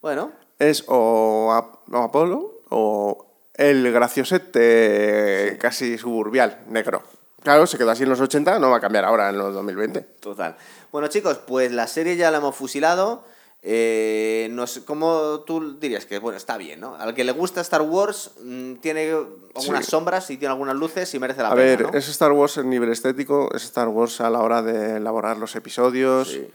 Bueno, 0.03 0.33
Es 0.59 0.85
o, 0.89 1.53
Ap- 1.53 1.93
o 1.93 1.99
Apolo 2.03 2.61
o 2.71 3.27
el 3.55 3.93
graciosete 3.93 5.59
casi 5.61 5.99
suburbial, 5.99 6.61
negro. 6.69 7.03
Claro, 7.43 7.67
se 7.67 7.77
quedó 7.77 7.91
así 7.91 8.03
en 8.05 8.09
los 8.09 8.21
80, 8.21 8.59
no 8.59 8.71
va 8.71 8.79
a 8.79 8.81
cambiar 8.81 9.05
ahora 9.05 9.29
en 9.29 9.37
los 9.39 9.53
2020. 9.55 10.01
total. 10.21 10.57
Bueno, 10.91 11.09
chicos, 11.09 11.39
pues 11.47 11.71
la 11.73 11.87
serie 11.87 12.17
ya 12.17 12.31
la 12.31 12.39
hemos 12.39 12.57
fusilado. 12.57 13.25
Eh, 13.67 14.49
no 14.51 14.67
sé, 14.67 14.85
¿Cómo 14.85 15.41
tú 15.47 15.79
dirías 15.81 16.05
que, 16.05 16.19
bueno, 16.19 16.37
está 16.37 16.59
bien, 16.59 16.81
¿no? 16.81 16.97
Al 16.97 17.15
que 17.15 17.25
le 17.25 17.33
gusta 17.33 17.63
Star 17.63 17.81
Wars, 17.81 18.33
mm, 18.43 18.75
tiene 18.75 19.11
algunas 19.55 19.85
Sí. 19.87 19.91
sombras 19.91 20.29
y 20.31 20.37
tiene 20.37 20.53
algunas 20.53 20.77
luces 20.77 21.15
y 21.15 21.19
merece 21.19 21.41
la 21.41 21.49
A 21.49 21.55
pena, 21.55 21.65
ver, 21.65 21.83
¿no? 21.85 21.99
es 21.99 22.07
Star 22.11 22.33
Wars 22.33 22.59
en 22.59 22.69
nivel 22.69 22.91
estético, 22.93 23.49
es 23.55 23.65
Star 23.65 23.89
Wars 23.89 24.21
a 24.21 24.29
la 24.29 24.41
hora 24.41 24.61
de 24.61 24.97
elaborar 24.99 25.39
los 25.39 25.57
episodios. 25.57 26.29
Sí. 26.29 26.47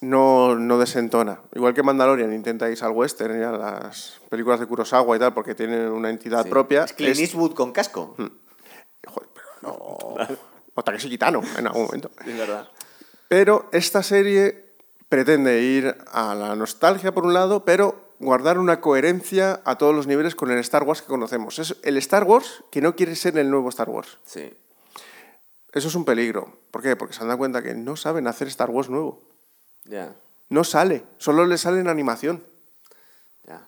No, 0.00 0.56
no 0.56 0.78
desentona. 0.78 1.38
Igual 1.54 1.74
que 1.74 1.84
Mandalorian 1.84 2.32
intenta 2.32 2.68
irse 2.68 2.84
al 2.84 2.90
western 2.90 3.38
y 3.40 3.44
a 3.44 3.52
las 3.52 4.20
películas 4.28 4.58
de 4.58 4.66
Kurosawa 4.66 5.14
y 5.14 5.20
tal, 5.20 5.32
porque 5.32 5.54
tienen 5.54 5.86
una 5.92 6.10
entidad 6.10 6.42
Sí. 6.42 6.50
propia. 6.50 6.82
Es 6.82 6.92
Clint 6.92 7.12
es- 7.12 7.20
Eastwood 7.20 7.54
con 7.54 7.70
casco. 7.70 8.16
Joder, 8.16 9.28
pero 9.32 9.46
no. 9.62 9.70
O 10.74 10.82
Takeshi 10.82 11.08
Kitano 11.08 11.40
en 11.56 11.66
algún 11.68 11.84
momento. 11.84 12.10
Es 12.26 12.36
verdad. 12.36 12.68
Pero 13.28 13.68
esta 13.72 14.02
serie 14.02 14.61
pretende 15.12 15.60
ir 15.60 15.94
a 16.10 16.34
la 16.34 16.56
nostalgia 16.56 17.12
por 17.12 17.26
un 17.26 17.34
lado, 17.34 17.66
pero 17.66 18.14
guardar 18.18 18.58
una 18.58 18.80
coherencia 18.80 19.60
a 19.66 19.76
todos 19.76 19.94
los 19.94 20.06
niveles 20.06 20.34
con 20.34 20.50
el 20.50 20.56
Star 20.60 20.84
Wars 20.84 21.02
que 21.02 21.08
conocemos. 21.08 21.58
Es 21.58 21.76
el 21.82 21.98
Star 21.98 22.24
Wars 22.24 22.64
que 22.70 22.80
no 22.80 22.96
quiere 22.96 23.14
ser 23.14 23.36
el 23.36 23.50
nuevo 23.50 23.68
Star 23.68 23.90
Wars. 23.90 24.16
Sí. 24.24 24.50
Eso 25.74 25.88
es 25.88 25.94
un 25.96 26.06
peligro. 26.06 26.56
¿Por 26.70 26.80
qué? 26.80 26.96
Porque 26.96 27.12
se 27.12 27.20
han 27.20 27.26
dado 27.28 27.36
cuenta 27.36 27.62
que 27.62 27.74
no 27.74 27.94
saben 27.94 28.26
hacer 28.26 28.48
Star 28.48 28.70
Wars 28.70 28.88
nuevo. 28.88 29.20
Ya. 29.84 30.14
No 30.48 30.64
sale, 30.64 31.04
solo 31.18 31.44
le 31.44 31.58
sale 31.58 31.80
en 31.80 31.88
animación. 31.88 32.42
Ya. 33.46 33.66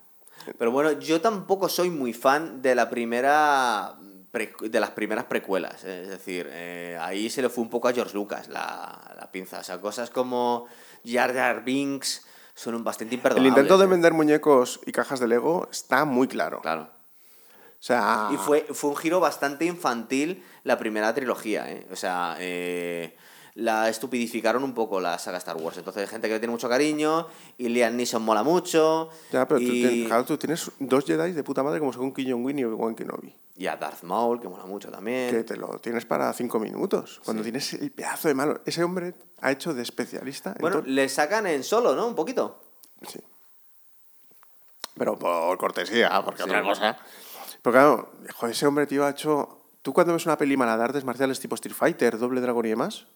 Pero 0.59 0.71
bueno, 0.71 0.93
yo 0.93 1.21
tampoco 1.21 1.69
soy 1.69 1.91
muy 1.91 2.15
fan 2.15 2.63
de 2.63 2.75
la 2.75 2.89
primera 2.89 3.97
de 4.63 4.81
las 4.81 4.91
primeras 4.93 5.27
precuelas. 5.27 5.85
eh, 5.85 6.05
Es 6.05 6.09
decir, 6.09 6.49
eh, 6.51 6.99
ahí 7.01 7.29
se 7.29 7.43
le 7.43 7.51
fue 7.51 7.63
un 7.63 7.71
poco 7.71 7.89
a 7.89 7.93
George 7.93 8.15
Lucas 8.15 8.49
la, 8.49 9.15
la 9.21 9.31
pinza. 9.31 9.59
O 9.61 9.63
sea, 9.63 9.79
cosas 9.81 10.09
como 10.09 10.67
Jar 11.05 11.35
Jar 11.35 11.65
Binks 11.65 12.27
son 12.55 12.75
un 12.75 12.85
bastante 12.85 13.15
El 13.15 13.19
imperdonables. 13.19 13.51
intento 13.51 13.79
de 13.79 13.87
vender 13.87 14.13
muñecos 14.13 14.81
y 14.87 14.93
cajas 14.93 15.21
de 15.21 15.29
Lego 15.29 15.69
está 15.71 16.05
muy 16.05 16.29
claro. 16.29 16.61
Claro. 16.61 16.83
O 16.83 17.87
sea, 17.87 18.31
Y 18.33 18.37
fue, 18.37 18.63
fue 18.73 18.91
un 18.91 18.97
giro 18.97 19.21
bastante 19.21 19.67
infantil 19.67 20.43
la 20.63 20.79
primera 20.79 21.13
trilogía, 21.15 21.71
¿eh? 21.71 21.87
O 21.93 21.97
sea, 21.97 22.37
eh, 22.39 23.17
la 23.57 23.89
estupidificaron 23.89 24.65
un 24.65 24.75
poco 24.75 25.01
la 25.01 25.17
saga 25.19 25.39
Star 25.39 25.57
Wars. 25.57 25.77
Entonces 25.79 26.03
hay 26.03 26.09
gente 26.09 26.27
que 26.29 26.35
le 26.35 26.41
tiene 26.41 26.51
mucho 26.53 26.69
cariño 26.69 27.29
y 27.57 27.69
Liam 27.69 27.95
Neeson 27.97 28.23
mola 28.23 28.43
mucho. 28.43 29.11
ya, 29.31 29.47
pero 29.47 29.61
tú, 29.61 29.67
tienes, 29.67 30.07
claro, 30.09 30.25
tú 30.25 30.37
tienes 30.37 30.71
dos 30.81 31.05
Jedi 31.05 31.33
de 31.33 31.45
puta 31.45 31.63
madre 31.63 31.79
como 31.79 31.93
son 31.93 32.13
Kim 32.13 32.31
Jong-un 32.33 32.59
y 32.59 32.65
Obi-Wan 32.65 32.95
Kenobi. 32.97 33.33
y 33.57 33.67
a 33.69 33.77
Darth 33.77 34.03
Maul, 34.03 34.41
que 34.41 34.49
mola 34.49 34.65
mucho 34.67 34.91
también. 34.91 35.31
Que 35.31 35.45
te 35.45 35.57
lo 35.57 35.79
tienes 35.79 36.05
para 36.05 36.33
cinco 36.33 36.59
minutos. 36.59 37.21
Cuando 37.25 37.45
tienes 37.45 37.73
el 37.75 37.93
pedazo 37.93 38.27
de 38.27 38.35
malo. 38.35 38.61
Ese 38.67 38.83
hombre 38.83 39.15
ha 39.41 39.53
hecho 39.53 39.73
de 39.73 39.83
especialista 39.83 40.51
en 40.51 40.57
Bueno, 40.61 40.79
todo- 40.81 40.87
le 40.91 41.09
sacan 41.09 41.47
en 41.47 41.63
solo, 41.63 41.95
¿no? 41.95 42.09
Un 42.09 42.17
poquito. 42.17 42.61
Sí. 43.07 43.21
Pero 44.97 45.17
por 45.19 45.57
cortesía, 45.59 46.23
porque 46.25 46.43
Sí. 46.43 46.49
otra 46.49 46.63
cosa. 46.63 46.97
Pero 47.63 47.73
claro, 47.73 48.11
joder, 48.35 48.55
ese 48.55 48.67
hombre, 48.67 48.87
tío, 48.87 49.05
ha 49.05 49.11
hecho. 49.11 49.61
Tú 49.83 49.93
cuando 49.93 50.13
ves 50.13 50.25
una 50.27 50.39
peli 50.39 50.57
mala 50.57 50.77
de 50.77 50.85
artes 50.85 51.05
marciales 51.05 51.41
tipo 51.41 51.55
Street 51.57 51.75
Fighter, 51.77 52.19
Doble 52.19 52.41
Dragón 52.41 52.67
y 52.67 52.71
demás, 52.71 53.07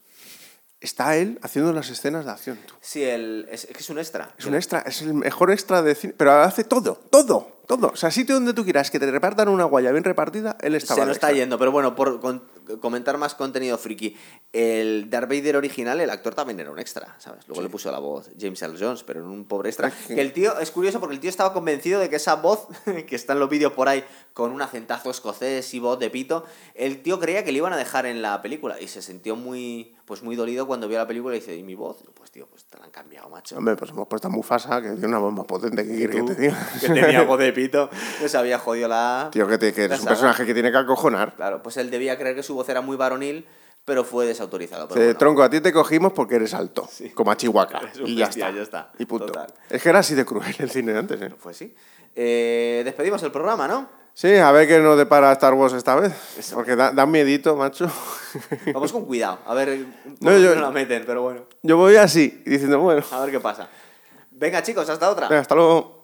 está 0.81 1.16
él 1.16 1.39
haciendo 1.43 1.72
las 1.72 1.91
escenas 1.91 2.24
de 2.24 2.31
acción. 2.31 2.59
tú. 2.66 2.74
Sí, 2.81 3.03
el, 3.03 3.47
es, 3.51 3.64
es 3.64 3.70
que 3.70 3.79
es 3.79 3.91
un 3.91 3.99
extra. 3.99 4.35
Es 4.39 4.47
un 4.47 4.55
extra, 4.55 4.81
es 4.81 5.03
el 5.03 5.14
mejor 5.14 5.51
extra 5.51 5.83
de 5.83 5.95
cine. 5.95 6.14
Pero 6.16 6.33
hace 6.33 6.64
todo, 6.64 6.95
todo, 7.11 7.58
todo. 7.69 7.89
O 7.93 7.97
sea, 7.97 8.11
sitio 8.11 8.35
donde 8.35 8.53
tú 8.55 8.64
quieras 8.64 8.91
que 8.91 8.99
te 8.99 9.09
repartan 9.09 9.49
una 9.49 9.62
guaya 9.64 9.93
bien 9.93 10.03
repartida, 10.03 10.57
él 10.61 10.75
estaba 10.75 11.01
Se 11.03 11.07
nos 11.07 11.16
está 11.16 11.29
extra. 11.29 11.39
yendo, 11.45 11.59
pero 11.59 11.71
bueno, 11.71 11.95
por 11.95 12.19
con- 12.21 12.43
comentar 12.81 13.16
más 13.19 13.35
contenido 13.35 13.79
friki. 13.79 14.16
El 14.53 15.09
Darth 15.11 15.29
Vader 15.29 15.57
original, 15.57 16.01
el 16.01 16.11
actor 16.11 16.35
también 16.35 16.59
era 16.61 16.71
un 16.71 16.79
extra, 16.79 17.14
¿sabes? 17.19 17.47
Luego 17.47 17.62
le 17.62 17.69
puso 17.69 17.93
la 17.93 17.99
voz 17.99 18.31
James 18.41 18.61
Earl 18.62 18.77
Jones, 18.79 19.05
pero 19.05 19.21
en 19.21 19.27
un 19.27 19.45
pobre 19.45 19.69
extra. 19.69 19.91
Que- 19.91 20.14
Que 20.16 20.21
el 20.21 20.33
tío, 20.33 20.59
es 20.59 20.71
curioso 20.71 20.99
porque 20.99 21.14
el 21.14 21.21
tío 21.21 21.31
estaba 21.31 21.53
convencido 21.53 22.01
de 22.01 22.09
que 22.11 22.16
esa 22.16 22.35
voz, 22.37 22.66
que 23.07 23.14
está 23.16 23.35
en 23.35 23.39
los 23.41 23.49
vídeos 23.51 23.73
por 23.73 23.89
ahí, 23.89 24.03
con 24.33 24.51
un 24.53 24.62
acentazo 24.62 25.11
escocés 25.11 25.73
y 25.75 25.79
voz 25.79 25.99
de 25.99 26.11
pito, 26.11 26.45
el 26.75 27.03
tío 27.03 27.21
creía 27.21 27.45
que 27.45 27.53
le 27.53 27.59
iban 27.59 27.73
a 27.73 27.77
dejar 27.77 28.07
en 28.07 28.23
la 28.23 28.41
película 28.43 28.81
y 28.81 28.89
se 28.89 29.03
sintió 29.03 29.37
muy, 29.37 29.95
pues 30.07 30.23
muy 30.23 30.37
dolido 30.37 30.66
cuando 30.66 30.89
vio 30.89 30.99
la 30.99 31.07
película 31.07 31.37
y 31.37 31.41
dice, 31.41 31.55
¿y 31.57 31.62
mi 31.62 31.75
voz? 31.75 31.99
Pues 32.14 32.31
tío, 32.31 32.47
pues 32.47 32.64
te 32.64 32.79
la 32.79 32.85
han 32.85 32.91
cambiado, 32.91 33.29
macho. 33.29 33.57
Hombre, 33.59 33.77
pues 33.77 33.91
hemos 33.91 34.07
puesto 34.09 34.29
a 34.29 34.31
Mufasa, 34.31 34.81
que 34.81 34.91
tiene 34.91 35.09
una 35.09 35.19
voz 35.19 35.33
más 35.33 35.45
potente 35.47 35.87
que 35.87 35.97
que 35.97 36.09
Tú, 36.19 36.27
te 36.27 36.35
diga. 36.35 36.71
que 36.81 36.89
tenía 36.89 37.23
voz 37.23 37.39
de 37.39 37.53
pito, 37.63 37.91
no 38.23 38.29
se 38.29 38.37
había 38.39 38.59
jodido 38.59 38.89
la... 38.89 39.29
Tío, 39.33 39.47
que, 39.49 39.59
te, 39.59 39.73
que 39.73 39.85
un 39.87 39.91
saga. 39.97 40.09
personaje 40.09 40.47
que 40.47 40.55
tiene 40.55 40.71
que 40.71 40.79
acojonar. 40.79 41.35
Claro, 41.35 41.63
pues 41.63 41.77
él 41.77 41.91
debía 41.91 42.17
creer 42.17 42.37
que 42.37 42.43
su 42.43 42.55
voz 42.55 42.69
era 42.69 42.81
muy 42.81 42.97
varonil, 42.97 43.45
pero 43.85 44.05
fue 44.05 44.27
desautorizado. 44.27 44.87
Pero 44.89 45.01
Dice, 45.01 45.07
bueno. 45.15 45.19
Tronco, 45.19 45.43
a 45.43 45.51
ti 45.51 45.61
te 45.61 45.73
cogimos 45.73 46.13
porque 46.13 46.37
eres 46.37 46.55
alto, 46.55 46.89
como 47.15 47.31
a 47.33 47.37
Chihuahua. 47.37 47.81
Y 48.07 48.15
ya 48.17 48.27
está. 48.27 48.51
ya 48.51 48.63
está. 48.63 48.91
Y 48.99 49.05
punto. 49.07 49.27
Total. 49.27 49.53
Es 49.71 49.83
que 49.83 49.89
era 49.89 49.99
así 50.01 50.15
de 50.15 50.25
cruel 50.25 50.55
el 50.59 50.71
cine 50.71 50.97
antes, 50.97 51.21
¿eh? 51.21 51.31
Pues 51.43 51.57
sí. 51.57 51.75
Eh, 52.15 52.83
despedimos 52.85 53.23
el 53.23 53.33
programa, 53.33 53.67
¿no? 53.67 53.89
Sí, 54.15 54.35
a 54.37 54.51
ver 54.51 54.67
qué 54.67 54.81
nos 54.81 54.99
depara 54.99 55.31
Star 55.33 55.55
Wars 55.55 55.73
esta 55.75 55.95
vez. 55.95 56.13
Porque 56.53 56.75
da, 56.75 56.91
da 56.91 57.07
miedito, 57.07 57.55
macho. 57.57 57.89
Vamos 58.75 58.91
con 58.93 59.05
cuidado. 59.05 59.39
A 59.47 59.55
ver, 59.55 59.79
No, 60.21 60.33
no, 60.33 60.39
yo- 60.39 60.55
la 60.57 60.71
meten, 60.73 61.05
pero 61.07 61.23
bueno. 61.23 61.43
Yo 61.63 61.77
voy 61.77 61.95
así, 61.97 62.43
diciendo, 62.45 62.81
bueno, 62.81 63.03
A 63.13 63.21
ver 63.21 63.31
qué 63.31 63.39
pasa. 63.41 63.69
Venga, 64.33 64.63
chicos, 64.63 64.89
hasta 64.89 65.09
otra. 65.09 65.29
venga, 65.29 65.41
hasta 65.41 65.55
luego. 65.55 65.97